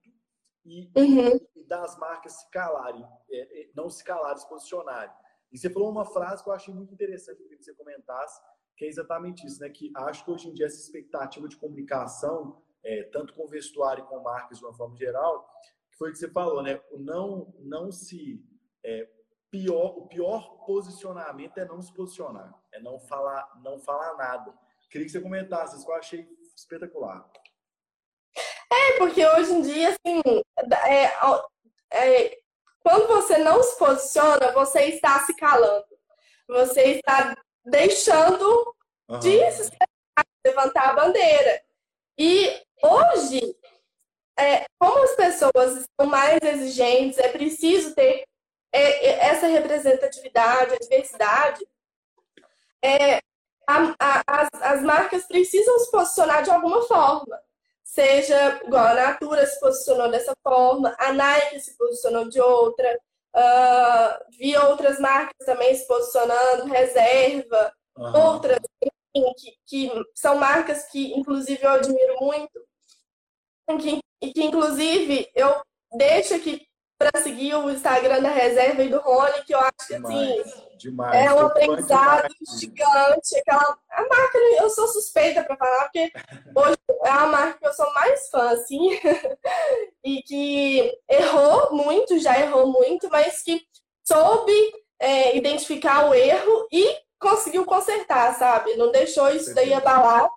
e, 0.68 0.91
uhum. 0.97 1.39
e 1.55 1.63
das 1.63 1.97
marcas 1.97 2.34
se 2.34 2.49
calarem, 2.51 3.05
é, 3.32 3.61
é, 3.61 3.70
não 3.74 3.89
se 3.89 4.03
calarem, 4.03 4.38
se 4.38 4.49
posicionarem. 4.49 5.13
E 5.51 5.57
você 5.57 5.70
falou 5.70 5.89
uma 5.89 6.05
frase 6.05 6.43
que 6.43 6.49
eu 6.49 6.53
achei 6.53 6.74
muito 6.74 6.93
interessante 6.93 7.41
que 7.41 7.63
você 7.63 7.74
comentasse, 7.74 8.41
que 8.76 8.84
é 8.84 8.89
exatamente 8.89 9.47
isso, 9.47 9.61
né? 9.61 9.70
Que 9.70 9.91
acho 9.95 10.26
que 10.26 10.32
hoje 10.32 10.49
em 10.49 10.53
dia 10.53 10.65
essa 10.65 10.78
expectativa 10.78 11.47
de 11.47 11.55
comunicação, 11.55 12.61
é, 12.84 13.03
tanto 13.03 13.34
com 13.34 13.47
vestuário 13.47 14.03
e 14.03 14.07
com 14.07 14.20
marcas 14.20 14.59
de 14.59 14.65
uma 14.65 14.74
forma 14.74 14.95
geral, 14.97 15.49
que 15.89 15.97
foi 15.97 16.09
o 16.09 16.11
que 16.11 16.20
você 16.20 16.30
falou, 16.30 16.61
né? 16.61 16.82
O 16.91 16.99
não, 16.99 17.53
não 17.59 17.89
se 17.89 18.45
é, 18.84 19.09
pior, 19.49 19.97
o 19.97 20.07
pior 20.07 20.65
posicionamento 20.65 21.57
é 21.57 21.65
não 21.65 21.82
se 21.82 21.93
posicionar, 21.93 22.53
é 22.74 22.80
não 22.82 22.99
falar, 22.99 23.49
não 23.63 23.80
falar 23.80 24.15
nada. 24.18 24.53
Queria 24.89 25.05
que 25.05 25.11
você 25.11 25.22
comentasse, 25.22 25.76
isso 25.76 25.86
que 25.86 25.91
eu 25.91 25.95
achei 25.95 26.38
espetacular. 26.55 27.30
Porque 28.97 29.25
hoje 29.25 29.53
em 29.53 29.61
dia, 29.61 29.89
assim, 29.89 30.21
é, 30.87 31.03
é, 31.93 32.37
quando 32.83 33.07
você 33.07 33.37
não 33.37 33.61
se 33.61 33.77
posiciona, 33.77 34.51
você 34.53 34.85
está 34.85 35.19
se 35.19 35.35
calando. 35.35 35.85
Você 36.47 36.81
está 36.93 37.35
deixando 37.65 38.75
uhum. 39.09 39.19
de 39.19 39.39
levantar 40.45 40.89
a 40.89 40.93
bandeira. 40.93 41.61
E 42.17 42.61
hoje, 42.81 43.55
é, 44.39 44.65
como 44.79 45.03
as 45.03 45.15
pessoas 45.15 45.77
estão 45.77 46.07
mais 46.07 46.39
exigentes, 46.41 47.19
é 47.19 47.29
preciso 47.29 47.93
ter 47.93 48.25
é, 48.71 49.07
é 49.07 49.25
essa 49.29 49.47
representatividade, 49.47 50.75
a 50.75 50.79
diversidade. 50.79 51.67
É, 52.83 53.17
a, 53.67 53.95
a, 53.99 54.23
as, 54.27 54.49
as 54.61 54.81
marcas 54.81 55.25
precisam 55.27 55.77
se 55.79 55.91
posicionar 55.91 56.43
de 56.43 56.49
alguma 56.49 56.81
forma. 56.83 57.46
Seja 57.97 58.61
igual 58.63 58.85
a 58.85 58.93
Natura 58.93 59.43
se 59.47 59.59
posicionou 59.59 60.11
dessa 60.11 60.31
forma, 60.43 60.95
a 60.99 61.11
Nike 61.11 61.59
se 61.59 61.75
posicionou 61.75 62.29
de 62.29 62.39
outra, 62.39 62.95
uh, 63.35 64.37
vi 64.37 64.55
outras 64.55 64.99
marcas 64.99 65.43
também 65.43 65.73
se 65.73 65.87
posicionando, 65.87 66.65
reserva, 66.65 67.73
uhum. 67.97 68.15
outras, 68.15 68.59
que, 69.11 69.57
que 69.65 69.91
são 70.13 70.37
marcas 70.37 70.83
que, 70.91 71.11
inclusive, 71.13 71.59
eu 71.63 71.71
admiro 71.71 72.17
muito, 72.21 72.63
que, 73.81 73.99
e 74.21 74.31
que, 74.31 74.43
inclusive, 74.43 75.31
eu 75.33 75.59
deixo 75.91 76.35
aqui 76.35 76.66
para 76.97 77.21
seguir 77.21 77.53
o 77.55 77.69
Instagram 77.69 78.21
da 78.21 78.29
Reserva 78.29 78.83
e 78.83 78.89
do 78.89 78.99
Rony, 78.99 79.43
que 79.45 79.53
eu 79.53 79.59
acho 79.59 79.87
que 79.87 79.95
assim, 79.95 80.43
demais. 80.77 81.15
é 81.15 81.33
um 81.33 81.45
aprendizado 81.45 82.27
gigante. 82.59 83.37
Aquela, 83.37 83.77
a 83.91 84.01
marca, 84.01 84.37
eu 84.59 84.69
sou 84.69 84.87
suspeita 84.87 85.43
para 85.43 85.57
falar, 85.57 85.83
porque 85.83 86.11
hoje 86.55 86.77
é 87.03 87.09
a 87.09 87.27
marca 87.27 87.59
que 87.59 87.67
eu 87.67 87.73
sou 87.73 87.93
mais 87.93 88.29
fã, 88.29 88.49
assim, 88.49 88.89
e 90.03 90.23
que 90.23 90.91
errou 91.07 91.71
muito, 91.71 92.17
já 92.19 92.39
errou 92.39 92.67
muito, 92.67 93.07
mas 93.11 93.43
que 93.43 93.61
soube 94.03 94.53
é, 94.99 95.37
identificar 95.37 96.09
o 96.09 96.15
erro 96.15 96.67
e 96.71 96.97
conseguiu 97.19 97.63
consertar, 97.63 98.33
sabe? 98.35 98.75
Não 98.75 98.91
deixou 98.91 99.29
isso 99.29 99.53
daí 99.53 99.73
abalar. 99.73 100.27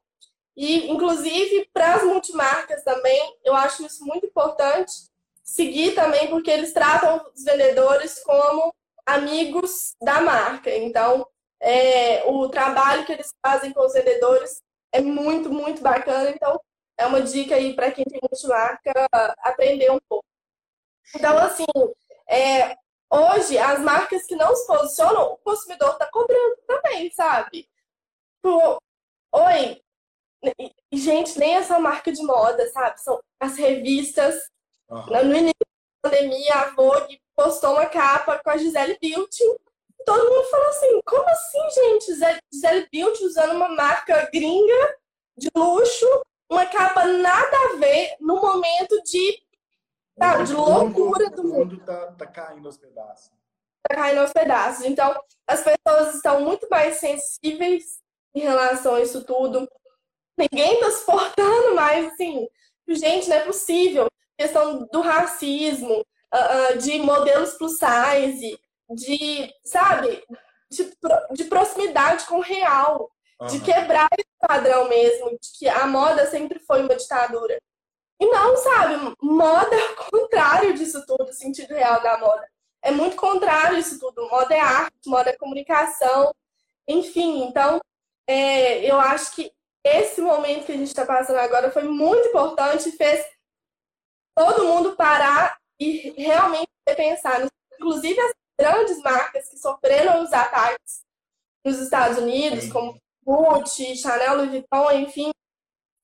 E, 0.56 0.90
inclusive, 0.90 1.70
para 1.72 1.94
as 1.94 2.02
multimarcas 2.02 2.82
também, 2.84 3.38
eu 3.44 3.54
acho 3.54 3.86
isso 3.86 4.04
muito 4.04 4.26
importante 4.26 5.09
seguir 5.51 5.96
também, 5.96 6.28
porque 6.28 6.48
eles 6.48 6.72
tratam 6.72 7.20
os 7.34 7.42
vendedores 7.42 8.22
como 8.22 8.72
amigos 9.05 9.96
da 10.01 10.20
marca. 10.20 10.70
Então, 10.70 11.26
é, 11.61 12.22
o 12.24 12.48
trabalho 12.48 13.05
que 13.05 13.12
eles 13.12 13.34
fazem 13.44 13.72
com 13.72 13.84
os 13.84 13.92
vendedores 13.92 14.62
é 14.92 15.01
muito, 15.01 15.51
muito 15.51 15.82
bacana. 15.82 16.30
Então, 16.30 16.59
é 16.96 17.05
uma 17.05 17.20
dica 17.20 17.57
aí 17.57 17.74
para 17.74 17.90
quem 17.90 18.05
tem 18.05 18.20
multimarca 18.22 18.92
aprender 19.40 19.90
um 19.90 19.98
pouco. 20.09 20.24
Então, 21.16 21.36
assim, 21.38 21.64
é, 22.28 22.76
hoje, 23.11 23.59
as 23.59 23.80
marcas 23.80 24.26
que 24.26 24.36
não 24.36 24.55
se 24.55 24.64
posicionam, 24.68 25.32
o 25.32 25.38
consumidor 25.38 25.90
está 25.94 26.09
cobrando 26.12 26.59
também, 26.64 27.11
sabe? 27.11 27.68
Tipo, 28.36 28.80
oi, 29.32 29.82
gente, 30.92 31.36
nem 31.40 31.57
essa 31.57 31.80
marca 31.80 32.12
de 32.12 32.22
moda, 32.22 32.70
sabe? 32.70 33.01
São 33.01 33.20
as 33.40 33.57
revistas. 33.57 34.36
Uhum. 34.91 35.24
No 35.24 35.36
início 35.36 35.55
da 36.03 36.11
pandemia, 36.11 36.55
a 36.55 36.70
Vogue 36.70 37.20
postou 37.36 37.72
uma 37.72 37.86
capa 37.86 38.41
com 38.43 38.51
a 38.51 38.57
Gisele 38.57 38.99
Bündchen. 39.01 39.57
Todo 40.05 40.30
mundo 40.30 40.49
falou 40.51 40.68
assim, 40.68 41.01
como 41.05 41.28
assim, 41.28 41.70
gente? 41.70 42.41
Gisele 42.53 42.88
Bündchen 42.93 43.26
usando 43.26 43.53
uma 43.53 43.68
marca 43.68 44.28
gringa 44.32 44.99
de 45.36 45.49
luxo, 45.55 46.07
uma 46.51 46.66
capa 46.66 47.05
nada 47.07 47.57
a 47.57 47.76
ver 47.76 48.16
no 48.20 48.41
momento 48.41 49.01
de, 49.05 49.43
sabe, 50.18 50.45
de 50.45 50.55
loucura 50.55 51.30
do 51.30 51.45
mundo. 51.45 51.55
O 51.55 51.59
mundo 51.59 51.84
tá, 51.84 52.12
tá 52.12 52.26
caindo 52.26 52.66
aos 52.66 52.76
pedaços. 52.76 53.30
Tá 53.88 53.95
caindo 53.95 54.18
aos 54.18 54.32
pedaços. 54.32 54.84
Então, 54.84 55.14
as 55.47 55.62
pessoas 55.62 56.16
estão 56.16 56.41
muito 56.41 56.68
mais 56.68 56.97
sensíveis 56.97 58.01
em 58.34 58.41
relação 58.41 58.97
a 58.97 59.01
isso 59.01 59.24
tudo. 59.24 59.68
Ninguém 60.36 60.80
tá 60.80 60.91
suportando 60.91 61.74
mais, 61.74 62.12
assim, 62.12 62.49
gente, 62.88 63.28
não 63.28 63.36
é 63.36 63.41
possível. 63.45 64.11
Questão 64.41 64.88
do 64.91 65.03
racismo, 65.03 66.01
uh, 66.01 66.78
de 66.78 66.99
modelos 66.99 67.53
plus 67.59 67.76
size, 67.76 68.59
de, 68.88 69.53
sabe, 69.62 70.24
de, 70.70 70.97
de 71.32 71.45
proximidade 71.45 72.24
com 72.24 72.38
o 72.38 72.43
real, 72.43 73.11
uhum. 73.38 73.47
de 73.49 73.61
quebrar 73.61 74.09
esse 74.18 74.30
padrão 74.41 74.88
mesmo, 74.88 75.30
de 75.32 75.59
que 75.59 75.68
a 75.68 75.86
moda 75.86 76.24
sempre 76.30 76.59
foi 76.61 76.82
uma 76.82 76.97
ditadura. 76.97 77.61
E 78.18 78.26
não, 78.26 78.57
sabe, 78.57 79.14
moda 79.20 79.76
é 79.76 79.91
o 79.91 79.97
contrário 80.11 80.72
disso 80.72 81.05
tudo, 81.07 81.28
o 81.28 81.34
sentido 81.34 81.74
real 81.74 82.03
da 82.03 82.18
moda. 82.18 82.49
É 82.82 82.91
muito 82.91 83.16
contrário 83.16 83.76
isso 83.76 83.99
tudo. 83.99 84.26
Moda 84.30 84.55
é 84.55 84.61
arte, 84.61 85.07
moda 85.07 85.28
é 85.28 85.36
comunicação. 85.36 86.34
Enfim, 86.88 87.45
então, 87.45 87.78
é, 88.26 88.91
eu 88.91 88.99
acho 88.99 89.34
que 89.34 89.53
esse 89.84 90.20
momento 90.20 90.66
que 90.66 90.72
a 90.72 90.76
gente 90.76 90.88
está 90.88 91.05
passando 91.05 91.38
agora 91.38 91.70
foi 91.70 91.84
muito 91.84 92.28
importante 92.28 92.88
e 92.88 92.93
fez 92.93 93.24
todo 94.41 94.64
mundo 94.64 94.97
parar 94.97 95.61
e 95.78 96.14
realmente 96.16 96.70
pensar. 96.97 97.47
Inclusive 97.74 98.18
as 98.18 98.32
grandes 98.59 98.99
marcas 99.03 99.51
que 99.51 99.59
sofreram 99.59 100.22
os 100.22 100.32
ataques 100.32 101.03
nos 101.62 101.78
Estados 101.78 102.16
Unidos, 102.16 102.72
como 102.72 102.99
Gucci, 103.22 103.95
Chanel, 103.97 104.36
Louis 104.36 104.51
Vuitton, 104.51 104.93
enfim, 104.93 105.30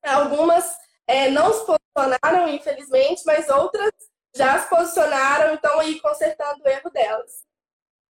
algumas 0.04 0.76
é, 1.06 1.30
não 1.30 1.50
se 1.50 1.64
posicionaram, 1.64 2.48
infelizmente, 2.50 3.22
mas 3.24 3.48
outras 3.48 3.90
já 4.34 4.58
se 4.58 4.68
posicionaram 4.68 5.52
e 5.52 5.54
estão 5.54 5.80
aí 5.80 5.98
consertando 5.98 6.62
o 6.62 6.68
erro 6.68 6.90
delas. 6.90 7.42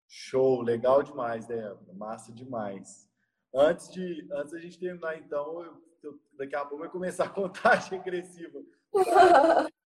Show, 0.08 0.60
legal 0.60 1.04
demais, 1.04 1.46
Débora, 1.46 1.94
massa 1.94 2.32
demais. 2.32 3.08
Antes 3.54 3.88
de, 3.90 4.26
antes 4.32 4.52
a 4.52 4.58
gente 4.58 4.76
terminar, 4.76 5.16
então, 5.18 5.62
eu, 5.62 5.82
eu, 6.02 6.20
daqui 6.36 6.56
a 6.56 6.60
pouco 6.60 6.78
vai 6.78 6.88
começar 6.88 7.26
a 7.26 7.28
contagem 7.28 7.98
regressiva. 7.98 8.58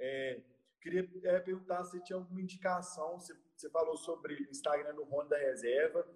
é, 0.00 0.40
queria 0.80 1.08
é, 1.24 1.40
perguntar 1.40 1.84
se 1.84 2.02
tinha 2.02 2.18
alguma 2.18 2.40
indicação. 2.40 3.18
Você, 3.18 3.34
você 3.56 3.70
falou 3.70 3.96
sobre 3.96 4.34
o 4.34 4.50
Instagram 4.50 4.94
do 4.94 5.04
Rony 5.04 5.28
da 5.28 5.38
Reserva. 5.38 6.06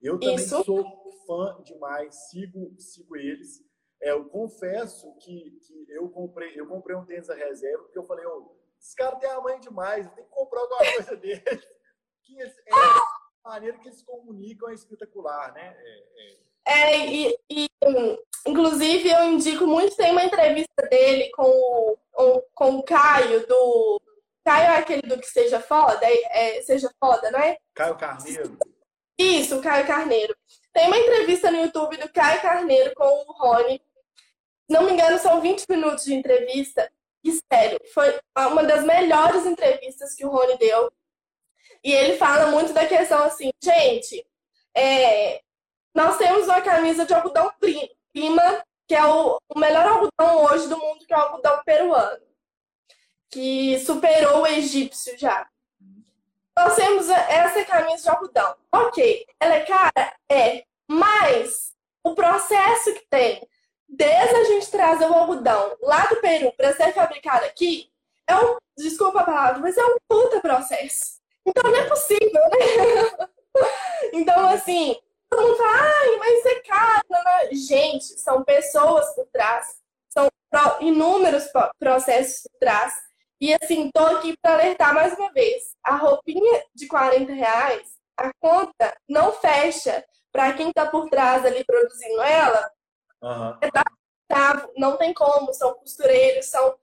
Eu 0.00 0.18
também 0.18 0.36
Isso. 0.36 0.62
sou 0.64 0.84
fã 1.26 1.62
demais, 1.62 2.14
sigo, 2.28 2.74
sigo 2.78 3.16
eles. 3.16 3.64
É, 4.00 4.10
eu 4.10 4.28
confesso 4.28 5.14
que, 5.18 5.58
que 5.62 5.86
eu 5.88 6.08
comprei 6.10 6.58
eu 6.60 6.66
comprei 6.66 6.94
um 6.94 7.06
tênis 7.06 7.28
da 7.28 7.34
reserva 7.34 7.84
porque 7.84 7.98
eu 7.98 8.04
falei, 8.04 8.26
oh, 8.26 8.54
esse 8.78 8.94
cara 8.94 9.16
tem 9.16 9.30
a 9.30 9.40
mãe 9.40 9.58
demais, 9.58 10.06
tenho 10.12 10.26
que 10.26 10.34
comprar 10.34 10.60
alguma 10.60 10.78
coisa 10.78 11.16
deles. 11.16 11.66
Que 12.22 12.42
é, 12.42 12.54
a 13.44 13.50
maneira 13.50 13.78
que 13.78 13.88
eles 13.88 14.02
comunicam 14.02 14.68
é 14.68 14.74
espetacular, 14.74 15.54
né? 15.54 15.74
É, 15.78 16.45
é... 16.66 17.06
E, 17.06 17.38
e, 17.50 17.68
inclusive 18.46 19.10
eu 19.10 19.24
indico 19.24 19.66
muito, 19.66 19.96
tem 19.96 20.12
uma 20.12 20.24
entrevista 20.24 20.82
dele 20.88 21.30
com, 21.30 21.96
o, 22.16 22.42
com 22.54 22.76
o 22.76 22.82
Caio, 22.82 23.46
do. 23.46 24.00
Caio 24.44 24.70
é 24.70 24.76
aquele 24.76 25.02
do 25.02 25.18
que 25.18 25.26
seja 25.26 25.60
foda, 25.60 26.00
é, 26.02 26.58
é, 26.58 26.62
seja 26.62 26.88
foda, 27.00 27.30
não 27.30 27.40
é? 27.40 27.58
Caio 27.74 27.96
Carneiro. 27.96 28.58
Isso, 29.18 29.60
Caio 29.60 29.86
Carneiro. 29.86 30.36
Tem 30.72 30.86
uma 30.86 30.98
entrevista 30.98 31.50
no 31.50 31.58
YouTube 31.58 31.96
do 31.96 32.08
Caio 32.12 32.40
Carneiro 32.40 32.92
com 32.94 33.04
o 33.04 33.32
Rony. 33.32 33.82
Se 34.68 34.72
não 34.72 34.84
me 34.84 34.92
engano, 34.92 35.18
são 35.18 35.40
20 35.40 35.64
minutos 35.68 36.04
de 36.04 36.14
entrevista. 36.14 36.90
E 37.24 37.32
sério, 37.52 37.80
foi 37.92 38.20
uma 38.36 38.62
das 38.62 38.84
melhores 38.84 39.46
entrevistas 39.46 40.14
que 40.14 40.24
o 40.24 40.28
Rony 40.28 40.56
deu. 40.58 40.92
E 41.82 41.92
ele 41.92 42.16
fala 42.16 42.50
muito 42.50 42.72
da 42.72 42.86
questão 42.86 43.22
assim, 43.24 43.50
gente, 43.62 44.24
é, 44.76 45.40
nós 45.96 46.18
temos 46.18 46.44
uma 46.44 46.60
camisa 46.60 47.06
de 47.06 47.14
algodão 47.14 47.50
prima, 47.58 48.62
que 48.86 48.94
é 48.94 49.02
o, 49.02 49.38
o 49.48 49.58
melhor 49.58 49.86
algodão 49.86 50.44
hoje 50.44 50.68
do 50.68 50.76
mundo, 50.76 51.06
que 51.06 51.14
é 51.14 51.16
o 51.16 51.20
algodão 51.20 51.62
peruano, 51.64 52.22
que 53.30 53.78
superou 53.78 54.42
o 54.42 54.46
egípcio 54.46 55.18
já. 55.18 55.48
Nós 56.54 56.76
temos 56.76 57.08
essa 57.08 57.64
camisa 57.64 58.02
de 58.02 58.08
algodão. 58.10 58.56
Ok, 58.70 59.26
ela 59.40 59.54
é 59.54 59.64
cara? 59.64 60.14
É. 60.30 60.64
Mas 60.86 61.72
o 62.04 62.14
processo 62.14 62.92
que 62.92 63.06
tem, 63.08 63.48
desde 63.88 64.34
a 64.34 64.44
gente 64.44 64.70
trazer 64.70 65.06
o 65.06 65.14
algodão 65.14 65.78
lá 65.80 66.04
do 66.06 66.16
Peru 66.16 66.52
para 66.52 66.74
ser 66.74 66.92
fabricado 66.92 67.46
aqui, 67.46 67.90
é 68.26 68.36
um, 68.36 68.58
desculpa 68.76 69.22
a 69.22 69.24
palavra, 69.24 69.60
mas 69.60 69.78
é 69.78 69.84
um 69.84 69.96
puta 70.06 70.42
processo. 70.42 71.22
Então 71.44 71.70
não 71.70 71.78
é 71.78 71.88
possível, 71.88 72.42
né? 72.50 73.28
então, 74.12 74.48
assim, 74.50 74.96
todo 75.30 75.42
mundo 75.42 75.56
fala, 75.56 75.72
ai, 75.72 76.16
mas 76.18 76.46
é 76.46 76.60
caro. 76.60 77.06
Né? 77.10 77.48
Gente, 77.52 78.04
são 78.20 78.44
pessoas 78.44 79.14
por 79.14 79.26
trás, 79.26 79.76
são 80.08 80.28
inúmeros 80.80 81.44
processos 81.78 82.42
por 82.42 82.58
trás. 82.58 82.92
E 83.40 83.52
assim, 83.54 83.90
tô 83.92 84.00
aqui 84.06 84.34
para 84.40 84.54
alertar 84.54 84.94
mais 84.94 85.12
uma 85.14 85.30
vez. 85.32 85.74
A 85.84 85.96
roupinha 85.96 86.64
de 86.74 86.86
40 86.86 87.32
reais, 87.32 87.82
a 88.16 88.30
conta 88.40 88.96
não 89.08 89.32
fecha 89.32 90.04
para 90.32 90.52
quem 90.54 90.68
está 90.68 90.86
por 90.86 91.08
trás 91.08 91.44
ali 91.44 91.64
produzindo 91.64 92.22
ela. 92.22 92.70
Uhum. 93.22 93.58
não 94.76 94.96
tem 94.96 95.12
como, 95.12 95.52
são 95.52 95.74
costureiros, 95.74 96.46
são 96.46 96.76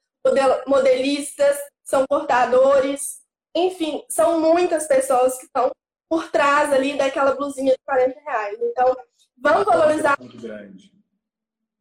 modelistas, 0.66 1.58
são 1.84 2.06
portadores, 2.08 3.22
enfim, 3.56 4.04
são 4.10 4.40
muitas 4.40 4.88
pessoas 4.88 5.38
que 5.38 5.46
estão 5.46 5.72
por 6.14 6.30
trás 6.30 6.72
ali 6.72 6.96
daquela 6.96 7.34
blusinha 7.34 7.72
de 7.72 7.80
40 7.84 8.20
reais. 8.20 8.60
Então, 8.62 8.96
vamos 9.36 9.66
valorizar. 9.66 10.16
Muito 10.20 10.40
grande. 10.40 10.94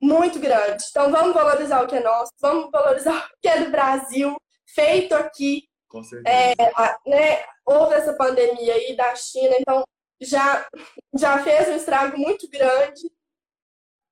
Muito 0.00 0.38
grande. 0.38 0.84
Então, 0.88 1.12
vamos 1.12 1.34
valorizar 1.34 1.82
o 1.82 1.86
que 1.86 1.96
é 1.96 2.00
nosso, 2.00 2.32
vamos 2.40 2.70
valorizar 2.70 3.26
o 3.26 3.36
que 3.42 3.46
é 3.46 3.62
do 3.62 3.70
Brasil, 3.70 4.34
feito 4.66 5.14
aqui. 5.14 5.68
Com 5.86 6.02
certeza. 6.02 6.34
É, 6.34 6.54
né, 7.06 7.44
houve 7.66 7.94
essa 7.94 8.14
pandemia 8.14 8.72
aí 8.72 8.96
da 8.96 9.14
China, 9.14 9.54
então 9.60 9.84
já, 10.18 10.66
já 11.14 11.42
fez 11.42 11.68
um 11.68 11.76
estrago 11.76 12.16
muito 12.16 12.48
grande. 12.48 13.12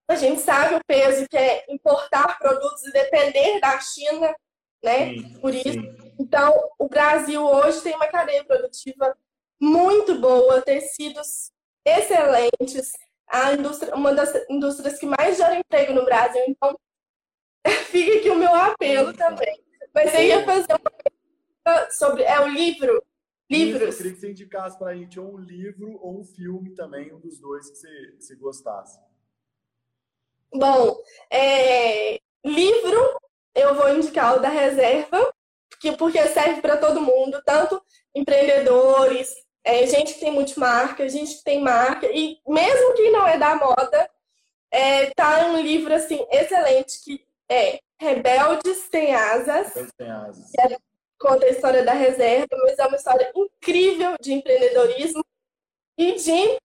A 0.06 0.16
gente 0.16 0.42
sabe 0.42 0.74
o 0.74 0.84
peso 0.86 1.26
que 1.30 1.38
é 1.38 1.64
importar 1.70 2.38
produtos 2.38 2.84
e 2.84 2.92
depender 2.92 3.58
da 3.58 3.80
China, 3.80 4.34
né? 4.84 5.14
Sim, 5.14 5.40
Por 5.40 5.54
isso. 5.54 5.72
Sim. 5.72 6.14
Então, 6.18 6.52
o 6.78 6.90
Brasil 6.90 7.42
hoje 7.42 7.80
tem 7.80 7.96
uma 7.96 8.08
cadeia 8.08 8.44
produtiva 8.44 9.16
muito 9.60 10.18
boa, 10.20 10.62
tecidos 10.62 11.52
excelentes, 11.84 12.92
a 13.28 13.52
indústria, 13.52 13.94
uma 13.94 14.14
das 14.14 14.32
indústrias 14.48 14.98
que 14.98 15.06
mais 15.06 15.36
gera 15.36 15.56
emprego 15.56 15.92
no 15.92 16.04
Brasil. 16.04 16.42
Então, 16.48 16.78
fica 17.90 18.18
aqui 18.18 18.30
o 18.30 18.36
meu 18.36 18.54
apelo 18.54 19.12
também. 19.12 19.62
Mas 19.94 20.14
eu 20.14 20.22
ia 20.22 20.44
fazer 20.44 20.72
uma 20.72 20.90
pergunta 20.90 21.90
sobre. 21.92 22.22
É 22.22 22.40
o 22.40 22.48
livro? 22.48 23.02
Livros. 23.50 23.82
Isso, 23.82 23.92
eu 23.92 23.96
queria 23.96 24.12
que 24.12 24.20
você 24.20 24.30
indicasse 24.30 24.78
para 24.78 24.92
a 24.92 24.94
gente 24.94 25.18
ou 25.18 25.34
um 25.34 25.38
livro 25.38 25.98
ou 26.00 26.20
um 26.20 26.24
filme 26.24 26.72
também, 26.74 27.12
um 27.12 27.18
dos 27.18 27.40
dois 27.40 27.68
que 27.68 27.76
você, 27.76 28.14
você 28.18 28.36
gostasse. 28.36 28.98
Bom, 30.54 30.96
é, 31.30 32.20
livro, 32.44 33.20
eu 33.54 33.74
vou 33.74 33.92
indicar 33.94 34.36
o 34.36 34.40
da 34.40 34.48
reserva, 34.48 35.32
porque, 35.68 35.92
porque 35.92 36.28
serve 36.28 36.60
para 36.60 36.76
todo 36.76 37.00
mundo, 37.00 37.42
tanto 37.44 37.82
empreendedores, 38.14 39.32
é, 39.64 39.86
gente 39.86 40.14
que 40.14 40.20
tem 40.20 40.32
multimarca, 40.32 41.08
gente 41.08 41.36
que 41.36 41.44
tem 41.44 41.60
marca, 41.60 42.06
e 42.06 42.38
mesmo 42.46 42.94
que 42.94 43.10
não 43.10 43.26
é 43.26 43.38
da 43.38 43.54
moda, 43.56 44.10
é, 44.70 45.10
tá 45.10 45.46
um 45.46 45.60
livro 45.60 45.94
assim 45.94 46.24
excelente 46.30 47.02
que 47.02 47.24
é 47.48 47.80
Rebeldes 47.98 48.88
Tem 48.88 49.14
Asas. 49.14 49.68
Rebeldes 49.68 49.94
Tem 49.96 50.10
Asas. 50.10 50.50
Que 50.50 50.60
é, 50.60 50.78
conta 51.18 51.46
a 51.46 51.50
história 51.50 51.84
da 51.84 51.92
reserva, 51.92 52.56
mas 52.62 52.78
é 52.78 52.86
uma 52.86 52.96
história 52.96 53.32
incrível 53.34 54.16
de 54.20 54.32
empreendedorismo 54.32 55.24
e 55.98 56.14
de 56.14 56.58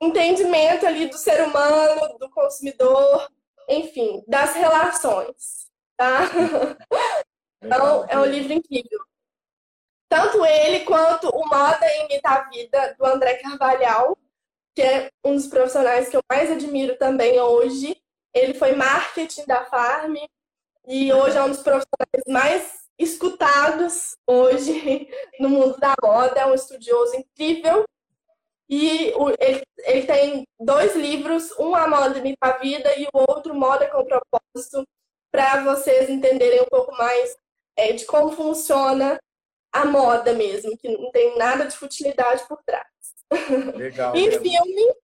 entendimento 0.00 0.86
ali 0.86 1.06
do 1.08 1.18
ser 1.18 1.42
humano, 1.42 2.16
do 2.18 2.30
consumidor, 2.30 3.30
enfim, 3.68 4.22
das 4.26 4.54
relações, 4.54 5.66
tá? 5.96 6.20
Então, 7.62 8.06
é 8.08 8.18
um 8.18 8.26
livro 8.26 8.52
incrível. 8.52 9.00
Tanto 10.08 10.44
ele 10.44 10.80
quanto 10.80 11.28
o 11.28 11.48
Moda 11.48 11.86
Imita 12.04 12.28
a 12.28 12.48
Vida, 12.48 12.94
do 12.98 13.04
André 13.04 13.34
Carvalhal, 13.34 14.16
que 14.74 14.82
é 14.82 15.10
um 15.24 15.34
dos 15.34 15.46
profissionais 15.46 16.08
que 16.08 16.16
eu 16.16 16.22
mais 16.30 16.50
admiro 16.50 16.96
também 16.96 17.40
hoje. 17.40 17.96
Ele 18.32 18.54
foi 18.54 18.72
marketing 18.74 19.44
da 19.46 19.64
Farm, 19.64 20.16
e 20.86 21.12
hoje 21.12 21.36
é 21.36 21.42
um 21.42 21.48
dos 21.48 21.62
profissionais 21.62 22.24
mais 22.28 22.86
escutados 22.98 24.16
hoje 24.26 25.08
no 25.40 25.48
mundo 25.48 25.76
da 25.78 25.94
moda, 26.02 26.40
é 26.40 26.46
um 26.46 26.54
estudioso 26.54 27.16
incrível. 27.16 27.84
E 28.68 29.12
ele, 29.38 30.06
tem 30.06 30.46
dois 30.58 30.96
livros, 30.96 31.52
um 31.58 31.74
A 31.74 31.86
Moda 31.86 32.18
Imita 32.18 32.38
a 32.48 32.58
Vida 32.58 32.98
e 32.98 33.04
o 33.12 33.24
outro 33.28 33.54
Moda 33.54 33.88
com 33.88 34.04
Propósito, 34.04 34.86
para 35.30 35.62
vocês 35.62 36.08
entenderem 36.08 36.62
um 36.62 36.66
pouco 36.66 36.92
mais 36.96 37.36
é, 37.76 37.92
de 37.92 38.04
como 38.06 38.32
funciona 38.32 39.20
a 39.72 39.84
moda 39.84 40.32
mesmo, 40.32 40.76
que 40.76 40.88
não 40.88 41.10
tem 41.10 41.36
nada 41.36 41.66
de 41.66 41.76
futilidade 41.76 42.46
por 42.48 42.62
trás. 42.64 42.86
Legal. 43.74 44.14
e 44.16 44.30
filme. 44.32 44.94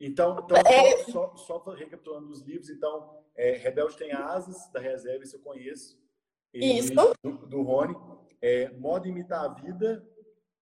Então, 0.00 0.38
então 0.44 0.56
é... 0.56 0.96
só, 1.04 1.34
só, 1.36 1.60
só 1.60 1.70
recapitulando 1.72 2.30
os 2.30 2.42
livros, 2.42 2.70
então 2.70 3.20
é, 3.36 3.52
Rebelde 3.52 3.96
tem 3.96 4.12
Asas, 4.12 4.70
da 4.72 4.80
Reserva, 4.80 5.24
isso 5.24 5.36
eu 5.36 5.40
conheço. 5.40 5.98
E, 6.52 6.78
isso. 6.78 6.92
Do, 7.22 7.32
do 7.46 7.62
Rony. 7.62 7.94
É, 8.42 8.70
Moda 8.70 9.08
Imitar 9.08 9.44
a 9.44 9.48
Vida. 9.48 10.06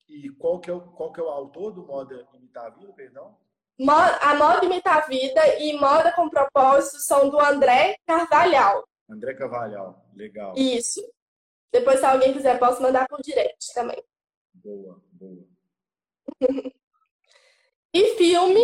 E 0.09 0.29
qual 0.31 0.59
que, 0.59 0.71
é 0.71 0.73
o, 0.73 0.81
qual 0.81 1.13
que 1.13 1.21
é 1.21 1.23
o 1.23 1.29
autor 1.29 1.73
do 1.73 1.87
Moda 1.87 2.27
Imitar 2.35 2.67
a 2.67 2.71
Vida, 2.71 2.93
perdão? 2.93 3.37
A 4.21 4.35
Moda 4.35 4.65
Imitar 4.65 4.99
a 4.99 5.07
Vida 5.07 5.59
e 5.59 5.79
Moda 5.79 6.13
com 6.13 6.29
Propósito 6.29 6.99
são 6.99 7.29
do 7.29 7.39
André 7.39 7.97
Carvalhal. 8.07 8.85
André 9.09 9.35
Carvalhal, 9.35 10.05
legal. 10.15 10.55
Isso. 10.57 11.01
Depois, 11.73 12.01
se 12.01 12.07
alguém 12.07 12.33
quiser, 12.33 12.59
posso 12.59 12.83
mandar 12.83 13.07
por 13.09 13.21
direct 13.23 13.73
também. 13.75 14.03
Boa, 14.55 15.01
boa. 15.13 15.45
e 17.93 18.17
filme, 18.17 18.63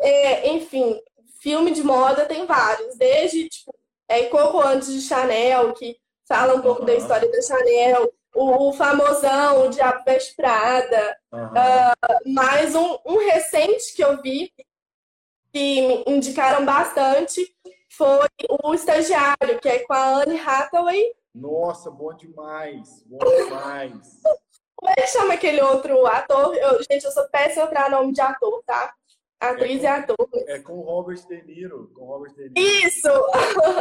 é, 0.00 0.48
enfim, 0.50 1.00
filme 1.40 1.70
de 1.70 1.82
moda 1.82 2.26
tem 2.26 2.46
vários, 2.46 2.96
desde 2.96 3.48
tipo, 3.48 3.74
é, 4.08 4.24
Coco 4.24 4.60
antes 4.60 4.92
de 4.92 5.00
Chanel, 5.00 5.72
que 5.74 5.98
fala 6.26 6.54
um 6.54 6.62
pouco 6.62 6.80
uhum. 6.80 6.86
da 6.86 6.94
história 6.94 7.30
da 7.30 7.42
Chanel, 7.42 8.12
o, 8.34 8.68
o 8.68 8.72
famosão, 8.72 9.66
o 9.66 9.68
Diabo 9.68 10.04
Veste 10.04 10.34
Prada, 10.34 11.18
uhum. 11.32 11.46
uh, 11.46 12.32
mais 12.32 12.74
um, 12.74 12.98
um 13.04 13.18
recente 13.18 13.94
que 13.94 14.02
eu 14.02 14.20
vi, 14.22 14.52
que 15.52 15.80
me 15.82 16.04
indicaram 16.06 16.64
bastante, 16.64 17.54
foi 17.90 18.28
o 18.62 18.74
Estagiário, 18.74 19.58
que 19.60 19.68
é 19.68 19.78
com 19.80 19.92
a 19.92 20.22
Anne 20.22 20.38
Hathaway. 20.38 21.02
Nossa, 21.34 21.90
bom 21.90 22.14
demais, 22.14 23.02
bom 23.06 23.18
demais. 23.18 24.20
Como 24.76 24.92
é 24.92 24.94
que 24.94 25.06
chama 25.08 25.34
aquele 25.34 25.60
outro 25.60 26.06
ator? 26.06 26.54
Eu, 26.54 26.82
gente, 26.84 27.04
eu 27.04 27.10
sou 27.10 27.28
péssima 27.28 27.66
para 27.66 27.90
nome 27.90 28.12
de 28.12 28.20
ator, 28.20 28.62
tá? 28.64 28.94
Atriz 29.40 29.82
é 29.84 29.86
com, 29.86 29.86
e 29.86 29.86
ator. 29.86 30.28
É 30.34 30.58
com 30.60 30.80
Robert 30.80 31.26
De 31.26 31.42
Niro. 31.42 31.92
Com 31.94 32.06
Robert 32.06 32.34
De 32.34 32.48
Niro. 32.48 32.52
Isso! 32.56 33.08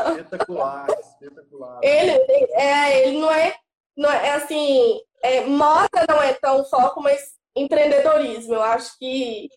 Espetacular, 0.10 0.88
espetacular. 1.00 1.80
Ele, 1.84 2.12
é, 2.54 3.08
ele 3.08 3.20
não 3.20 3.32
é, 3.32 3.56
não 3.96 4.12
é, 4.12 4.32
assim, 4.32 5.02
é, 5.24 5.46
moda 5.46 6.06
não 6.08 6.22
é 6.22 6.34
tão 6.34 6.64
foco, 6.66 7.02
mas 7.02 7.36
empreendedorismo. 7.56 8.54
Eu 8.54 8.62
acho 8.62 8.98
que 9.00 9.50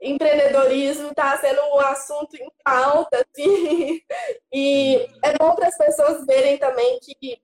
empreendedorismo 0.00 1.08
está 1.10 1.38
sendo 1.38 1.60
um 1.62 1.80
assunto 1.80 2.36
em 2.36 2.50
pauta, 2.64 3.24
assim, 3.24 4.00
e 4.52 5.08
é 5.22 5.36
bom 5.38 5.54
para 5.54 5.68
as 5.68 5.76
pessoas 5.76 6.26
verem 6.26 6.58
também 6.58 6.98
que 7.00 7.40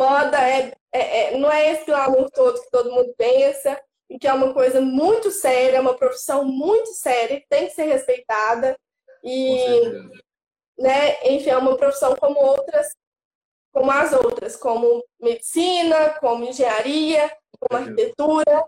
moda 0.00 0.38
é, 0.40 0.72
é, 0.92 1.34
é, 1.34 1.38
não 1.38 1.50
é 1.50 1.72
esse 1.72 1.84
glamour 1.84 2.30
todo 2.30 2.62
que 2.62 2.70
todo 2.70 2.92
mundo 2.92 3.12
pensa, 3.16 3.78
e 4.10 4.18
que 4.18 4.26
é 4.26 4.32
uma 4.32 4.54
coisa 4.54 4.80
muito 4.80 5.30
séria, 5.30 5.76
é 5.76 5.80
uma 5.80 5.96
profissão 5.96 6.44
muito 6.44 6.88
séria, 6.94 7.40
que 7.40 7.48
tem 7.48 7.66
que 7.66 7.74
ser 7.74 7.84
respeitada. 7.84 8.78
E, 9.22 9.82
né, 10.78 11.20
enfim, 11.24 11.50
é 11.50 11.56
uma 11.58 11.76
profissão 11.76 12.16
como 12.16 12.40
outras, 12.40 12.88
como 13.72 13.90
as 13.90 14.12
outras, 14.12 14.56
como 14.56 15.04
medicina, 15.20 16.10
como 16.20 16.44
engenharia, 16.44 17.30
como 17.60 17.82
arquitetura. 17.82 18.64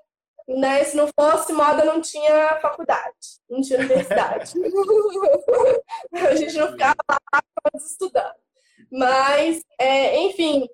Né? 0.51 0.83
Se 0.83 0.97
não 0.97 1.09
fosse 1.09 1.53
moda, 1.53 1.85
não 1.85 2.01
tinha 2.01 2.59
faculdade, 2.61 3.39
não 3.49 3.61
tinha 3.61 3.79
universidade. 3.79 4.53
a 6.13 6.35
gente 6.35 6.57
não 6.57 6.73
ficava 6.73 6.97
lá 7.09 7.41
estudando. 7.77 8.35
Mas, 8.91 9.63
é, 9.79 10.19
enfim, 10.19 10.69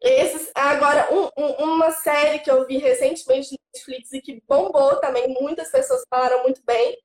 esses, 0.00 0.52
agora, 0.54 1.12
um, 1.12 1.28
um, 1.36 1.74
uma 1.74 1.90
série 1.90 2.38
que 2.38 2.50
eu 2.50 2.64
vi 2.66 2.78
recentemente 2.78 3.50
no 3.52 3.58
Netflix 3.74 4.12
e 4.12 4.20
que 4.20 4.42
bombou 4.48 4.96
também, 5.00 5.28
muitas 5.40 5.70
pessoas 5.70 6.04
falaram 6.08 6.44
muito 6.44 6.62
bem, 6.64 6.96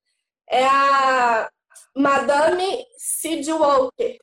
é 0.48 0.64
a 0.64 1.50
Madame 1.96 2.86
Sid 2.98 3.52
Walker. 3.52 4.20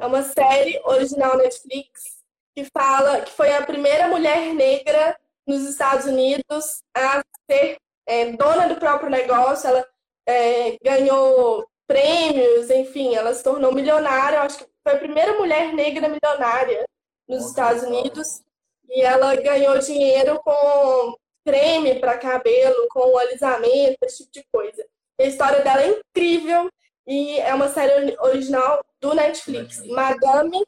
É 0.00 0.06
uma 0.06 0.22
série 0.22 0.80
original 0.84 1.36
Netflix 1.36 2.24
que 2.56 2.64
fala 2.64 3.20
que 3.20 3.32
foi 3.32 3.52
a 3.52 3.66
primeira 3.66 4.08
mulher 4.08 4.54
negra 4.54 5.14
nos 5.46 5.68
Estados 5.68 6.06
Unidos 6.06 6.82
a 6.96 7.22
ser 7.50 7.76
é, 8.06 8.32
dona 8.32 8.68
do 8.68 8.76
próprio 8.76 9.10
negócio. 9.10 9.68
Ela 9.68 9.86
é, 10.26 10.76
ganhou 10.82 11.66
prêmios, 11.86 12.70
enfim, 12.70 13.14
ela 13.14 13.34
se 13.34 13.42
tornou 13.42 13.72
milionária. 13.72 14.40
acho 14.42 14.58
que 14.58 14.66
foi 14.82 14.94
a 14.94 14.98
primeira 14.98 15.34
mulher 15.34 15.72
negra 15.72 16.08
milionária 16.08 16.84
nos 17.28 17.46
Estados 17.46 17.82
Unidos 17.82 18.42
e 18.88 19.02
ela 19.02 19.34
ganhou 19.36 19.78
dinheiro 19.78 20.40
com 20.40 21.16
creme 21.44 21.98
para 22.00 22.18
cabelo, 22.18 22.88
com 22.90 23.18
alisamento, 23.18 23.98
esse 24.02 24.18
tipo 24.24 24.32
de 24.32 24.44
coisa. 24.52 24.86
A 25.20 25.24
história 25.24 25.62
dela 25.62 25.82
é 25.82 25.88
incrível 25.88 26.70
e 27.06 27.38
é 27.38 27.54
uma 27.54 27.68
série 27.68 28.16
original 28.18 28.84
do 29.00 29.14
Netflix. 29.14 29.86
Madame 29.86 30.64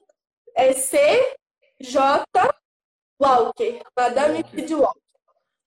é 0.55 0.73
C.J. 0.73 2.25
Walker. 3.21 3.83
Madame 3.97 4.43
Kid 4.45 4.75
Walker. 4.75 5.01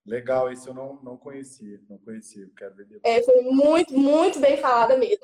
Legal, 0.06 0.52
isso 0.52 0.70
eu 0.70 0.74
não, 0.74 1.02
não 1.04 1.18
conhecia, 1.18 1.80
não 1.88 1.98
conhecia, 2.00 2.50
quero 2.58 2.76
ver 2.76 2.86
depois. 2.86 3.02
É, 3.04 3.22
foi 3.24 3.42
muito, 3.42 3.94
muito 3.94 4.40
bem 4.40 4.58
falada 4.58 4.98
mesmo. 4.98 5.24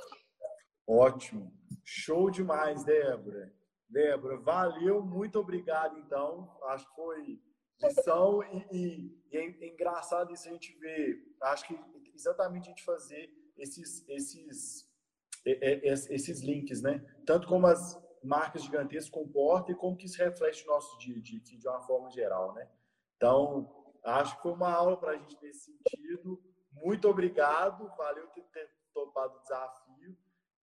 Ótimo. 0.87 1.51
Show 1.83 2.29
demais, 2.29 2.83
Débora. 2.83 3.51
Débora, 3.89 4.37
valeu, 4.37 5.01
muito 5.03 5.39
obrigado, 5.39 5.97
então. 5.97 6.55
Acho 6.65 6.87
que 6.87 6.95
foi 6.95 7.41
lição 7.81 8.43
e, 8.43 8.67
e, 8.71 9.21
e 9.31 9.37
é 9.37 9.67
engraçado 9.67 10.31
isso 10.31 10.47
a 10.47 10.51
gente 10.51 10.77
ver. 10.77 11.17
Acho 11.41 11.67
que 11.67 11.79
exatamente 12.13 12.67
a 12.67 12.69
gente 12.69 12.83
fazer 12.83 13.29
esses, 13.57 14.07
esses, 14.07 14.89
esses 15.45 16.41
links, 16.41 16.81
né? 16.81 17.03
Tanto 17.25 17.47
como 17.47 17.67
as 17.67 17.99
marcas 18.25 18.63
gigantescas 18.63 19.09
comportam 19.09 19.73
e 19.73 19.77
como 19.77 19.95
que 19.95 20.05
isso 20.05 20.17
reflete 20.17 20.65
no 20.65 20.73
nosso 20.73 20.97
dia 20.97 21.17
a 21.17 21.21
dia, 21.21 21.39
de 21.39 21.67
uma 21.67 21.81
forma 21.81 22.09
geral, 22.09 22.53
né? 22.53 22.67
Então, 23.15 23.69
acho 24.03 24.35
que 24.35 24.41
foi 24.41 24.51
uma 24.51 24.71
aula 24.71 24.97
para 24.97 25.11
a 25.11 25.17
gente 25.17 25.37
nesse 25.41 25.71
sentido. 25.71 26.41
Muito 26.71 27.07
obrigado, 27.07 27.89
valeu 27.97 28.27
por 28.27 28.43
ter 28.45 28.69
topado 28.93 29.37
o 29.37 29.41
desafio. 29.41 30.17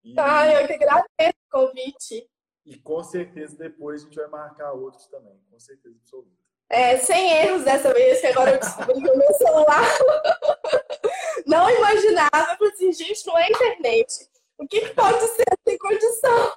E... 0.04 0.14
Ah, 0.18 0.52
eu 0.52 0.66
que 0.66 0.74
agradeço 0.74 1.38
o 1.46 1.50
convite. 1.50 2.28
E 2.64 2.78
com 2.78 3.02
certeza 3.02 3.56
depois 3.56 4.02
a 4.02 4.04
gente 4.04 4.16
vai 4.16 4.28
marcar 4.28 4.72
outros 4.72 5.06
também, 5.06 5.40
com 5.50 5.58
certeza 5.58 5.96
absoluta. 5.96 6.42
É, 6.68 6.96
sem 6.96 7.30
erros 7.32 7.64
dessa 7.64 7.92
vez, 7.92 8.20
que 8.20 8.28
agora 8.28 8.52
eu 8.52 8.58
descobri 8.58 8.94
que 8.94 9.10
o 9.10 9.18
meu 9.18 9.34
celular 9.34 9.84
não 11.46 11.68
imaginava, 11.68 12.56
eu 12.58 12.68
assim, 12.68 12.92
gente, 12.92 13.26
não 13.26 13.36
é 13.36 13.48
internet. 13.48 14.30
O 14.58 14.66
que, 14.66 14.80
que 14.80 14.94
pode 14.94 15.20
ser 15.20 15.44
sem 15.66 15.76
condição? 15.76 16.56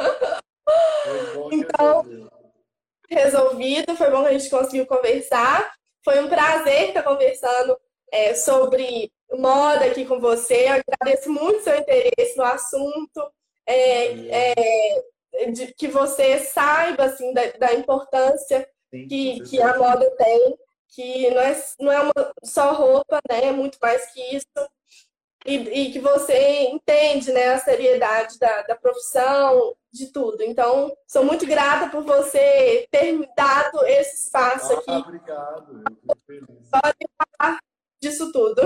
então, 1.52 2.04
resolvido, 3.08 3.96
foi 3.96 4.10
bom 4.10 4.22
que 4.22 4.28
a 4.28 4.38
gente 4.38 4.50
conseguiu 4.50 4.86
conversar. 4.86 5.72
Foi 6.04 6.20
um 6.20 6.28
prazer 6.28 6.88
estar 6.88 7.02
conversando 7.02 7.78
é, 8.10 8.34
sobre 8.34 9.12
moda 9.32 9.84
aqui 9.84 10.04
com 10.04 10.20
você. 10.20 10.68
Eu 10.68 10.82
agradeço 10.82 11.30
muito 11.30 11.62
seu 11.62 11.76
interesse 11.76 12.36
no 12.36 12.44
assunto. 12.44 13.32
É, 13.64 14.28
é, 14.28 15.02
de 15.52 15.72
que 15.74 15.88
você 15.88 16.40
saiba 16.40 17.04
assim 17.04 17.32
da, 17.32 17.46
da 17.52 17.72
importância 17.74 18.68
Sim, 18.90 19.08
que, 19.08 19.40
que 19.44 19.62
a 19.62 19.78
moda 19.78 20.10
tem, 20.16 20.56
que 20.88 21.30
não 21.30 21.40
é, 21.40 21.64
não 21.80 21.92
é 21.92 22.00
uma, 22.00 22.12
só 22.44 22.72
roupa, 22.72 23.18
né? 23.30 23.46
É 23.46 23.52
muito 23.52 23.78
mais 23.80 24.12
que 24.12 24.20
isso. 24.36 24.46
E, 25.44 25.56
e, 25.56 25.92
que 25.92 25.98
você 25.98 26.68
entende 26.68 27.32
né, 27.32 27.54
a 27.54 27.58
seriedade 27.58 28.38
da, 28.38 28.62
da 28.62 28.76
profissão, 28.76 29.74
de 29.92 30.06
tudo. 30.10 30.42
Então, 30.42 30.96
sou 31.06 31.24
muito 31.24 31.46
grata 31.46 31.90
por 31.90 32.02
você 32.02 32.86
ter 32.90 33.12
me 33.12 33.28
dado 33.36 33.84
esse 33.84 34.26
espaço 34.26 34.72
ah, 34.72 34.78
aqui. 34.78 34.90
Obrigado, 34.90 35.72
eu 35.72 35.96
fico 35.96 36.18
feliz. 36.26 36.70
Pode 36.70 37.38
falar 37.38 37.58
disso 38.00 38.32
tudo. 38.32 38.62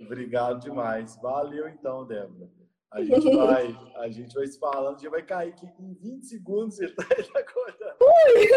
Obrigado 0.00 0.60
demais. 0.60 1.16
Valeu 1.20 1.68
então, 1.68 2.06
Débora. 2.06 2.50
A 2.90 3.02
gente 3.02 3.30
vai, 3.36 3.76
a 3.96 4.08
gente 4.08 4.34
vai 4.34 4.46
se 4.46 4.58
falando, 4.58 5.00
já 5.00 5.10
vai 5.10 5.22
cair 5.22 5.52
aqui 5.52 5.66
em 5.78 5.94
20 5.94 6.26
segundos 6.26 6.76
você 6.76 6.88
tá, 6.88 7.04
tá 7.04 7.14
acordando. 7.40 7.96
Ui! 8.00 8.48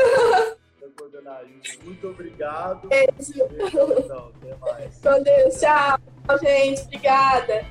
Tá 0.79 0.85
acordando 0.87 1.29
aí. 1.29 1.61
Muito 1.83 2.07
obrigado. 2.07 2.87
Beijo. 2.87 3.47
Beijo 3.47 3.93
então, 3.99 4.31
até 4.35 4.55
mais. 4.55 5.01
Com 5.01 5.23
Deus, 5.23 5.59
tchau, 5.59 5.99
gente. 6.41 6.81
Obrigada. 6.81 7.65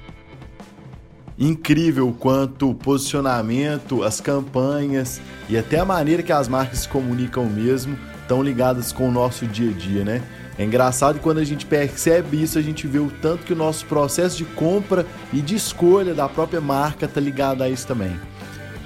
Incrível 1.39 2.15
quanto 2.19 2.71
o 2.71 2.75
posicionamento, 2.75 4.05
as 4.05 4.21
campanhas 4.21 5.21
e 5.49 5.59
até 5.59 5.81
a 5.81 5.85
maneira 5.85 6.23
que 6.23 6.33
as 6.33 6.47
marcas 6.47 6.81
se 6.81 6.89
comunicam 6.89 7.45
mesmo 7.47 7.99
estão 8.23 8.43
ligadas 8.43 8.93
com 8.93 9.09
o 9.09 9.13
nosso 9.13 9.45
dia 9.47 9.71
a 9.71 9.73
dia, 9.73 10.05
né? 10.05 10.23
É 10.57 10.65
engraçado 10.65 11.19
quando 11.19 11.39
a 11.39 11.45
gente 11.45 11.67
percebe 11.67 12.41
isso, 12.41 12.59
a 12.59 12.63
gente 12.63 12.87
vê 12.87 13.01
o 13.01 13.11
tanto 13.21 13.45
que 13.45 13.53
o 13.53 13.57
nosso 13.57 13.85
processo 13.87 14.37
de 14.37 14.45
compra 14.45 15.05
e 15.33 15.41
de 15.41 15.57
escolha 15.57 16.15
da 16.15 16.29
própria 16.29 16.61
marca 16.61 17.07
está 17.07 17.21
ligado 17.21 17.63
a 17.63 17.69
isso 17.69 17.87
também. 17.87 18.17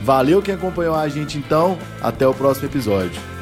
Valeu 0.01 0.41
quem 0.41 0.55
acompanhou 0.55 0.95
a 0.95 1.09
gente 1.09 1.37
então, 1.37 1.79
até 2.01 2.27
o 2.27 2.33
próximo 2.33 2.67
episódio. 2.67 3.38